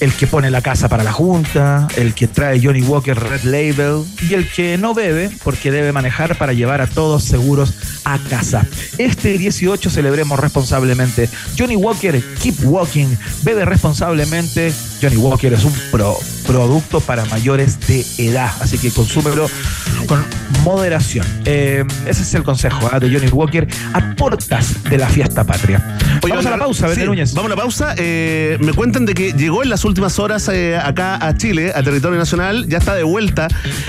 El 0.00 0.12
que 0.12 0.26
pone 0.26 0.50
la 0.50 0.60
casa 0.60 0.88
para 0.88 1.04
la 1.04 1.12
junta, 1.12 1.86
el 1.96 2.12
que 2.12 2.26
trae 2.26 2.60
Johnny 2.62 2.82
Walker 2.82 3.16
Red 3.16 3.44
Label 3.44 4.02
y 4.28 4.34
el 4.34 4.50
que 4.50 4.76
no 4.76 4.92
bebe 4.92 5.30
porque 5.44 5.70
debe 5.70 5.92
manejar 5.92 6.36
para 6.36 6.52
llevar 6.52 6.80
a 6.80 6.88
todos 6.88 7.22
seguros 7.22 7.74
a 8.04 8.18
casa. 8.18 8.66
Este 8.98 9.38
18 9.38 9.88
celebremos 9.88 10.38
responsablemente. 10.40 11.30
Johnny 11.56 11.76
Walker, 11.76 12.20
keep 12.42 12.56
walking, 12.64 13.06
bebe 13.44 13.64
responsablemente. 13.64 14.72
Johnny 15.00 15.16
Walker 15.16 15.52
es 15.52 15.64
un 15.64 15.72
pro- 15.92 16.18
producto 16.46 17.00
para 17.00 17.24
mayores 17.26 17.86
de 17.86 18.04
edad, 18.18 18.50
así 18.60 18.78
que 18.78 18.90
consúmelo 18.90 19.50
con 20.06 20.24
moderación. 20.64 21.26
Eh, 21.44 21.84
ese 22.06 22.22
es 22.22 22.34
el 22.34 22.44
consejo 22.44 22.88
¿ah? 22.92 23.00
de 23.00 23.12
Johnny 23.12 23.28
Walker 23.28 23.66
a 23.92 24.14
portas 24.14 24.84
de 24.84 24.98
la 24.98 25.08
fiesta 25.08 25.44
patria. 25.44 25.82
Oye, 26.22 26.32
Vamos 26.32 26.46
a 26.46 26.50
la 26.50 26.58
pausa, 26.58 26.94
sí, 26.94 27.04
Núñez. 27.04 27.34
Vamos 27.34 27.50
a 27.50 27.54
la 27.54 27.60
pausa. 27.60 27.94
Eh, 27.98 28.58
me 28.60 28.72
cuentan 28.72 29.06
de 29.06 29.14
que 29.14 29.32
llegó 29.32 29.62
en 29.62 29.70
las 29.70 29.84
últimas 29.84 30.18
horas 30.18 30.48
eh, 30.48 30.76
acá 30.76 31.24
a 31.24 31.36
Chile, 31.36 31.72
a 31.74 31.82
territorio 31.82 32.18
nacional. 32.18 32.66
Ya 32.68 32.78
está 32.78 32.94
de 32.94 33.02
vuelta 33.02 33.48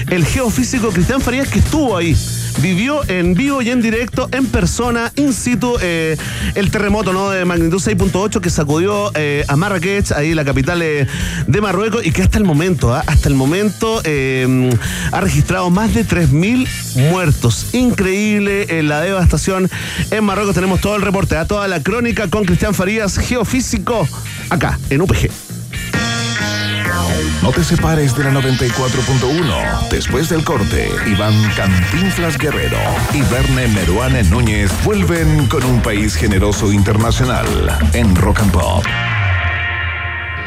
el 0.10 0.26
geofísico 0.26 0.90
Cristian 0.90 1.22
Farías 1.22 1.48
que 1.50 1.60
estuvo 1.60 1.96
ahí. 1.96 2.16
Vivió 2.62 3.08
en 3.08 3.36
vivo 3.36 3.62
y 3.62 3.70
en 3.70 3.82
directo, 3.82 4.30
en 4.32 4.48
persona, 4.48 5.12
in 5.16 5.32
situ, 5.32 5.78
eh, 5.82 6.18
el 6.56 6.72
terremoto 6.72 7.14
¿no? 7.14 7.30
de 7.30 7.46
magnitud 7.46 7.78
6.8 7.78 8.42
que 8.42 8.50
sacudió 8.50 9.12
eh, 9.14 9.46
a 9.48 9.56
Marrakech, 9.56 10.12
ahí 10.14 10.34
la 10.34 10.44
capital 10.44 10.82
eh, 10.82 11.08
de 11.46 11.62
Marruecos, 11.62 12.06
y 12.06 12.12
que 12.12 12.24
hasta 12.24 12.40
el 12.40 12.46
momento, 12.46 12.94
¿ah? 12.96 13.04
hasta 13.06 13.30
el 13.30 13.36
momento 13.36 14.02
eh, 14.04 14.70
ha 15.12 15.22
registrado 15.22 15.70
más 15.70 15.94
de 15.94 16.06
3.000 16.06 16.68
muertos. 17.12 17.74
Increíble 17.74 18.82
la 18.82 19.02
devastación 19.02 19.70
en 20.10 20.24
Marruecos. 20.24 20.56
Tenemos 20.56 20.82
todo 20.82 20.96
el 20.96 21.04
reporte, 21.04 21.38
¿ah? 21.38 21.46
toda 21.46 21.68
la 21.68 21.84
crónica 21.84 22.28
con 22.28 22.46
Cristian 22.46 22.74
Farías, 22.74 23.18
geofísico, 23.18 24.08
acá 24.50 24.80
en 24.90 25.02
UPG. 25.02 25.47
No 27.48 27.54
te 27.54 27.64
separes 27.64 28.14
de 28.14 28.26
la 28.26 28.32
94.1. 28.32 29.88
Después 29.90 30.28
del 30.28 30.44
corte, 30.44 30.92
Iván 31.06 31.34
Cantinflas 31.56 32.38
Guerrero 32.38 32.78
y 33.14 33.22
Verne 33.22 33.70
Meruane 33.70 34.22
Núñez 34.24 34.70
vuelven 34.84 35.48
con 35.48 35.64
un 35.64 35.82
país 35.82 36.14
generoso 36.14 36.74
internacional 36.74 37.48
en 37.94 38.14
Rock 38.18 38.42
and 38.42 38.52
Pop. 38.52 38.84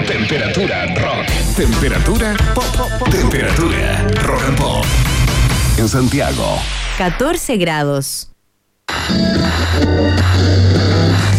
Temperatura 0.07 0.95
rock. 0.95 1.27
Temperatura 1.57 2.37
pop. 2.55 3.09
Temperatura 3.11 4.07
rock 4.23 4.43
and 4.49 4.59
pop. 4.59 4.85
En 5.79 5.89
Santiago. 5.89 6.59
14 6.99 7.57
grados. 7.57 8.31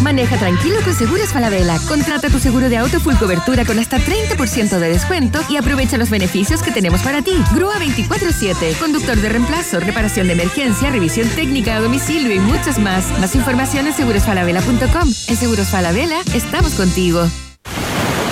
Maneja 0.02 0.36
tranquilo 0.36 0.80
con 0.84 0.94
Seguros 0.94 1.32
Falabella. 1.32 1.78
Contrata 1.86 2.28
tu 2.28 2.38
seguro 2.38 2.68
de 2.68 2.76
auto 2.76 3.00
full 3.00 3.14
cobertura 3.14 3.64
con 3.64 3.78
hasta 3.78 3.98
30% 3.98 4.78
de 4.78 4.88
descuento 4.88 5.40
y 5.48 5.56
aprovecha 5.56 5.96
los 5.96 6.10
beneficios 6.10 6.62
que 6.62 6.72
tenemos 6.72 7.02
para 7.02 7.22
ti. 7.22 7.32
Grúa 7.54 7.74
24-7, 7.76 8.78
conductor 8.78 9.16
de 9.16 9.28
reemplazo, 9.28 9.80
reparación 9.80 10.26
de 10.26 10.32
emergencia, 10.34 10.90
revisión 10.90 11.28
técnica 11.30 11.76
a 11.76 11.80
domicilio 11.80 12.32
y 12.32 12.40
muchos 12.40 12.78
más. 12.78 13.06
Más 13.20 13.34
información 13.34 13.86
en 13.86 13.92
segurosfalabella.com. 13.92 15.08
En 15.28 15.36
Seguros 15.36 15.68
Falabella 15.68 16.20
estamos 16.34 16.74
contigo. 16.74 17.28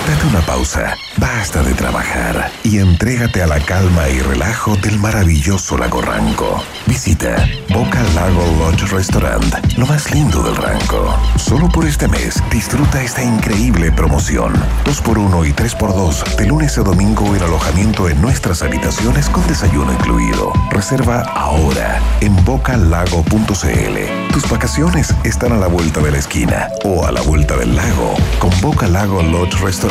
Date 0.07 0.25
una 0.25 0.41
pausa, 0.41 0.97
basta 1.17 1.61
de 1.61 1.73
trabajar 1.75 2.51
y 2.63 2.79
entrégate 2.79 3.43
a 3.43 3.47
la 3.47 3.59
calma 3.59 4.09
y 4.09 4.19
relajo 4.19 4.75
del 4.77 4.97
maravilloso 4.97 5.77
lago 5.77 6.01
Ranco. 6.01 6.63
Visita 6.87 7.47
Boca 7.69 8.01
Lago 8.15 8.43
Lodge 8.57 8.87
Restaurant, 8.91 9.77
lo 9.77 9.85
más 9.85 10.11
lindo 10.11 10.41
del 10.41 10.55
Ranco. 10.55 11.15
Solo 11.37 11.69
por 11.69 11.85
este 11.85 12.07
mes 12.07 12.41
disfruta 12.49 13.03
esta 13.03 13.23
increíble 13.23 13.91
promoción. 13.91 14.53
2x1 14.85 15.47
y 15.47 15.53
3x2 15.53 16.35
de 16.35 16.45
lunes 16.47 16.77
a 16.79 16.81
domingo 16.81 17.35
el 17.35 17.43
alojamiento 17.43 18.09
en 18.09 18.19
nuestras 18.21 18.63
habitaciones 18.63 19.29
con 19.29 19.45
desayuno 19.47 19.93
incluido. 19.93 20.51
Reserva 20.71 21.21
ahora 21.35 22.01
en 22.21 22.35
bocalago.cl. 22.43 24.33
Tus 24.33 24.49
vacaciones 24.49 25.13
están 25.23 25.51
a 25.53 25.57
la 25.57 25.67
vuelta 25.67 26.01
de 26.01 26.11
la 26.11 26.17
esquina 26.17 26.69
o 26.83 27.05
a 27.05 27.11
la 27.11 27.21
vuelta 27.21 27.55
del 27.55 27.75
lago 27.75 28.15
con 28.39 28.49
Boca 28.61 28.87
Lago 28.87 29.21
Lodge 29.21 29.61
Restaurant. 29.61 29.90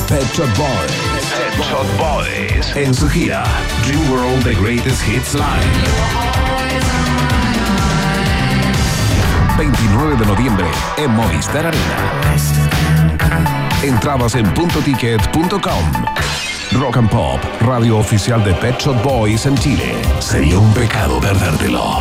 Pet 0.07 0.23
Shop 0.33 0.47
Boys. 0.57 0.93
Pet 1.35 1.53
Shop 1.69 1.85
Boys. 1.97 2.73
En 2.75 2.93
su 2.93 3.09
gira 3.09 3.43
Dream 3.85 4.09
World 4.09 4.43
The 4.43 4.55
Greatest 4.55 5.05
Hits 5.07 5.33
Live. 5.33 5.45
29 9.57 10.15
de 10.15 10.25
noviembre 10.25 10.67
en 10.97 11.11
Movistar 11.11 11.65
Arena. 11.65 11.97
Entradas 13.83 14.35
en 14.35 14.53
puntoticket.com. 14.53 15.91
Rock 16.73 16.97
and 16.97 17.09
Pop, 17.09 17.39
radio 17.61 17.97
oficial 17.97 18.41
de 18.43 18.53
Pet 18.53 18.79
Shop 18.79 18.95
Boys 19.03 19.45
en 19.45 19.57
Chile. 19.57 19.93
Sería 20.19 20.57
un 20.57 20.73
pecado 20.73 21.19
perdértelo. 21.19 21.99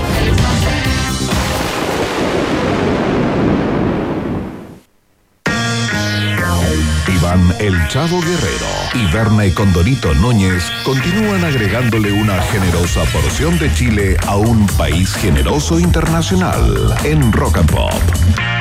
Iván 7.08 7.54
El 7.58 7.88
Chavo 7.88 8.20
Guerrero 8.20 8.66
y 8.94 9.12
Berna 9.12 9.44
y 9.44 9.50
Condorito 9.50 10.14
Núñez 10.14 10.70
continúan 10.84 11.44
agregándole 11.44 12.12
una 12.12 12.40
generosa 12.42 13.02
porción 13.12 13.58
de 13.58 13.72
Chile 13.74 14.16
a 14.26 14.36
un 14.36 14.66
país 14.78 15.14
generoso 15.14 15.80
internacional 15.80 16.94
en 17.04 17.32
Rock 17.32 17.58
and 17.58 17.70
Pop. 17.72 18.59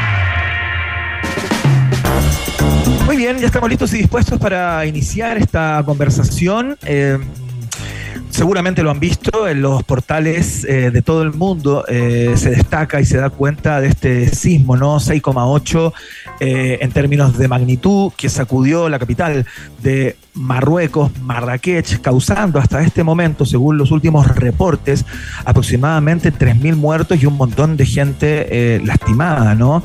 Muy 3.10 3.18
bien, 3.18 3.40
ya 3.40 3.48
estamos 3.48 3.68
listos 3.72 3.92
y 3.96 3.98
dispuestos 3.98 4.38
para 4.38 4.86
iniciar 4.86 5.36
esta 5.40 5.82
conversación. 5.84 6.78
Eh, 6.86 7.18
seguramente 8.30 8.84
lo 8.84 8.92
han 8.92 9.00
visto 9.00 9.48
en 9.48 9.62
los 9.62 9.84
portales 9.84 10.64
eh, 10.64 10.92
de 10.92 11.02
todo 11.02 11.24
el 11.24 11.34
mundo, 11.34 11.84
eh, 11.88 12.34
se 12.36 12.52
destaca 12.52 13.02
y 13.02 13.06
se 13.06 13.18
da 13.18 13.30
cuenta 13.30 13.82
de 13.82 13.88
este 13.90 14.28
sismo, 14.30 14.78
¿no? 14.78 14.98
6,8 14.98 15.94
eh, 16.40 16.78
en 16.82 16.92
términos 16.92 17.38
de 17.38 17.48
magnitud 17.50 18.14
que 18.16 18.30
sacudió 18.30 18.88
la 18.88 18.98
capital 18.98 19.46
de 19.82 20.16
Marruecos, 20.36 21.12
Marrakech, 21.22 22.00
causando 22.00 22.60
hasta 22.60 22.82
este 22.82 23.04
momento, 23.04 23.46
según 23.46 23.78
los 23.78 23.92
últimos 23.92 24.26
reportes, 24.28 25.04
aproximadamente 25.44 26.32
3.000 26.32 26.76
muertos 26.76 27.22
y 27.22 27.26
un 27.26 27.36
montón 27.36 27.76
de 27.76 27.86
gente 27.86 28.82
lastimada, 28.86 29.54
¿no? 29.56 29.84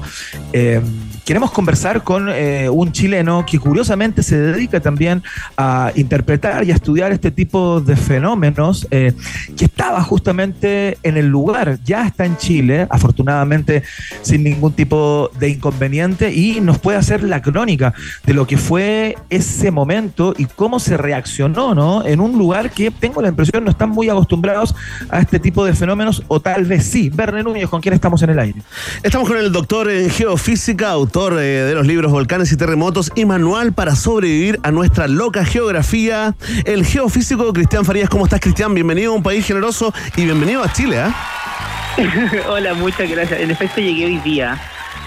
Queremos 1.25 1.51
conversar 1.51 2.05
con 2.05 2.29
eh, 2.29 2.69
un 2.69 2.93
chileno 2.93 3.45
que 3.47 3.59
curiosamente 3.59 4.23
se 4.23 4.37
dedica 4.37 4.81
también 4.81 5.23
a 5.57 5.93
interpretar 5.95 6.65
y 6.65 6.73
a 6.73 6.75
estudiar 6.75 7.13
este 7.13 7.31
tipo 7.31 7.81
de 7.81 7.97
fenómenos, 7.97 8.87
eh, 8.91 9.13
que 9.57 9.65
estaba 9.65 10.03
justamente 10.03 10.99
en 11.03 11.17
el 11.17 11.29
lugar, 11.29 11.79
ya 11.85 12.07
está 12.07 12.25
en 12.25 12.37
Chile, 12.37 12.87
afortunadamente 12.91 13.83
sin 14.23 14.45
ningún 14.45 14.73
tipo 14.73 15.31
de 15.39 15.49
inconveniente, 15.49 16.33
y 16.33 16.61
nos 16.61 16.79
puede 16.79 16.99
hacer 16.99 17.23
la 17.23 17.41
crónica 17.41 17.95
de 18.25 18.35
lo 18.35 18.47
que 18.47 18.59
fue 18.59 19.17
ese 19.31 19.71
momento 19.71 20.35
y 20.37 20.45
cómo 20.45 20.79
se 20.79 20.97
reaccionó, 20.97 21.75
¿no? 21.75 22.05
En 22.05 22.21
un 22.21 22.39
lugar 22.39 22.71
que 22.71 22.91
tengo 22.91 23.23
la 23.23 23.29
impresión 23.29 23.65
no 23.65 23.71
están 23.71 23.91
muy 23.91 24.09
acostumbrados 24.09 24.75
a 25.09 25.21
este 25.21 25.39
tipo 25.39 25.65
de 25.65 25.75
fenómenos, 25.75 26.23
o 26.29 26.41
tal 26.41 26.65
vez 26.65 26.85
sí. 26.85 27.11
Verne 27.11 27.43
Núñez, 27.43 27.69
¿con 27.69 27.81
quién 27.81 27.95
estamos 27.95 28.23
en 28.23 28.31
el 28.31 28.39
aire? 28.39 28.63
Estamos 29.03 29.29
con 29.29 29.39
el 29.39 29.53
doctor 29.53 29.91
en 29.91 30.11
geofísica, 30.11 30.97
autor 31.15 31.39
eh, 31.39 31.45
de 31.45 31.75
los 31.77 31.87
libros 31.87 32.11
Volcanes 32.11 32.51
y 32.51 32.57
Terremotos 32.57 33.13
y 33.15 33.25
Manual 33.25 33.73
para 33.73 33.95
sobrevivir 33.95 34.59
a 34.65 34.73
nuestra 34.73 35.07
loca 35.07 35.45
geografía, 35.45 36.35
el 36.65 36.85
geofísico 36.85 37.53
Cristian 37.53 37.85
Farías. 37.85 38.09
¿Cómo 38.09 38.25
estás, 38.25 38.41
Cristian? 38.41 38.75
Bienvenido 38.75 39.13
a 39.13 39.15
un 39.15 39.23
país 39.23 39.47
generoso 39.47 39.95
y 40.17 40.25
bienvenido 40.25 40.65
a 40.65 40.73
Chile. 40.73 41.05
¿eh? 41.07 42.41
Hola, 42.49 42.75
muchas 42.75 43.09
gracias. 43.09 43.41
En 43.41 43.53
efecto, 43.53 43.81
llegué 43.81 44.07
hoy 44.07 44.19
día. 44.19 44.61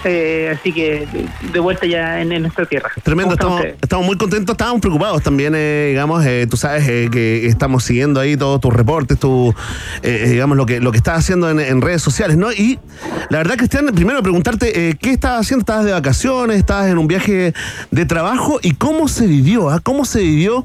Eh, 0.04 0.54
así 0.58 0.72
que 0.72 1.08
de 1.52 1.60
vuelta 1.60 1.86
ya 1.86 2.20
en, 2.20 2.28
nuestra 2.40 2.66
tierra. 2.66 2.90
Tremendo, 3.02 3.34
estamos, 3.34 3.62
estamos, 3.80 4.06
muy 4.06 4.16
contentos, 4.16 4.54
estábamos 4.54 4.80
preocupados 4.80 5.22
también, 5.22 5.54
eh, 5.56 5.88
digamos, 5.90 6.24
eh, 6.24 6.46
tú 6.48 6.56
sabes 6.56 6.84
que 7.10 7.46
estamos 7.46 7.84
siguiendo 7.84 8.20
ahí 8.20 8.36
todos 8.36 8.60
tus 8.60 8.72
reportes, 8.72 9.18
tu, 9.18 9.54
digamos, 10.02 10.56
lo 10.56 10.66
que, 10.66 10.80
lo 10.80 10.92
que 10.92 10.98
estás 10.98 11.18
haciendo 11.18 11.50
en, 11.50 11.78
redes 11.82 12.02
sociales, 12.02 12.36
¿no? 12.36 12.52
Y 12.52 12.78
la 13.30 13.38
verdad, 13.38 13.56
Cristian, 13.56 13.86
primero 13.94 14.22
preguntarte, 14.22 14.96
¿qué 15.00 15.10
estabas 15.10 15.40
haciendo? 15.40 15.62
¿Estabas 15.62 15.84
de 15.84 15.92
vacaciones? 15.92 16.58
¿Estabas 16.58 16.88
en 16.88 16.98
un 16.98 17.06
viaje 17.06 17.54
de 17.90 18.06
trabajo? 18.06 18.58
¿Y 18.62 18.74
cómo 18.74 19.08
se 19.08 19.26
vivió? 19.26 19.70
Ah? 19.70 19.80
¿Cómo 19.80 20.04
se 20.04 20.20
vivió 20.20 20.64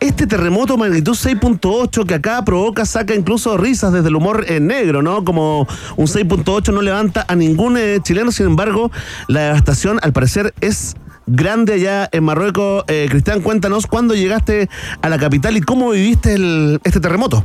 este 0.00 0.26
terremoto 0.26 0.76
magnitud 0.76 1.12
6.8 1.12 2.06
que 2.06 2.14
acá 2.14 2.44
provoca, 2.44 2.86
saca 2.86 3.14
incluso 3.14 3.56
risas 3.56 3.92
desde 3.92 4.08
el 4.08 4.16
humor 4.16 4.48
negro, 4.60 5.02
¿no? 5.02 5.24
Como 5.24 5.66
un 5.96 6.06
6.8 6.06 6.72
no 6.72 6.82
levanta 6.82 7.24
a 7.26 7.34
ningún 7.34 7.78
chileno, 8.02 8.30
sin 8.30 8.46
embargo, 8.46 8.71
la 9.28 9.40
devastación 9.42 9.98
al 10.02 10.12
parecer 10.12 10.54
es 10.60 10.96
grande 11.26 11.74
allá 11.74 12.08
en 12.12 12.24
Marruecos. 12.24 12.84
Eh, 12.88 13.06
Cristian, 13.08 13.40
cuéntanos 13.40 13.86
cuándo 13.86 14.14
llegaste 14.14 14.68
a 15.00 15.08
la 15.08 15.18
capital 15.18 15.56
y 15.56 15.60
cómo 15.60 15.90
viviste 15.90 16.36
este 16.84 17.00
terremoto. 17.00 17.44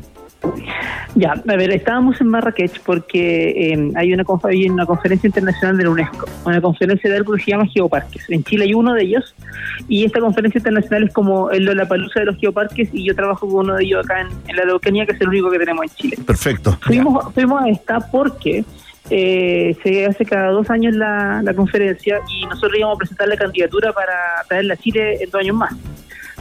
Ya, 1.15 1.31
a 1.31 1.55
ver, 1.55 1.71
estábamos 1.71 2.21
en 2.21 2.27
Marrakech 2.27 2.79
porque 2.81 3.73
em, 3.73 3.91
hay, 3.95 4.13
una, 4.13 4.23
hay 4.43 4.69
una 4.69 4.85
conferencia 4.85 5.27
internacional 5.27 5.77
de 5.77 5.83
la 5.83 5.89
UNESCO, 5.89 6.27
una 6.45 6.61
conferencia 6.61 7.09
de 7.09 7.17
algo 7.17 7.33
que 7.33 7.43
se 7.43 7.51
llama 7.51 7.65
Geoparques. 7.65 8.29
En 8.29 8.43
Chile 8.43 8.65
hay 8.65 8.73
uno 8.75 8.93
de 8.93 9.03
ellos 9.03 9.35
y 9.87 10.05
esta 10.05 10.19
conferencia 10.19 10.59
internacional 10.59 11.05
es 11.05 11.13
como 11.13 11.49
el 11.49 11.65
la 11.65 11.87
palusa 11.87 12.19
de 12.19 12.27
los 12.27 12.37
geoparques 12.37 12.89
y 12.93 13.03
yo 13.03 13.15
trabajo 13.15 13.47
con 13.47 13.65
uno 13.65 13.75
de 13.75 13.83
ellos 13.83 14.05
acá 14.05 14.21
en, 14.21 14.55
la 14.55 14.63
Araucanía, 14.63 15.05
que 15.05 15.13
es 15.13 15.21
el 15.21 15.29
único 15.29 15.49
que 15.49 15.57
tenemos 15.59 15.85
en 15.85 15.89
Chile. 15.89 16.17
Perfecto. 16.25 16.77
Fuimos, 16.81 17.33
fuimos 17.33 17.63
a 17.63 17.69
esta 17.69 17.99
porque 17.99 18.63
eh, 19.09 19.75
se 19.83 20.05
hace 20.05 20.25
cada 20.25 20.49
dos 20.49 20.69
años 20.69 20.95
la, 20.95 21.41
conferencia 21.55 22.19
y 22.29 22.45
nosotros 22.45 22.73
íbamos 22.77 22.95
a 22.95 22.99
presentar 22.99 23.27
la 23.27 23.37
candidatura 23.37 23.93
para 23.93 24.13
traerla 24.47 24.73
a 24.73 24.77
Chile 24.77 25.17
en 25.21 25.29
dos 25.29 25.41
años 25.41 25.55
más. 25.55 25.73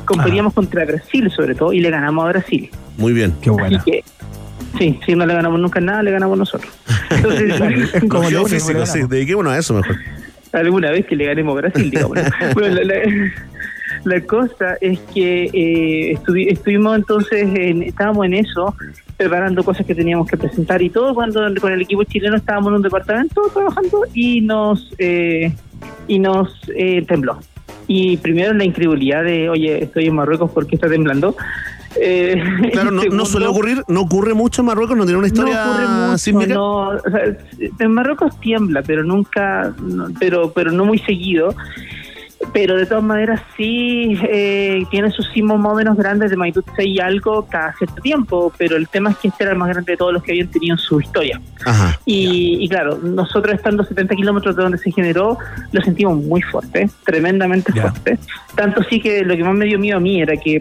Competíamos 0.05 0.53
contra 0.53 0.85
Brasil 0.85 1.31
sobre 1.31 1.55
todo 1.55 1.73
y 1.73 1.81
le 1.81 1.91
ganamos 1.91 2.25
a 2.25 2.29
Brasil. 2.29 2.71
Muy 2.97 3.13
bien. 3.13 3.35
Qué 3.41 3.51
bueno. 3.51 3.83
sí, 4.79 4.99
si 5.05 5.15
no 5.15 5.27
le 5.27 5.35
ganamos 5.35 5.61
nunca 5.61 5.81
nada, 5.81 6.03
le 6.03 6.11
ganamos 6.11 6.39
nosotros. 6.39 6.73
Entonces, 7.11 7.55
como 8.09 8.29
lo 8.31 8.47
físico, 8.47 8.85
sí, 8.87 9.01
dediquémonos 9.09 9.53
a 9.53 9.59
eso 9.59 9.75
mejor. 9.75 9.97
Alguna 10.53 10.91
vez 10.91 11.07
que 11.07 11.17
le 11.17 11.27
ganemos 11.27 11.53
a 11.57 11.61
Brasil, 11.61 11.91
digamos. 11.91 12.19
bueno, 12.55 12.83
la, 12.83 12.95
cosa 14.27 14.77
es 14.81 14.99
que 15.15 15.51
eh, 15.53 16.19
estuvimos 16.49 16.97
entonces, 16.97 17.49
en, 17.55 17.83
estábamos 17.83 18.27
en 18.27 18.35
eso 18.35 18.75
preparando 19.17 19.65
cosas 19.65 19.87
que 19.87 19.95
teníamos 19.95 20.29
que 20.29 20.37
presentar 20.37 20.83
y 20.83 20.91
todo 20.91 21.15
cuando 21.15 21.43
con 21.61 21.73
el 21.73 21.83
equipo 21.83 22.05
chileno 22.05 22.37
estábamos 22.37 22.69
en 22.69 22.75
un 22.77 22.83
departamento 22.83 23.43
trabajando 23.53 24.03
y 24.13 24.41
nos 24.43 24.93
eh, 24.99 25.55
y 26.07 26.19
nos 26.19 26.51
eh, 26.77 27.05
tembló. 27.07 27.39
Y 27.89 28.17
primero 28.19 28.53
la 28.53 28.65
incredulidad 28.65 29.25
de 29.25 29.49
oye 29.49 29.85
estoy 29.85 30.07
en 30.07 30.15
Marruecos 30.15 30.51
porque 30.51 30.75
está 30.75 30.89
temblando 30.89 31.37
eh, 31.99 32.43
claro, 32.73 32.91
no, 32.91 33.25
suele 33.25 33.47
ocurrir, 33.47 33.83
no 33.89 34.03
ocurre 34.03 34.35
mucho 34.35 34.63
en 34.63 34.67
Marruecos, 34.67 34.97
no 34.97 35.05
tiene 35.05 35.19
una 35.19 35.29
historia 35.29 36.15
no 36.49 36.93
en 37.79 37.91
Marruecos 37.93 38.39
tiembla, 38.41 38.83
pero 38.83 39.03
nunca, 39.03 39.75
pero 40.19 40.53
pero 40.53 40.73
no 40.73 40.85
muy 40.85 40.99
seguido 40.99 41.55
pero 42.53 42.77
de 42.77 42.87
todas 42.87 43.05
maneras 43.05 43.41
sí 43.57 44.19
eh, 44.31 44.85
tiene 44.91 45.11
sus 45.11 45.27
sismos 45.29 45.59
más 45.59 45.73
o 45.73 45.77
menos 45.77 45.97
grandes 45.97 46.31
de 46.31 46.37
magnitud 46.37 46.65
6 46.77 46.89
y 46.89 47.01
algo 47.01 47.47
cada 47.47 47.75
cierto 47.75 48.01
tiempo, 48.03 48.53
pero 48.57 48.77
el 48.77 48.89
tema 48.89 49.11
es 49.11 49.19
que 49.19 49.29
este 49.29 49.45
era 49.45 49.53
el 49.53 49.59
más 49.59 49.69
grande 49.69 49.93
de 49.93 49.97
todos 49.97 50.13
los 50.13 50.23
que 50.23 50.33
habían 50.33 50.49
tenido 50.49 50.75
en 50.75 50.79
su 50.79 51.01
historia. 51.01 51.41
y, 52.05 52.69
claro, 52.69 52.99
nosotros 52.99 53.55
estando 53.55 53.83
a 53.83 53.87
70 53.87 54.15
kilómetros 54.17 54.57
de 54.57 54.63
donde 54.63 54.79
se 54.79 54.91
generó, 54.91 55.39
lo 55.73 55.81
sentimos 55.83 56.23
muy 56.25 56.43
fuerte, 56.43 56.89
tremendamente 57.05 57.73
fuerte. 57.73 58.19
Tanto 58.55 58.83
sí 58.85 59.01
que 59.01 59.25
lo 59.25 59.37
que 59.37 59.45
más 59.45 59.55
me 59.55 59.67
dio 59.67 59.79
miedo 59.79 59.99
a 59.99 60.01
mí 60.01 60.21
era 60.21 60.37
que 60.37 60.61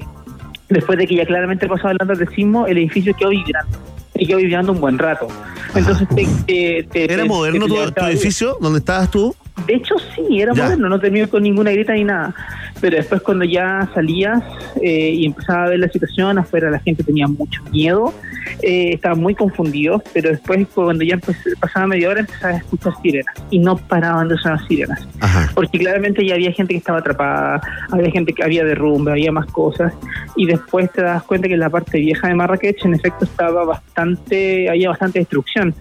después 0.70 0.98
de 0.98 1.08
que 1.08 1.16
ya 1.16 1.26
claramente 1.26 1.68
pasaba 1.68 1.92
hablando 1.92 2.16
de 2.16 2.28
sismo, 2.28 2.68
el 2.68 2.78
edificio 2.78 3.14
quedó 3.16 3.30
vibrando. 3.30 3.78
Y 4.18 4.28
quedó 4.28 4.38
vibrando 4.38 4.72
un 4.72 4.80
buen 4.80 4.98
rato. 4.98 5.28
Entonces, 5.76 6.08
¿Era 6.48 7.26
moderno 7.26 7.68
tu, 7.68 7.78
edificio 8.06 8.58
donde 8.62 8.80
estabas 8.80 9.12
tú? 9.12 9.36
De 9.68 9.76
hecho, 9.76 9.96
sí, 10.14 10.42
era 10.42 10.54
Ya. 10.54 10.64
moderno, 10.64 10.90
no 10.90 11.00
terminó 11.00 11.30
con 11.30 11.44
ninguna 11.44 11.72
grita 11.72 11.94
ni 11.94 12.04
nada. 12.04 12.34
Pero 12.82 12.98
después 12.98 13.22
cuando 13.22 13.46
ya 13.46 13.90
salías 13.94 14.44
eh, 14.82 15.12
y 15.12 15.26
empezaba 15.26 15.64
a 15.64 15.70
ver 15.70 15.80
la 15.80 15.90
situación, 15.90 16.38
afuera 16.38 16.70
la 16.70 16.80
gente 16.80 17.04
tenía 17.04 17.28
mucho 17.28 17.64
miedo, 17.72 18.14
eh, 18.62 18.92
estaban 18.94 19.20
muy 19.20 19.34
confundidos, 19.34 20.02
pero 20.14 20.30
después 20.30 20.68
cuando 20.74 21.04
ya 21.04 21.18
pasaba 21.60 21.88
media 21.88 22.10
hora 22.10 22.20
empezaba 22.20 22.54
a 22.54 22.58
escuchar 22.58 22.94
sirenas 23.02 23.34
y 23.50 23.60
no 23.60 23.78
paraban 23.78 24.28
de 24.28 24.38
sonar 24.38 24.66
sirenas. 24.68 25.08
Ajá. 25.22 25.50
Porque 25.56 25.80
claramente 25.80 26.26
ya 26.26 26.36
había 26.36 26.52
gente 26.52 26.74
que 26.74 26.80
estaba 26.80 27.00
atrapada, 27.00 27.62
había 27.92 28.12
gente 28.12 28.34
que 28.34 28.44
había 28.44 28.64
derrumbe, 28.66 29.12
había 29.12 29.32
más 29.32 29.46
cosas, 29.48 29.94
y 30.36 30.46
después 30.46 30.92
te 30.92 31.02
das 31.02 31.24
cuenta 31.24 31.48
que 31.48 31.54
en 31.54 31.62
la 31.62 31.70
parte 31.70 31.98
vieja 32.00 32.28
de 32.28 32.36
Marrakech 32.36 32.86
en 32.86 32.94
efecto 32.96 33.26
estaba 33.26 33.64
bastante, 33.64 34.70
había 34.70 34.90
bastante 34.90 35.20
destrucción. 35.20 35.74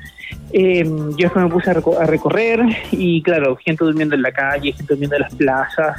Eh, 0.52 0.84
yo 0.84 1.16
después 1.16 1.44
me 1.44 1.50
puse 1.50 1.70
a, 1.70 1.74
reco- 1.74 1.98
a 2.00 2.06
recorrer 2.06 2.60
y 2.92 3.20
claro, 3.22 3.56
gente 3.56 3.84
durmiendo 3.84 4.14
en 4.14 4.22
la 4.22 4.30
calle, 4.30 4.72
gente 4.72 4.86
durmiendo 4.94 5.16
en 5.16 5.22
las 5.22 5.34
plazas 5.34 5.96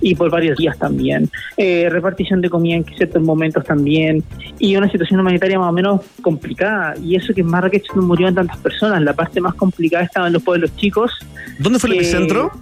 y 0.00 0.14
por 0.14 0.30
varios 0.30 0.56
días 0.58 0.78
también. 0.78 1.28
Eh, 1.56 1.88
repartición 1.90 2.40
de 2.40 2.48
comida 2.48 2.76
en 2.76 2.84
ciertos 2.84 3.20
momentos 3.22 3.64
también 3.64 4.22
y 4.60 4.76
una 4.76 4.88
situación 4.90 5.18
humanitaria 5.20 5.58
más 5.58 5.70
o 5.70 5.72
menos 5.72 6.00
complicada. 6.22 6.94
Y 7.02 7.16
eso 7.16 7.34
que 7.34 7.40
en 7.40 7.48
Marrakech 7.48 7.92
no 7.96 8.02
murieron 8.02 8.34
tantas 8.36 8.58
personas, 8.58 9.02
la 9.02 9.12
parte 9.12 9.40
más 9.40 9.54
complicada 9.54 10.04
estaba 10.04 10.28
en 10.28 10.34
los 10.34 10.42
pueblos 10.42 10.74
chicos. 10.76 11.10
¿Dónde 11.58 11.78
fue 11.80 11.90
el 11.90 11.96
Eh, 11.96 11.98
epicentro? 11.98 12.52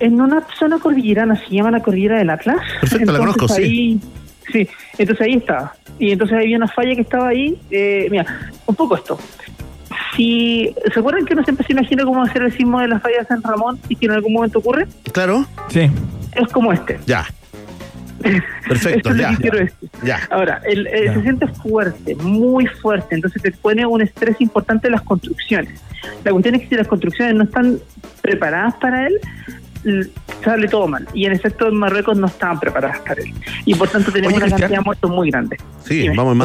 En 0.00 0.20
una 0.20 0.42
zona 0.58 0.78
cordillerana, 0.78 1.36
se 1.36 1.54
llama 1.54 1.70
la 1.70 1.80
cordillera 1.80 2.18
del 2.18 2.30
Atlas. 2.30 2.58
Perfecto, 2.80 3.12
la 3.12 3.18
conozco, 3.18 3.48
sí. 3.48 3.62
ahí, 3.62 4.00
sí. 4.52 4.68
entonces 4.98 5.26
ahí 5.26 5.34
estaba. 5.34 5.72
Y 5.98 6.10
entonces 6.10 6.36
había 6.36 6.56
una 6.56 6.66
falla 6.68 6.94
que 6.94 7.02
estaba 7.02 7.28
ahí. 7.28 7.58
Eh, 7.70 8.08
mira, 8.10 8.26
un 8.66 8.74
poco 8.74 8.96
esto. 8.96 9.18
Si, 10.16 10.74
¿Se 10.92 11.00
acuerdan 11.00 11.24
que 11.26 11.34
uno 11.34 11.42
siempre 11.44 11.66
se 11.66 11.72
imagina 11.72 12.04
cómo 12.04 12.18
va 12.20 12.26
a 12.26 12.32
ser 12.32 12.42
el 12.42 12.52
sismo 12.52 12.80
de 12.80 12.88
la 12.88 13.00
falla 13.00 13.18
de 13.20 13.26
San 13.26 13.42
Ramón 13.42 13.78
y 13.88 13.96
que 13.96 14.06
en 14.06 14.12
algún 14.12 14.32
momento 14.32 14.58
ocurre? 14.60 14.86
Claro. 15.12 15.44
Sí. 15.68 15.90
Es 16.36 16.48
como 16.52 16.72
este. 16.72 16.98
Ya. 17.06 17.26
Perfecto, 18.68 18.88
Esto 18.96 19.10
es 19.10 19.16
lo 19.16 19.22
ya. 19.22 19.30
que 19.30 19.36
quiero 19.36 19.58
decir. 19.58 19.90
Ya. 20.02 20.20
Ahora, 20.30 20.60
el, 20.66 20.86
el- 20.86 21.04
Ya. 21.06 21.14
se 21.14 21.22
siente 21.22 21.46
fuerte, 21.48 22.14
muy 22.16 22.66
fuerte, 22.66 23.14
entonces 23.14 23.42
te 23.42 23.50
pone 23.52 23.84
un 23.86 24.00
estrés 24.02 24.40
importante 24.40 24.86
en 24.88 24.92
las 24.92 25.02
construcciones. 25.02 25.80
La 26.24 26.30
cuestión 26.32 26.54
es 26.54 26.62
que 26.62 26.68
si 26.68 26.74
las 26.76 26.86
construcciones 26.88 27.34
no 27.34 27.44
están 27.44 27.78
preparadas 28.22 28.74
para 28.76 29.06
él, 29.06 29.20
sale 30.42 30.68
todo 30.68 30.86
mal. 30.88 31.06
Y 31.12 31.26
en 31.26 31.32
efecto 31.32 31.68
en 31.68 31.76
Marruecos 31.76 32.16
no 32.16 32.26
estaban 32.26 32.58
preparadas 32.60 32.98
para 33.00 33.20
él. 33.22 33.32
Y 33.66 33.74
por 33.74 33.88
tanto 33.88 34.10
tenemos 34.12 34.34
Oye, 34.34 34.36
una 34.38 34.46
Cristian. 34.46 34.60
cantidad 34.60 34.78
de 34.80 34.84
muertos 34.84 35.10
muy 35.10 35.30
grande. 35.30 35.56
Sí, 35.84 36.00
Dime. 36.02 36.16
vamos 36.16 36.32
en 36.34 36.38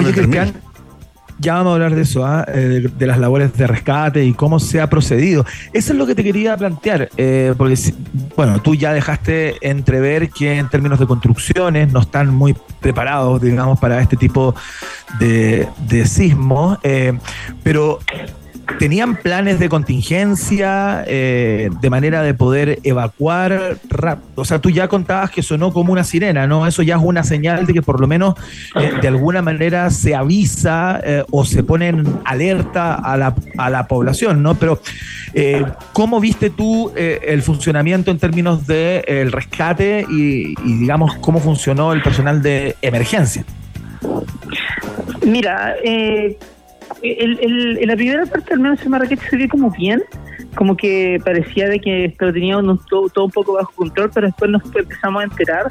ya 1.39 1.55
vamos 1.55 1.71
a 1.71 1.73
hablar 1.75 1.95
de 1.95 2.01
eso, 2.01 2.25
¿ah? 2.25 2.45
Eh, 2.47 2.89
de, 2.93 3.07
las 3.07 3.17
labores 3.17 3.53
de 3.53 3.65
rescate 3.65 4.25
y 4.25 4.33
cómo 4.33 4.59
se 4.59 4.81
ha 4.81 4.89
procedido. 4.89 5.45
Eso 5.73 5.93
es 5.93 5.99
lo 5.99 6.05
que 6.05 6.15
te 6.15 6.23
quería 6.23 6.55
plantear, 6.57 7.09
eh, 7.17 7.53
porque, 7.57 7.75
bueno, 8.35 8.61
tú 8.61 8.75
ya 8.75 8.93
dejaste 8.93 9.55
entrever 9.61 10.29
que 10.29 10.57
en 10.57 10.69
términos 10.69 10.99
de 10.99 11.07
construcciones 11.07 11.91
no 11.91 12.01
están 12.01 12.33
muy 12.33 12.55
preparados, 12.81 13.41
digamos, 13.41 13.79
para 13.79 14.01
este 14.01 14.17
tipo 14.17 14.53
de, 15.19 15.67
de 15.87 16.05
sismos, 16.05 16.77
eh, 16.83 17.17
pero 17.63 17.99
¿tenían 18.77 19.15
planes 19.15 19.59
de 19.59 19.69
contingencia 19.69 21.03
eh, 21.07 21.69
de 21.81 21.89
manera 21.89 22.21
de 22.21 22.33
poder 22.33 22.79
evacuar? 22.83 23.77
rap- 23.89 24.19
O 24.35 24.45
sea, 24.45 24.59
tú 24.59 24.69
ya 24.69 24.87
contabas 24.87 25.31
que 25.31 25.41
sonó 25.41 25.73
como 25.73 25.91
una 25.93 26.03
sirena, 26.03 26.45
¿no? 26.47 26.67
Eso 26.67 26.83
ya 26.83 26.95
es 26.95 27.01
una 27.03 27.23
señal 27.23 27.65
de 27.65 27.73
que 27.73 27.81
por 27.81 27.99
lo 27.99 28.07
menos 28.07 28.35
eh, 28.75 28.91
de 29.01 29.07
alguna 29.07 29.41
manera 29.41 29.89
se 29.89 30.15
avisa 30.15 30.99
eh, 31.03 31.23
o 31.31 31.45
se 31.45 31.63
pone 31.63 31.87
en 31.89 32.05
alerta 32.25 32.95
a 32.95 33.17
la, 33.17 33.33
a 33.57 33.69
la 33.69 33.87
población, 33.87 34.43
¿no? 34.43 34.55
Pero, 34.55 34.81
¿cómo 35.93 36.19
viste 36.19 36.49
tú 36.49 36.91
el 36.95 37.41
funcionamiento 37.41 38.11
en 38.11 38.19
términos 38.19 38.65
del 38.67 39.03
de, 39.05 39.27
rescate 39.31 40.05
y, 40.09 40.53
y, 40.65 40.77
digamos, 40.79 41.15
cómo 41.21 41.39
funcionó 41.39 41.93
el 41.93 42.01
personal 42.01 42.41
de 42.41 42.75
emergencia? 42.81 43.43
Mira, 45.25 45.75
eh, 45.83 46.37
el, 47.03 47.39
el- 47.41 47.77
en 47.81 47.87
la 47.87 47.95
primera 47.95 48.25
parte 48.25 48.53
al 48.53 48.59
menos 48.59 48.81
en 48.83 48.91
Marrakech 48.91 49.19
se 49.29 49.37
vio 49.37 49.47
como 49.49 49.71
bien, 49.71 50.01
como 50.55 50.75
que 50.75 51.19
parecía 51.23 51.67
de 51.69 51.79
que 51.79 52.05
esto 52.05 52.31
tenía 52.33 52.57
un- 52.57 52.79
todo, 52.89 53.09
todo 53.09 53.25
un 53.25 53.31
poco 53.31 53.53
bajo 53.53 53.71
control, 53.73 54.09
pero 54.13 54.27
después 54.27 54.49
nos 54.51 54.63
empezamos 54.75 55.21
a 55.21 55.25
enterar 55.25 55.67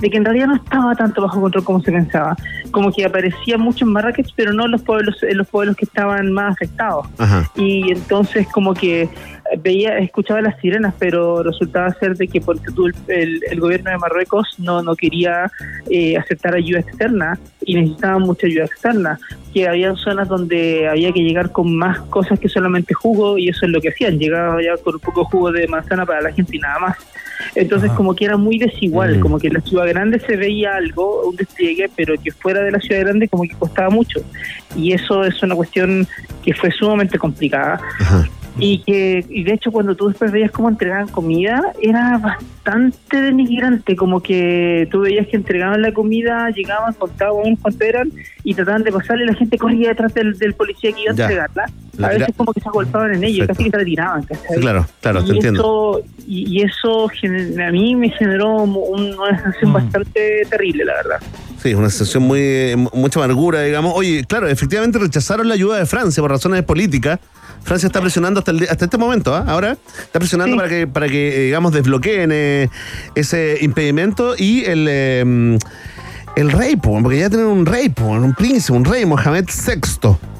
de 0.00 0.10
que 0.10 0.16
en 0.16 0.24
realidad 0.24 0.46
no 0.48 0.56
estaba 0.56 0.94
tanto 0.94 1.22
bajo 1.22 1.40
control 1.40 1.64
como 1.64 1.80
se 1.82 1.92
pensaba. 1.92 2.36
Como 2.70 2.90
que 2.92 3.04
aparecía 3.04 3.56
mucho 3.58 3.84
en 3.84 3.92
Marrakech, 3.92 4.28
pero 4.34 4.52
no 4.52 4.64
en 4.64 4.72
los 4.72 4.82
pueblos, 4.82 5.22
en 5.22 5.36
los 5.38 5.48
pueblos 5.48 5.76
que 5.76 5.84
estaban 5.84 6.32
más 6.32 6.52
afectados. 6.54 7.06
Ajá. 7.18 7.48
Y 7.54 7.92
entonces 7.92 8.46
como 8.52 8.74
que 8.74 9.08
veía, 9.62 9.98
escuchaba 9.98 10.40
las 10.40 10.58
sirenas, 10.60 10.94
pero 10.98 11.42
resultaba 11.42 11.92
ser 11.94 12.16
de 12.16 12.26
que 12.26 12.40
porque 12.40 12.64
el, 12.68 12.94
el- 13.20 13.40
el 13.50 13.60
gobierno 13.60 13.90
de 13.90 13.98
Marruecos 13.98 14.56
no, 14.58 14.82
no 14.82 14.96
quería 14.96 15.50
eh, 15.90 16.16
aceptar 16.16 16.54
ayuda 16.54 16.80
externa 16.80 17.38
y 17.66 17.74
necesitaban 17.74 18.22
mucha 18.22 18.46
ayuda 18.46 18.64
externa, 18.64 19.18
que 19.52 19.68
había 19.68 19.94
zonas 19.96 20.28
donde 20.28 20.88
había 20.88 21.12
que 21.12 21.20
llegar 21.20 21.52
con 21.52 21.74
más 21.76 22.00
cosas 22.10 22.38
que 22.40 22.48
solamente 22.48 22.92
jugo 22.94 23.38
y 23.38 23.48
eso 23.48 23.66
es 23.66 23.72
lo 23.72 23.80
que 23.80 23.90
hacían, 23.90 24.18
llegaba 24.18 24.60
ya 24.62 24.76
con 24.82 24.94
un 24.94 25.00
poco 25.00 25.20
de 25.20 25.26
jugo 25.26 25.52
de 25.52 25.68
manzana 25.68 26.04
para 26.04 26.20
la 26.22 26.32
gente 26.32 26.56
y 26.56 26.60
nada 26.60 26.78
más. 26.80 26.96
Entonces 27.56 27.88
Ajá. 27.90 27.96
como 27.96 28.14
que 28.14 28.24
era 28.24 28.36
muy 28.36 28.58
desigual, 28.58 29.16
Mm. 29.18 29.20
como 29.20 29.38
que 29.38 29.48
en 29.48 29.54
la 29.54 29.60
ciudad 29.60 29.86
grande 29.88 30.18
se 30.20 30.36
veía 30.36 30.76
algo, 30.76 31.28
un 31.28 31.36
despliegue, 31.36 31.90
pero 31.94 32.14
que 32.22 32.30
fuera 32.32 32.62
de 32.62 32.70
la 32.70 32.80
ciudad 32.80 33.00
grande 33.02 33.28
como 33.28 33.42
que 33.44 33.54
costaba 33.58 33.90
mucho. 33.90 34.20
Y 34.76 34.92
eso 34.92 35.24
es 35.24 35.42
una 35.42 35.54
cuestión 35.54 36.06
que 36.44 36.52
fue 36.54 36.70
sumamente 36.70 37.18
complicada 37.18 37.80
Ajá. 38.00 38.28
Y 38.58 38.78
que 38.84 39.24
y 39.28 39.42
de 39.42 39.52
hecho 39.54 39.72
cuando 39.72 39.94
tú 39.96 40.08
después 40.08 40.30
veías 40.30 40.50
cómo 40.52 40.68
entregaban 40.68 41.08
comida 41.08 41.60
era 41.82 42.18
bastante 42.18 43.20
denigrante 43.20 43.96
como 43.96 44.22
que 44.22 44.86
tú 44.92 45.00
veías 45.00 45.26
que 45.26 45.36
entregaban 45.36 45.82
la 45.82 45.92
comida 45.92 46.48
llegaban 46.50 46.94
contaban 46.94 47.56
cuánto 47.56 47.84
eran 47.84 48.12
y 48.44 48.54
trataban 48.54 48.84
de 48.84 48.92
pasarle 48.92 49.24
y 49.24 49.26
la 49.26 49.34
gente 49.34 49.58
corría 49.58 49.88
detrás 49.88 50.14
del, 50.14 50.38
del 50.38 50.54
policía 50.54 50.92
que 50.92 51.02
iba 51.02 51.12
a 51.12 51.14
Ya. 51.16 51.24
entregarla 51.24 51.64
La 51.98 52.08
a 52.08 52.10
veces 52.10 52.34
como 52.36 52.52
que 52.52 52.60
se 52.60 52.68
agolpaban 52.68 53.14
en 53.14 53.24
ellos 53.24 53.46
casi 53.48 53.64
que 53.64 53.76
se 53.76 53.84
tiraban 53.84 54.22
¿cachai? 54.22 54.60
Claro, 54.60 54.86
claro, 55.00 55.24
te 55.24 55.32
y 55.32 55.36
entiendo. 55.36 56.00
eso, 56.00 56.06
y, 56.26 56.58
y 56.58 56.62
eso 56.62 57.08
a 57.08 57.70
mí 57.72 57.96
me 57.96 58.10
generó 58.10 58.62
un- 58.62 59.14
una 59.18 59.36
sensación 59.42 59.70
Mm. 59.70 59.74
bastante 59.74 60.42
terrible 60.48 60.84
la 60.84 60.94
verdad 60.94 61.16
Sí, 61.58 61.72
una 61.72 61.88
sensación 61.88 62.24
muy, 62.24 62.76
mucha 62.92 63.20
amargura, 63.24 63.62
digamos. 63.62 63.94
Oye, 63.96 64.22
claro, 64.28 64.46
efectivamente 64.48 64.98
rechazaron 64.98 65.48
la 65.48 65.54
ayuda 65.54 65.78
de 65.78 65.86
Francia 65.86 66.22
por 66.22 66.30
razones 66.30 66.62
políticas. 66.62 67.18
Francia 67.64 67.86
está 67.86 68.00
presionando 68.00 68.38
hasta, 68.40 68.50
el 68.52 68.62
hasta 68.68 68.84
este 68.84 68.98
momento, 68.98 69.34
¿ah? 69.34 69.44
ahora 69.48 69.76
está 69.98 70.18
presionando 70.18 70.54
Sí. 70.54 70.58
para 70.58 70.68
que, 70.68 70.86
para 70.86 71.08
que 71.08 71.36
eh, 71.36 71.44
digamos, 71.46 71.72
desbloqueen 71.72 72.30
eh, 72.32 72.68
ese 73.14 73.58
impedimento 73.60 74.34
y 74.36 74.64
el, 74.64 74.86
eh, 74.88 75.58
el 76.36 76.50
rey, 76.52 76.76
po, 76.76 77.00
porque 77.02 77.18
ya 77.18 77.28
tienen 77.30 77.46
un 77.46 77.66
rey, 77.66 77.92
un 77.98 78.34
príncipe, 78.34 78.76
un 78.76 78.84
rey, 78.84 79.04
Mohamed 79.06 79.46
VI. 79.46 80.33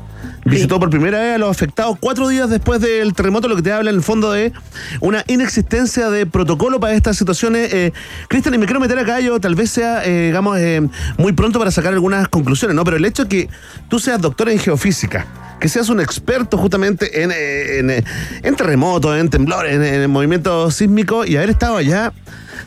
Visitó 0.44 0.78
por 0.78 0.90
primera 0.90 1.18
vez 1.18 1.34
a 1.36 1.38
los 1.38 1.50
afectados 1.50 1.96
cuatro 1.98 2.28
días 2.28 2.50
después 2.50 2.80
del 2.80 3.14
terremoto, 3.14 3.48
lo 3.48 3.56
que 3.56 3.62
te 3.62 3.72
habla 3.72 3.90
en 3.90 3.96
el 3.96 4.02
fondo 4.02 4.30
de 4.30 4.52
una 5.00 5.24
inexistencia 5.26 6.10
de 6.10 6.26
protocolo 6.26 6.78
para 6.80 6.92
estas 6.92 7.16
situaciones. 7.16 7.72
Eh, 7.72 7.92
Cristian, 8.28 8.54
y 8.54 8.58
me 8.58 8.66
quiero 8.66 8.78
meter 8.78 8.98
acá, 8.98 9.20
yo 9.20 9.40
tal 9.40 9.54
vez 9.54 9.70
sea, 9.70 10.04
eh, 10.04 10.26
digamos, 10.26 10.58
eh, 10.58 10.86
muy 11.16 11.32
pronto 11.32 11.58
para 11.58 11.70
sacar 11.70 11.94
algunas 11.94 12.28
conclusiones, 12.28 12.74
¿no? 12.74 12.84
Pero 12.84 12.98
el 12.98 13.04
hecho 13.06 13.24
de 13.24 13.28
que 13.28 13.48
tú 13.88 13.98
seas 13.98 14.20
doctor 14.20 14.50
en 14.50 14.58
geofísica, 14.58 15.26
que 15.60 15.68
seas 15.68 15.88
un 15.88 16.00
experto 16.00 16.58
justamente 16.58 17.22
en, 17.22 17.32
en, 17.32 18.04
en 18.42 18.56
terremotos, 18.56 19.18
en 19.18 19.30
temblores, 19.30 19.74
en, 19.74 19.82
en 19.82 20.10
movimientos 20.10 20.74
sísmicos 20.74 21.26
y 21.26 21.38
haber 21.38 21.50
estado 21.50 21.78
allá, 21.78 22.12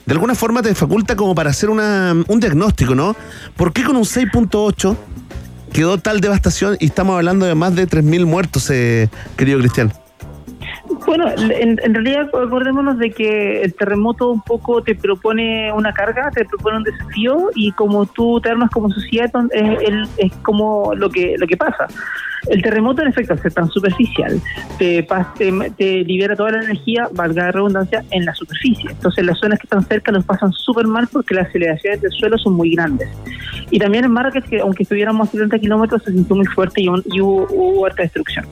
de 0.08 0.14
alguna 0.14 0.34
forma 0.34 0.64
te 0.64 0.74
faculta 0.74 1.16
como 1.16 1.36
para 1.36 1.52
hacer 1.52 1.70
una, 1.70 2.16
un 2.28 2.40
diagnóstico, 2.40 2.96
¿no? 2.96 3.16
¿Por 3.56 3.72
qué 3.72 3.84
con 3.84 3.98
un 3.98 4.04
6.8 4.04 4.98
quedó 5.74 5.98
tal 5.98 6.20
devastación 6.22 6.78
y 6.80 6.86
estamos 6.86 7.16
hablando 7.16 7.46
de 7.46 7.56
más 7.56 7.76
de 7.76 7.88
3.000 7.88 8.26
muertos, 8.26 8.70
eh, 8.70 9.10
querido 9.38 9.60
Cristian? 9.60 9.92
Bueno, 11.06 11.30
en, 11.38 11.94
realidad 11.94 12.30
acordémonos 12.34 12.98
de 12.98 13.12
que 13.12 13.62
el 13.62 13.74
terremoto 13.74 14.30
un 14.30 14.42
poco 14.42 14.82
te 14.84 14.96
propone 14.96 15.72
una 15.72 15.94
carga, 15.94 16.32
te 16.32 16.46
propone 16.46 16.78
un 16.78 16.84
desafío 16.84 17.50
y 17.56 17.72
como 17.74 18.06
tú 18.06 18.40
te 18.42 18.50
armas 18.50 18.70
como 18.72 18.90
sociedad 18.90 19.30
es, 19.52 20.10
es 20.18 20.32
como 20.44 20.94
lo 20.96 21.10
que 21.10 21.36
lo 21.38 21.48
que 21.48 21.58
pasa. 21.58 21.88
El 22.50 22.62
terremoto 22.62 23.02
en 23.02 23.10
efecto 23.10 23.34
al 23.34 23.42
ser 23.42 23.54
tan 23.54 23.70
superficial 23.70 24.42
te, 24.78 25.08
te, 25.38 25.72
te 25.78 26.04
libera 26.04 26.36
toda 26.36 26.52
la 26.52 26.64
energía, 26.64 27.10
valga 27.14 27.44
la 27.44 27.52
redundancia, 27.52 28.04
en 28.12 28.26
la 28.26 28.34
superficie. 28.34 28.90
Entonces 28.92 29.26
las 29.26 29.40
zonas 29.40 29.60
que 29.60 29.66
están 29.66 29.86
cerca 29.86 30.12
los 30.12 30.26
pasan 30.26 30.52
súper 30.54 30.88
mal 30.88 31.08
porque 31.12 31.36
las 31.36 31.48
aceleraciones 31.48 32.02
del 32.02 32.12
suelo 32.12 32.38
son 32.38 32.54
muy 32.54 32.74
grandes. 32.76 33.10
Y 33.70 33.80
también 33.80 34.06
en 34.06 34.12
Marrakech, 34.12 34.46
que 34.46 34.60
aunque 34.60 34.84
estuviéramos 34.84 35.28
a 35.28 35.32
70 35.32 35.60
kilómetros, 35.60 36.04
se 36.04 36.12
sintió 36.12 36.36
muy 36.36 36.46
fuerte 36.46 36.82
y 36.82 36.90
hubo, 36.90 37.48
hubo 37.50 37.86
harta 37.86 38.04
destrucción. 38.04 38.46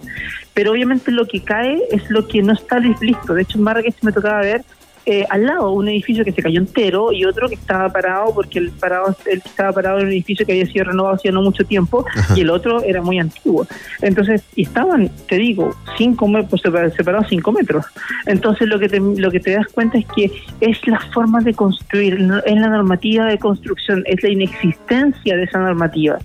Pero 0.53 0.71
obviamente 0.71 1.11
lo 1.11 1.27
que 1.27 1.41
cae 1.41 1.81
es 1.91 2.09
lo 2.09 2.27
que 2.27 2.41
no 2.41 2.53
está 2.53 2.79
listo. 2.79 3.33
De 3.33 3.41
hecho, 3.41 3.57
en 3.57 3.63
Marrakech 3.63 3.95
me 4.01 4.11
tocaba 4.11 4.39
ver 4.39 4.63
eh, 5.05 5.25
al 5.29 5.45
lado 5.45 5.71
un 5.71 5.87
edificio 5.87 6.25
que 6.25 6.31
se 6.31 6.41
cayó 6.41 6.59
entero 6.59 7.11
y 7.11 7.25
otro 7.25 7.47
que 7.47 7.55
estaba 7.55 7.89
parado 7.89 8.33
porque 8.33 8.59
el 8.59 8.71
parado 8.71 9.15
el 9.25 9.41
que 9.41 9.49
estaba 9.49 9.71
parado 9.71 9.99
en 9.99 10.07
un 10.07 10.11
edificio 10.11 10.45
que 10.45 10.53
había 10.53 10.65
sido 10.65 10.85
renovado 10.85 11.15
hacía 11.15 11.31
no 11.31 11.41
mucho 11.41 11.63
tiempo 11.63 12.05
y 12.35 12.41
el 12.41 12.49
otro 12.49 12.81
era 12.83 13.01
muy 13.01 13.19
antiguo. 13.19 13.67
Entonces, 14.01 14.43
y 14.55 14.63
estaban, 14.63 15.11
te 15.27 15.37
digo, 15.37 15.75
cinco 15.97 16.27
metros, 16.27 16.61
separados 16.61 17.27
cinco 17.29 17.51
metros. 17.51 17.85
Entonces 18.25 18.67
lo 18.67 18.79
que 18.79 18.89
te, 18.89 18.99
lo 18.99 19.29
que 19.29 19.39
te 19.39 19.51
das 19.51 19.67
cuenta 19.67 19.97
es 19.97 20.05
que 20.15 20.31
es 20.61 20.87
la 20.87 20.99
forma 21.13 21.41
de 21.41 21.53
construir, 21.53 22.13
es 22.45 22.55
la 22.55 22.69
normativa 22.69 23.25
de 23.25 23.37
construcción, 23.37 24.03
es 24.07 24.23
la 24.23 24.29
inexistencia 24.29 25.35
de 25.35 25.43
esa 25.43 25.59
normativa 25.59 26.17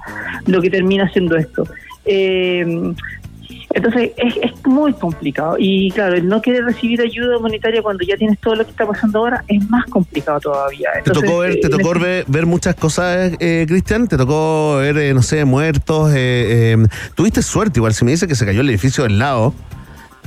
lo 0.47 0.61
que 0.61 0.71
termina 0.71 1.05
haciendo 1.05 1.37
esto. 1.37 1.65
Eh, 2.05 2.95
entonces 3.73 4.11
es, 4.17 4.37
es, 4.43 4.67
muy 4.67 4.93
complicado 4.93 5.57
y 5.59 5.91
claro, 5.93 6.17
el 6.17 6.27
no 6.27 6.43
querer 6.43 6.65
recibir 6.65 7.01
ayuda 7.01 7.39
humanitaria 7.39 7.83
cuando 7.83 8.05
ya 8.05 8.17
tienes 8.17 8.39
todo 8.41 8.57
lo 8.57 8.65
que 8.65 8.71
está 8.71 8.87
pasando 8.87 9.21
ahora 9.21 9.45
es 9.47 9.69
más 9.71 9.85
complicado 9.87 10.41
todavía. 10.41 10.91
¿Te 11.05 11.13
tocó 11.13 11.39
ver, 11.39 11.61
te 11.61 11.69
eh, 11.69 11.71
tocó 11.71 11.99
ver, 11.99 12.25
ver, 12.27 12.47
muchas 12.47 12.75
cosas, 12.75 13.33
eh, 13.39 13.65
Cristian? 13.69 14.09
¿Te 14.09 14.17
tocó 14.17 14.77
ver, 14.77 14.99
eh, 14.99 15.15
no 15.15 15.23
sé, 15.23 15.45
muertos? 15.45 16.13
Eh, 16.15 16.77
tuviste 17.15 17.43
suerte 17.43 17.79
igual, 17.79 17.95
si 17.95 18.05
me 18.05 18.11
dice 18.11 18.27
que 18.27 18.35
se 18.35 18.45
cayó 18.45 18.61
el 18.61 18.71
edificio 18.71 19.05
del 19.05 19.19
lado. 19.19 19.55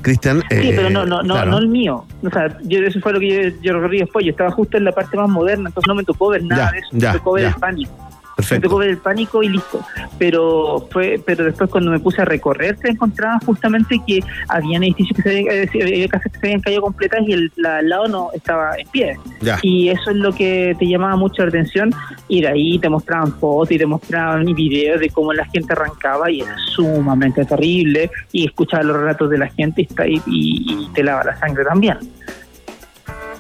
Cristian. 0.02 0.42
Sí, 0.50 0.72
pero 0.76 0.90
no, 0.90 1.06
no, 1.06 1.24
no, 1.24 1.46
no 1.46 1.58
el 1.58 1.68
mío. 1.70 2.06
O 2.24 2.30
sea, 2.30 2.58
yo, 2.64 2.80
eso 2.80 3.00
fue 3.00 3.14
lo 3.14 3.20
que 3.22 3.52
yo, 3.52 3.62
yo 3.62 3.74
recorrí 3.74 4.00
después. 4.00 4.26
Yo 4.26 4.32
estaba 4.32 4.52
justo 4.52 4.76
en 4.76 4.84
la 4.84 4.92
parte 4.92 5.16
más 5.16 5.30
moderna, 5.30 5.70
entonces 5.70 5.88
no 5.88 5.96
me 5.96 6.04
tocó 6.04 6.30
ver 6.30 6.44
nada 6.44 6.72
de 6.72 6.80
eso. 6.80 6.90
Ya, 6.92 7.14
me 7.14 7.20
tocó 7.20 7.34
ver 7.34 7.46
el 7.46 7.54
pánico. 7.54 8.13
Perfecto. 8.36 8.70
Me 8.70 8.80
ver 8.80 8.90
el 8.90 8.98
pánico 8.98 9.44
y 9.44 9.50
listo. 9.50 9.86
Pero 10.18 10.88
fue, 10.92 11.22
pero 11.26 11.46
después 11.46 11.70
cuando 11.70 11.92
me 11.92 12.00
puse 12.00 12.22
a 12.22 12.26
recorrer 12.26 12.78
se 12.78 12.90
encontraba 12.90 13.40
justamente 13.46 14.00
que 14.06 14.22
había 14.50 14.78
edificios 14.78 15.18
que 15.18 15.24
se 15.24 15.30
habían, 15.30 15.70
había 15.94 16.08
casas 16.08 16.32
que 16.32 16.40
se 16.40 16.48
habían 16.48 16.62
caído 16.62 16.82
completas 16.82 17.22
y 17.28 17.34
el 17.34 17.52
al 17.66 17.90
lado 17.90 18.08
no 18.08 18.30
estaba 18.34 18.76
en 18.78 18.88
pie. 18.88 19.18
Y 19.62 19.90
eso 19.90 20.12
es 20.12 20.18
lo 20.18 20.34
que 20.34 20.76
te 20.78 20.88
llamaba 20.88 21.16
mucho 21.16 21.44
la 21.44 21.50
atención. 21.50 21.92
Y 22.28 22.42
de 22.42 22.48
ahí 22.48 22.80
te 22.80 22.90
mostraban 22.90 23.34
fotos 23.40 23.72
y 23.72 23.78
te 23.78 23.86
mostraban 23.86 24.46
videos 24.46 25.00
de 25.00 25.10
cómo 25.10 25.34
la 25.34 25.46
gente 25.46 25.74
arrancaba 25.74 26.32
y 26.32 26.42
era 26.42 26.56
sumamente 26.58 27.46
terrible. 27.46 28.10
Y 28.32 28.46
escuchaba 28.46 28.84
los 28.84 28.98
relatos 28.98 29.30
de 29.30 29.38
la 29.38 29.48
gente 29.50 29.88
y, 30.08 30.22
y 30.26 30.90
te 30.94 31.04
lava 31.04 31.24
la 31.24 31.38
sangre 31.38 31.64
también. 31.64 31.98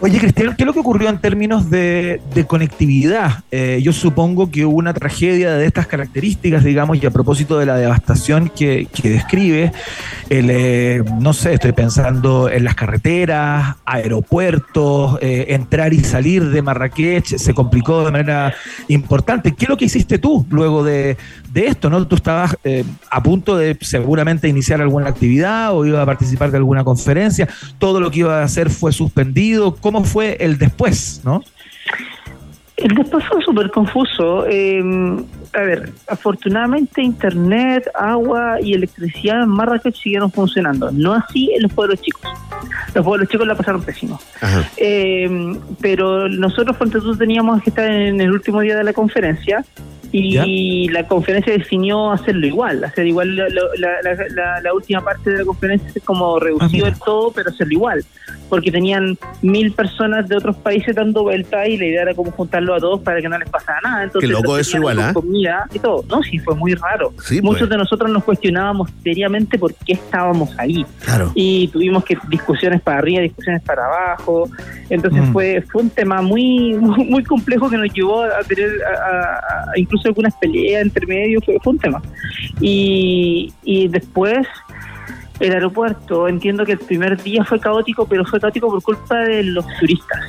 Oye, 0.06 0.20
Cristian, 0.20 0.54
¿qué 0.58 0.64
es 0.64 0.68
lo 0.68 0.74
que 0.74 0.82
ocurrió 0.82 1.08
en 1.08 1.18
términos 1.20 1.70
de, 1.70 2.20
conectividad? 2.45 3.45
Eh, 3.51 3.80
yo 3.82 3.93
supongo 3.93 4.51
que 4.51 4.66
hubo 4.66 4.76
una 4.76 4.93
tragedia 4.93 5.54
de 5.54 5.66
estas 5.66 5.88
características, 5.88 6.66
digamos, 6.66 7.01
y 7.01 7.06
a 7.06 7.10
propósito 7.10 7.58
de 7.58 7.66
la 7.66 7.78
devastación 7.78 8.49
que, 8.49 8.89
describe, 9.01 9.72
eh, 10.30 11.01
no 11.22 11.32
sé, 11.32 11.54
estoy 11.54 11.72
pensando 11.72 12.49
en 12.49 12.66
las 12.66 12.76
carreteras, 12.76 13.78
aeropuertos, 13.86 15.20
eh, 15.22 15.45
entrar 15.47 15.93
y 15.93 16.04
salir 16.04 16.49
de 16.49 16.62
Marrakech, 16.62 17.38
se 17.38 17.54
complicó 17.54 18.04
de 18.04 18.12
manera 18.12 18.54
importante. 18.89 19.54
¿Qué 19.54 19.64
es 19.64 19.70
lo 19.70 19.78
que 19.78 19.86
hiciste 19.86 20.18
tú 20.18 20.45
luego 20.49 20.84
de, 20.84 21.16
de 21.54 21.68
esto? 21.68 21.89
¿no? 21.89 22.06
Tú 22.06 22.18
estabas 22.18 22.58
a 23.10 23.24
punto 23.24 23.56
de 23.56 23.78
seguramente 23.80 24.49
iniciar 24.49 24.82
alguna 24.82 25.08
actividad 25.08 25.74
o 25.74 25.86
iba 25.86 26.01
a 26.01 26.06
participar 26.06 26.51
de 26.51 26.58
alguna 26.58 26.84
conferencia, 26.84 27.47
todo 27.80 28.01
lo 28.01 28.12
que 28.12 28.20
iba 28.20 28.41
a 28.41 28.43
hacer 28.43 28.70
fue 28.70 28.91
suspendido. 28.91 29.78
¿Cómo 29.78 29.93
fue 30.02 30.38
el 30.39 30.58
después, 30.58 31.22
no? 31.24 31.44
El 32.78 32.96
después 32.96 33.24
fue 33.26 33.41
súper 33.44 33.70
confuso. 33.70 34.46
Em, 34.48 35.24
a 35.54 35.62
ver, 35.62 35.91
afortunadamente 36.08 37.02
Internet, 37.04 37.88
agua 37.94 38.60
y 38.60 38.74
electricidad 38.74 39.44
en 39.44 39.50
Marrakech 39.50 39.96
siguieron 39.96 40.32
funcionando. 40.32 40.91
No 40.91 41.14
así 41.14 41.52
en 41.54 41.64
los 41.64 41.74
pueblos 41.74 42.02
chicos. 42.02 42.32
Los 42.96 43.06
pueblos 43.06 43.30
chicos 43.30 43.46
la 43.46 43.56
pasaron 43.56 43.84
pésimo. 43.84 44.20
Eh, 44.78 45.56
pero 45.80 46.28
nosotros, 46.28 46.76
cuando 46.78 47.00
tú 47.00 47.16
teníamos 47.16 47.62
que 47.62 47.70
estar 47.70 47.89
en 47.89 48.20
el 48.20 48.32
último 48.32 48.62
día 48.62 48.76
de 48.76 48.84
la 48.84 48.94
conferencia 48.94 49.64
y 50.14 50.88
la 50.89 51.07
conferencia 51.07 51.53
definió 51.53 52.11
hacerlo 52.11 52.45
igual, 52.45 52.84
hacer 52.84 53.07
igual 53.07 53.36
la, 53.36 54.74
última 54.74 55.01
parte 55.01 55.32
de 55.32 55.39
la 55.39 55.45
conferencia 55.45 55.89
es 55.93 56.03
como 56.03 56.39
reducido 56.39 56.86
ah, 56.86 56.89
el 56.89 56.99
todo, 56.99 57.32
pero 57.32 57.49
hacerlo 57.49 57.74
igual, 57.74 58.05
porque 58.47 58.72
tenían 58.72 59.18
mil 59.41 59.72
personas 59.72 60.30
de 60.30 60.38
otros 60.38 60.55
países 60.57 60.95
dando 60.95 61.24
vueltas 61.24 61.68
y 61.68 61.78
la 61.78 61.86
idea 61.86 62.01
era 62.03 62.14
como 62.14 62.32
juntarlo 62.32 62.76
a 62.76 62.80
todos 62.80 63.01
para 63.01 63.22
que 63.22 63.28
no 63.28 63.38
les 63.39 63.49
pasara 63.49 63.80
nada. 63.82 64.03
Entonces, 64.03 64.30
Qué 64.30 64.34
loco 64.34 64.57
eso 64.57 64.78
igual, 64.78 64.99
¿ah? 64.99 65.14
Comida 65.14 65.68
y 65.74 65.80
todo. 65.80 66.05
No, 66.07 66.22
sí, 66.22 66.38
fue 66.38 66.55
muy 66.55 66.76
raro. 66.76 67.11
Muchos 67.41 67.61
pues. 67.61 67.70
de 67.70 67.78
nosotros 67.78 68.11
nos 68.11 68.24
cuestionábamos 68.24 68.91
seriamente 69.01 69.57
por 69.57 69.74
qué 69.74 69.93
estábamos 69.93 70.53
ahí. 70.59 70.86
Y 71.34 71.68
tuvimos 71.70 72.03
que 72.03 72.18
discusiones 72.30 72.82
para 72.82 72.99
arriba, 72.99 73.22
discusiones 73.22 73.64
para 73.64 73.86
abajo. 73.86 74.47
Entonces 74.89 75.24
mm. 75.24 75.34
fue 75.34 75.64
fue 75.72 75.82
un 75.82 75.89
tema 75.89 76.22
muy, 76.22 76.74
muy, 76.80 77.24
complejo 77.24 77.70
que 77.70 77.78
nos 77.78 77.91
llevó 77.93 78.24
a 78.24 78.43
tener 78.47 78.70
a, 78.86 79.72
incluso 79.76 80.03
algunas 80.06 80.36
peleas 80.36 80.82
entre 80.82 81.06
medio, 81.06 81.39
fue, 81.41 81.58
un 81.66 81.80
tema. 81.80 82.01
Y, 82.60 83.54
y 83.64 83.88
después 83.88 84.47
el 85.39 85.51
aeropuerto, 85.54 86.28
entiendo 86.28 86.66
que 86.66 86.74
el 86.74 86.80
primer 86.80 87.22
día 87.22 87.43
fue 87.43 87.60
caótico, 87.60 88.06
pero 88.08 88.24
fue 88.26 88.39
caótico 88.39 88.70
por 88.70 88.82
culpa 88.82 89.20
de 89.20 89.43
los 89.43 89.66
turistas, 89.80 90.20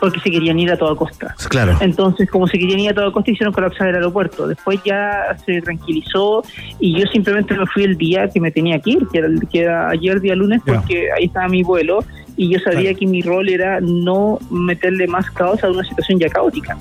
porque 0.00 0.20
se 0.20 0.30
querían 0.30 0.58
ir 0.58 0.70
a 0.72 0.76
toda 0.76 0.96
costa. 0.96 1.34
Claro. 1.48 1.76
Entonces, 1.80 2.30
como 2.30 2.46
se 2.48 2.58
querían 2.58 2.80
ir 2.80 2.90
a 2.90 2.94
toda 2.94 3.12
costa, 3.12 3.30
hicieron 3.30 3.52
colapsar 3.52 3.88
el 3.88 3.96
aeropuerto. 3.96 4.48
Después 4.48 4.80
ya 4.84 5.36
se 5.44 5.60
tranquilizó 5.60 6.42
y 6.80 6.98
yo 6.98 7.06
simplemente 7.12 7.54
me 7.54 7.66
fui 7.66 7.84
el 7.84 7.96
día 7.96 8.28
que 8.28 8.40
me 8.40 8.50
tenía 8.50 8.80
que 8.80 8.90
ir, 8.90 9.06
que 9.12 9.18
era, 9.18 9.28
que 9.50 9.60
era 9.60 9.90
ayer, 9.90 10.20
día 10.20 10.34
lunes, 10.34 10.62
porque 10.64 11.08
ahí 11.16 11.26
estaba 11.26 11.48
mi 11.48 11.62
vuelo 11.62 12.00
y 12.36 12.52
yo 12.52 12.58
sabía 12.60 12.94
que 12.94 13.06
mi 13.06 13.20
rol 13.20 13.48
era 13.48 13.80
no 13.80 14.38
meterle 14.50 15.08
más 15.08 15.28
caos 15.32 15.62
a 15.64 15.70
una 15.70 15.82
situación 15.84 16.20
ya 16.20 16.28
caótica. 16.28 16.78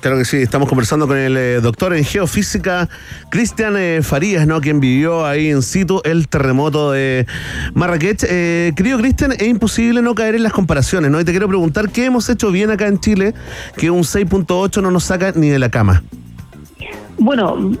Claro 0.00 0.16
que 0.16 0.24
sí, 0.24 0.36
estamos 0.36 0.68
conversando 0.68 1.08
con 1.08 1.16
el 1.16 1.36
eh, 1.36 1.60
doctor 1.60 1.92
en 1.92 2.04
geofísica, 2.04 2.88
Cristian 3.30 3.76
eh, 3.76 4.00
Farías, 4.02 4.46
¿no? 4.46 4.60
Quien 4.60 4.78
vivió 4.78 5.26
ahí 5.26 5.48
en 5.48 5.60
situ 5.60 6.00
el 6.04 6.28
terremoto 6.28 6.92
de 6.92 7.26
Marrakech. 7.74 8.24
Eh, 8.28 8.72
querido 8.76 8.98
Cristian, 8.98 9.32
es 9.32 9.42
imposible 9.42 10.00
no 10.00 10.14
caer 10.14 10.36
en 10.36 10.44
las 10.44 10.52
comparaciones, 10.52 11.10
¿no? 11.10 11.20
Y 11.20 11.24
te 11.24 11.32
quiero 11.32 11.48
preguntar, 11.48 11.90
¿qué 11.90 12.04
hemos 12.04 12.28
hecho 12.28 12.52
bien 12.52 12.70
acá 12.70 12.86
en 12.86 13.00
Chile 13.00 13.34
que 13.76 13.90
un 13.90 14.02
6.8 14.02 14.80
no 14.80 14.92
nos 14.92 15.02
saca 15.02 15.32
ni 15.34 15.48
de 15.48 15.58
la 15.58 15.68
cama? 15.68 16.04
Bueno, 17.18 17.72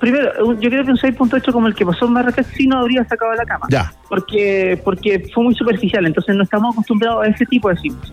primero, 0.00 0.58
yo 0.58 0.70
creo 0.70 0.84
que 0.84 0.92
un 0.92 0.96
6.8 0.96 1.52
como 1.52 1.66
el 1.66 1.74
que 1.74 1.84
pasó 1.84 2.06
en 2.06 2.14
Marrakech 2.14 2.46
sí 2.56 2.66
no 2.66 2.78
habría 2.78 3.04
sacado 3.04 3.32
de 3.32 3.36
la 3.36 3.44
cama. 3.44 3.66
Ya. 3.68 3.92
Porque, 4.08 4.80
porque 4.82 5.28
fue 5.34 5.44
muy 5.44 5.54
superficial, 5.54 6.06
entonces 6.06 6.34
no 6.36 6.44
estamos 6.44 6.72
acostumbrados 6.72 7.26
a 7.26 7.28
ese 7.28 7.44
tipo 7.44 7.68
de 7.68 7.76
sismos. 7.76 8.10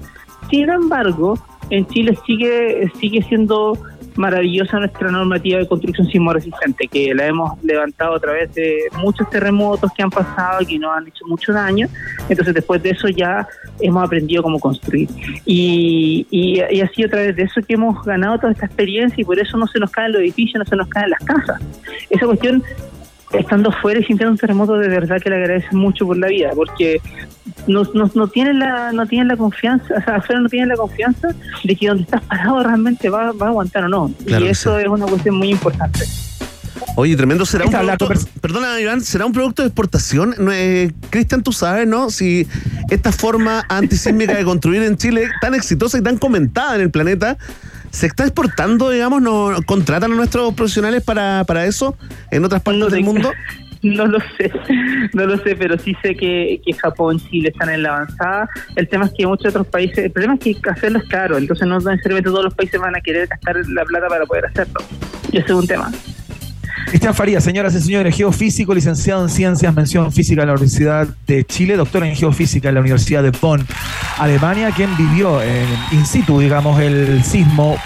Sin 0.49 0.69
embargo, 0.69 1.39
en 1.69 1.85
Chile 1.87 2.17
sigue, 2.25 2.91
sigue 2.99 3.21
siendo 3.23 3.77
maravillosa 4.15 4.79
nuestra 4.79 5.09
normativa 5.11 5.59
de 5.59 5.67
construcción 5.67 6.05
sismo 6.07 6.33
resistente, 6.33 6.87
que 6.87 7.13
la 7.15 7.27
hemos 7.27 7.63
levantado 7.63 8.15
a 8.15 8.19
través 8.19 8.53
de 8.53 8.77
muchos 8.97 9.29
terremotos 9.29 9.91
que 9.93 10.03
han 10.03 10.09
pasado 10.09 10.61
y 10.61 10.65
que 10.65 10.79
nos 10.79 10.95
han 10.95 11.07
hecho 11.07 11.25
mucho 11.25 11.53
daño. 11.53 11.87
Entonces, 12.27 12.53
después 12.53 12.83
de 12.83 12.89
eso 12.89 13.07
ya 13.07 13.47
hemos 13.79 14.03
aprendido 14.03 14.43
cómo 14.43 14.59
construir. 14.59 15.09
Y, 15.45 16.27
y, 16.29 16.61
y, 16.69 16.81
ha 16.81 16.89
sido 16.89 17.07
a 17.07 17.11
través 17.11 17.35
de 17.35 17.43
eso 17.43 17.61
que 17.61 17.75
hemos 17.75 18.03
ganado 18.03 18.37
toda 18.37 18.51
esta 18.51 18.65
experiencia 18.65 19.21
y 19.21 19.23
por 19.23 19.39
eso 19.39 19.57
no 19.57 19.67
se 19.67 19.79
nos 19.79 19.89
caen 19.89 20.11
los 20.11 20.21
edificios, 20.21 20.59
no 20.59 20.65
se 20.65 20.75
nos 20.75 20.87
caen 20.89 21.11
las 21.11 21.23
casas. 21.23 21.61
Esa 22.09 22.25
cuestión 22.25 22.61
estando 23.33 23.71
fuera 23.71 23.99
y 23.99 24.03
sintiendo 24.03 24.31
un 24.31 24.37
terremoto 24.37 24.77
de 24.77 24.87
verdad 24.87 25.21
que 25.21 25.29
le 25.29 25.35
agradece 25.37 25.75
mucho 25.75 26.05
por 26.05 26.17
la 26.17 26.27
vida, 26.27 26.51
porque 26.55 27.01
no, 27.67 27.83
no, 27.93 28.09
no 28.13 28.27
tienen 28.27 28.59
la 28.59 28.91
no 28.91 29.05
tienen 29.05 29.27
la 29.27 29.37
confianza, 29.37 29.93
o 29.95 30.01
sea, 30.01 30.15
afuera 30.17 30.41
no 30.41 30.49
tienen 30.49 30.69
la 30.69 30.75
confianza 30.75 31.29
de 31.63 31.75
que 31.75 31.87
donde 31.87 32.03
estás 32.03 32.21
parado 32.21 32.63
realmente 32.63 33.09
va, 33.09 33.31
va 33.31 33.47
a 33.47 33.49
aguantar 33.49 33.85
o 33.85 33.89
no. 33.89 34.11
y 34.25 34.45
eso 34.45 34.77
es 34.79 34.87
una 34.87 35.05
cuestión 35.05 35.35
muy 35.35 35.49
importante. 35.49 36.05
Oye, 36.95 37.15
tremendo, 37.15 37.45
¿será 37.45 37.65
un 37.65 37.71
producto, 37.71 38.09
perdona 38.41 38.79
Iván, 38.79 39.01
¿será 39.01 39.25
un 39.25 39.31
producto 39.31 39.61
de 39.61 39.67
exportación? 39.67 40.35
Eh, 40.51 40.91
Cristian, 41.09 41.43
tú 41.43 41.51
sabes, 41.51 41.87
¿no? 41.87 42.09
Si 42.09 42.47
esta 42.89 43.11
forma 43.11 43.65
antisísmica 43.69 44.35
de 44.35 44.43
construir 44.43 44.83
en 44.83 44.97
Chile, 44.97 45.29
tan 45.41 45.55
exitosa 45.55 45.97
y 45.97 46.01
tan 46.01 46.17
comentada 46.17 46.75
en 46.75 46.81
el 46.81 46.91
planeta, 46.91 47.37
¿Se 47.91 48.07
está 48.07 48.23
exportando, 48.23 48.89
digamos? 48.89 49.21
¿No 49.21 49.55
contratan 49.65 50.11
a 50.11 50.15
nuestros 50.15 50.53
profesionales 50.53 51.03
para, 51.03 51.43
para 51.45 51.65
eso 51.65 51.97
en 52.31 52.45
otras 52.45 52.61
partes 52.61 52.91
del 52.91 53.03
mundo? 53.03 53.31
No 53.81 54.05
lo 54.05 54.19
sé, 54.37 54.51
no 55.13 55.25
lo 55.25 55.37
sé, 55.37 55.55
pero 55.55 55.77
sí 55.77 55.95
sé 56.01 56.13
que, 56.13 56.61
que 56.65 56.73
Japón, 56.73 57.17
Chile 57.17 57.47
están 57.47 57.69
en 57.69 57.83
la 57.83 57.95
avanzada. 57.95 58.49
El 58.75 58.89
tema 58.89 59.05
es 59.05 59.13
que 59.17 59.25
muchos 59.25 59.51
otros 59.51 59.67
países, 59.67 59.99
el 59.99 60.11
problema 60.11 60.33
es 60.33 60.41
que 60.41 60.57
hacerlo 60.69 60.99
es 60.99 61.07
caro, 61.07 61.37
entonces 61.37 61.65
no 61.65 61.79
necesariamente 61.79 62.29
todos 62.29 62.43
los 62.43 62.53
países 62.53 62.77
van 62.77 62.97
a 62.97 62.99
querer 62.99 63.27
gastar 63.27 63.55
la 63.69 63.85
plata 63.85 64.07
para 64.09 64.25
poder 64.25 64.47
hacerlo. 64.47 64.81
Y 65.31 65.37
ese 65.37 65.47
es 65.47 65.53
un 65.53 65.65
tema. 65.65 65.89
Cristian 66.87 67.13
Farías, 67.13 67.43
señoras 67.43 67.75
y 67.75 67.81
señores, 67.81 68.15
geofísico, 68.15 68.73
licenciado 68.73 69.23
en 69.23 69.29
Ciencias, 69.29 69.73
mención 69.73 70.11
física 70.11 70.41
en 70.41 70.47
la 70.47 70.53
Universidad 70.53 71.07
de 71.27 71.43
Chile, 71.43 71.75
doctor 71.75 72.03
en 72.03 72.15
geofísica 72.15 72.69
en 72.69 72.75
la 72.75 72.81
Universidad 72.81 73.23
de 73.23 73.31
Bonn, 73.31 73.65
Alemania, 74.17 74.71
quien 74.75 74.95
vivió 74.97 75.39
in 75.91 76.05
situ, 76.05 76.39
digamos, 76.39 76.79
el 76.81 77.23
sismo 77.23 77.77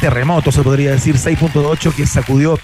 terremoto, 0.00 0.52
se 0.52 0.62
podría 0.62 0.92
decir, 0.92 1.16
6.8 1.16 1.92
que 1.94 2.06
sacudió 2.06 2.58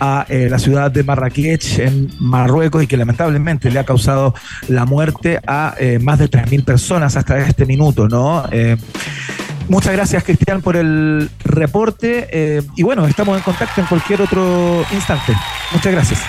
a 0.00 0.26
eh, 0.28 0.48
la 0.50 0.58
ciudad 0.58 0.90
de 0.90 1.02
Marrakech 1.02 1.78
en 1.78 2.10
Marruecos 2.20 2.82
y 2.82 2.86
que 2.86 2.96
lamentablemente 2.96 3.70
le 3.70 3.78
ha 3.78 3.84
causado 3.84 4.34
la 4.68 4.84
muerte 4.84 5.40
a 5.46 5.74
eh, 5.78 5.98
más 5.98 6.18
de 6.18 6.30
3.000 6.30 6.64
personas 6.64 7.16
hasta 7.16 7.38
este 7.38 7.64
minuto, 7.64 8.08
¿no? 8.08 8.44
Eh, 8.50 8.76
muchas 9.68 9.92
gracias, 9.92 10.24
Cristian, 10.24 10.62
por 10.62 10.76
el 10.76 11.30
reporte 11.44 12.62
y 12.76 12.82
bueno, 12.82 13.06
estamos 13.06 13.36
en 13.36 13.42
contacto 13.42 13.80
en 13.80 13.86
cualquier 13.86 14.22
otro 14.22 14.84
instante. 14.92 15.32
Muchas 15.72 15.92
gracias. 15.92 16.20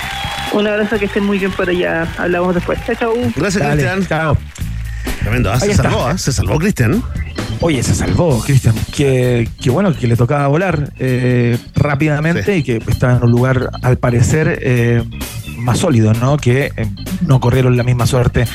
Un 0.53 0.65
abrazo, 0.65 0.97
que 0.97 1.05
estén 1.05 1.23
muy 1.25 1.39
bien 1.39 1.51
por 1.51 1.69
allá. 1.69 2.07
Hablamos 2.17 2.55
después. 2.55 2.79
Chao, 2.85 2.95
chao. 2.95 3.13
Gracias, 3.35 3.67
Cristian. 3.67 4.07
Chao. 4.07 4.37
Tremendo, 5.19 5.51
¿ah? 5.51 5.59
se 5.59 5.73
salvó, 5.73 6.07
¿ah? 6.07 6.17
se 6.17 6.31
salvó 6.31 6.57
Cristian. 6.57 7.03
Oye, 7.59 7.83
se 7.83 7.95
salvó, 7.95 8.41
Cristian. 8.43 8.75
Qué, 8.95 9.47
bueno 9.69 9.93
que 9.93 10.07
le 10.07 10.15
tocaba 10.15 10.47
volar 10.47 10.93
eh, 10.99 11.57
rápidamente 11.75 12.57
y 12.57 12.63
que 12.63 12.81
estaba 12.87 13.17
en 13.17 13.23
un 13.23 13.31
lugar, 13.31 13.71
al 13.81 13.97
parecer, 13.97 14.59
eh, 14.61 15.03
más 15.57 15.79
sólido, 15.79 16.13
¿no? 16.13 16.37
Que 16.37 16.71
eh, 16.75 16.87
no 17.21 17.39
corrieron 17.39 17.77
la 17.77 17.83
misma 17.83 18.07
suerte 18.07 18.45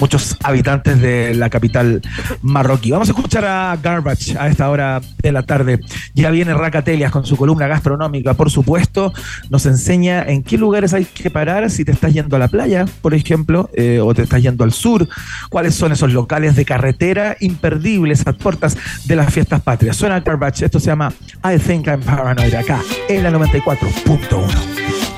muchos 0.00 0.36
habitantes 0.42 1.00
de 1.00 1.34
la 1.34 1.50
capital 1.50 2.00
marroquí. 2.42 2.90
Vamos 2.90 3.08
a 3.08 3.12
escuchar 3.12 3.44
a 3.44 3.78
Garbage 3.82 4.36
a 4.38 4.48
esta 4.48 4.68
hora 4.70 5.00
de 5.22 5.32
la 5.32 5.42
tarde. 5.42 5.80
Ya 6.14 6.30
viene 6.30 6.54
Racatelias 6.54 7.12
con 7.12 7.26
su 7.26 7.36
columna 7.36 7.66
gastronómica, 7.66 8.34
por 8.34 8.50
supuesto. 8.50 9.12
Nos 9.50 9.66
enseña 9.66 10.22
en 10.22 10.42
qué 10.42 10.58
lugares 10.58 10.94
hay 10.94 11.04
que 11.04 11.30
parar 11.30 11.70
si 11.70 11.84
te 11.84 11.92
estás 11.92 12.12
yendo 12.12 12.36
a 12.36 12.38
la 12.38 12.48
playa, 12.48 12.86
por 13.02 13.14
ejemplo, 13.14 13.70
o 14.02 14.14
te 14.14 14.22
estás 14.22 14.42
yendo 14.42 14.64
al 14.64 14.72
sur. 14.72 15.06
¿Cuáles 15.50 15.74
son 15.74 15.92
esos 15.92 16.12
locales 16.12 16.56
de 16.56 16.64
carretera 16.64 17.36
imperdibles? 17.40 18.24
puertas 18.40 18.76
de 19.04 19.16
las 19.16 19.32
fiestas 19.32 19.60
patrias. 19.60 19.96
Suena 19.96 20.20
Garbage, 20.20 20.64
esto 20.64 20.80
se 20.80 20.86
llama 20.86 21.12
I 21.44 21.58
Think 21.58 21.86
I'm 21.88 22.00
Paranoid 22.00 22.54
acá 22.54 22.80
en 23.08 23.22
la 23.22 23.30
94.1. 23.30 25.09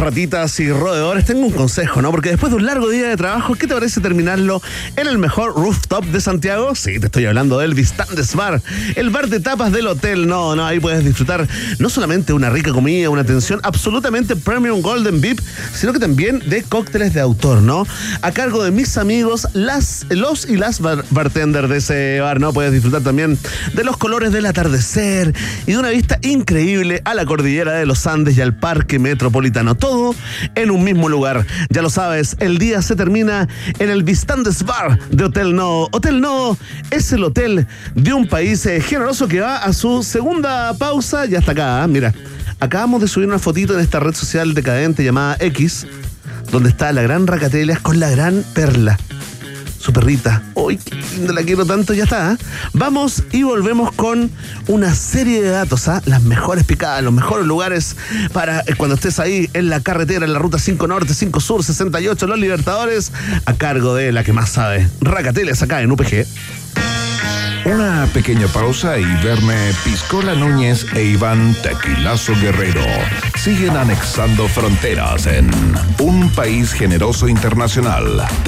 ratitas 0.00 0.58
y 0.60 0.70
roedores, 0.72 1.24
tengo 1.26 1.46
un 1.46 1.52
consejo, 1.52 2.00
¿no? 2.02 2.10
Porque 2.10 2.30
después 2.30 2.50
de 2.50 2.56
un 2.56 2.64
largo 2.66 2.88
día 2.88 3.08
de 3.08 3.16
trabajo, 3.16 3.54
¿qué 3.54 3.66
te 3.66 3.74
parece 3.74 4.00
terminarlo 4.00 4.62
en 4.96 5.06
el 5.06 5.18
mejor 5.18 5.54
rooftop 5.54 6.04
de 6.06 6.20
Santiago? 6.20 6.74
Sí, 6.74 6.98
te 6.98 7.06
estoy 7.06 7.26
hablando 7.26 7.58
del 7.58 7.74
Vistandes 7.74 8.34
Bar, 8.34 8.62
el 8.96 9.10
bar 9.10 9.28
de 9.28 9.40
tapas 9.40 9.72
del 9.72 9.86
hotel. 9.86 10.26
No, 10.26 10.56
no, 10.56 10.66
ahí 10.66 10.80
puedes 10.80 11.04
disfrutar 11.04 11.46
no 11.78 11.88
solamente 11.90 12.32
una 12.32 12.50
rica 12.50 12.72
comida, 12.72 13.10
una 13.10 13.22
atención 13.22 13.60
absolutamente 13.62 14.36
premium 14.36 14.80
golden 14.80 15.20
VIP, 15.20 15.40
sino 15.74 15.92
que 15.92 15.98
también 15.98 16.40
de 16.48 16.62
cócteles 16.62 17.12
de 17.14 17.20
autor, 17.20 17.60
¿no? 17.62 17.86
A 18.22 18.32
cargo 18.32 18.64
de 18.64 18.70
mis 18.70 18.96
amigos, 18.96 19.46
las, 19.52 20.06
los 20.08 20.48
y 20.48 20.56
las 20.56 20.80
bar- 20.80 21.04
bartenders 21.10 21.68
de 21.68 21.76
ese 21.76 22.20
bar, 22.20 22.40
¿no? 22.40 22.52
Puedes 22.52 22.72
disfrutar 22.72 23.02
también 23.02 23.38
de 23.74 23.84
los 23.84 23.96
colores 23.98 24.32
del 24.32 24.46
atardecer 24.46 25.34
y 25.66 25.72
de 25.72 25.78
una 25.78 25.90
vista 25.90 26.18
increíble 26.22 27.02
a 27.04 27.14
la 27.14 27.26
cordillera 27.26 27.72
de 27.74 27.86
los 27.86 28.06
Andes 28.06 28.36
y 28.38 28.40
al 28.40 28.56
Parque 28.56 28.98
Metropolitano. 28.98 29.74
En 30.54 30.70
un 30.70 30.84
mismo 30.84 31.08
lugar. 31.08 31.46
Ya 31.68 31.82
lo 31.82 31.90
sabes, 31.90 32.36
el 32.40 32.58
día 32.58 32.82
se 32.82 32.96
termina 32.96 33.48
en 33.78 33.90
el 33.90 34.02
Vistandes 34.02 34.62
Bar 34.64 34.98
de 35.10 35.24
Hotel 35.24 35.54
No. 35.54 35.88
Hotel 35.92 36.20
No 36.20 36.56
es 36.90 37.12
el 37.12 37.24
hotel 37.24 37.66
de 37.94 38.12
un 38.12 38.26
país 38.28 38.64
eh, 38.66 38.80
generoso 38.80 39.28
que 39.28 39.40
va 39.40 39.58
a 39.58 39.72
su 39.72 40.02
segunda 40.02 40.74
pausa 40.74 41.26
y 41.26 41.34
hasta 41.34 41.52
acá. 41.52 41.82
¿ah? 41.82 41.86
Mira, 41.86 42.14
acabamos 42.60 43.00
de 43.00 43.08
subir 43.08 43.28
una 43.28 43.38
fotito 43.38 43.74
en 43.74 43.80
esta 43.80 44.00
red 44.00 44.14
social 44.14 44.54
decadente 44.54 45.04
llamada 45.04 45.36
X, 45.40 45.86
donde 46.50 46.70
está 46.70 46.92
la 46.92 47.02
gran 47.02 47.26
Racatelias 47.26 47.80
con 47.80 48.00
la 48.00 48.10
gran 48.10 48.44
Perla 48.54 48.98
su 49.80 49.92
perrita. 49.92 50.42
¡Uy, 50.54 50.76
qué! 50.76 51.00
La 51.32 51.42
quiero 51.42 51.64
tanto, 51.64 51.94
ya 51.94 52.04
está. 52.04 52.32
¿ah? 52.32 52.38
Vamos 52.74 53.24
y 53.32 53.42
volvemos 53.42 53.92
con 53.92 54.30
una 54.68 54.94
serie 54.94 55.42
de 55.42 55.48
datos, 55.48 55.88
¿ah? 55.88 56.02
Las 56.04 56.22
mejores 56.22 56.64
picadas, 56.64 57.02
los 57.02 57.12
mejores 57.12 57.46
lugares 57.46 57.96
para 58.32 58.60
eh, 58.60 58.74
cuando 58.76 58.96
estés 58.96 59.18
ahí 59.18 59.48
en 59.54 59.70
la 59.70 59.80
carretera, 59.80 60.26
en 60.26 60.34
la 60.34 60.38
ruta 60.38 60.58
5 60.58 60.86
Norte, 60.86 61.14
5 61.14 61.40
Sur, 61.40 61.64
68, 61.64 62.26
Los 62.26 62.38
Libertadores, 62.38 63.12
a 63.46 63.54
cargo 63.54 63.94
de 63.94 64.12
la 64.12 64.22
que 64.22 64.34
más 64.34 64.50
sabe, 64.50 64.88
Racateles, 65.00 65.62
acá 65.62 65.80
en 65.80 65.90
UPG. 65.92 66.26
Una 67.64 68.06
pequeña 68.12 68.46
pausa 68.48 68.98
y 68.98 69.04
verme 69.22 69.72
Piscola 69.84 70.34
Núñez 70.34 70.86
e 70.94 71.04
Iván 71.04 71.54
Tequilazo 71.62 72.32
Guerrero 72.40 72.84
siguen 73.36 73.76
anexando 73.76 74.48
fronteras 74.48 75.26
en 75.26 75.50
un 75.98 76.30
país 76.30 76.72
generoso 76.72 77.28
internacional. 77.28 78.26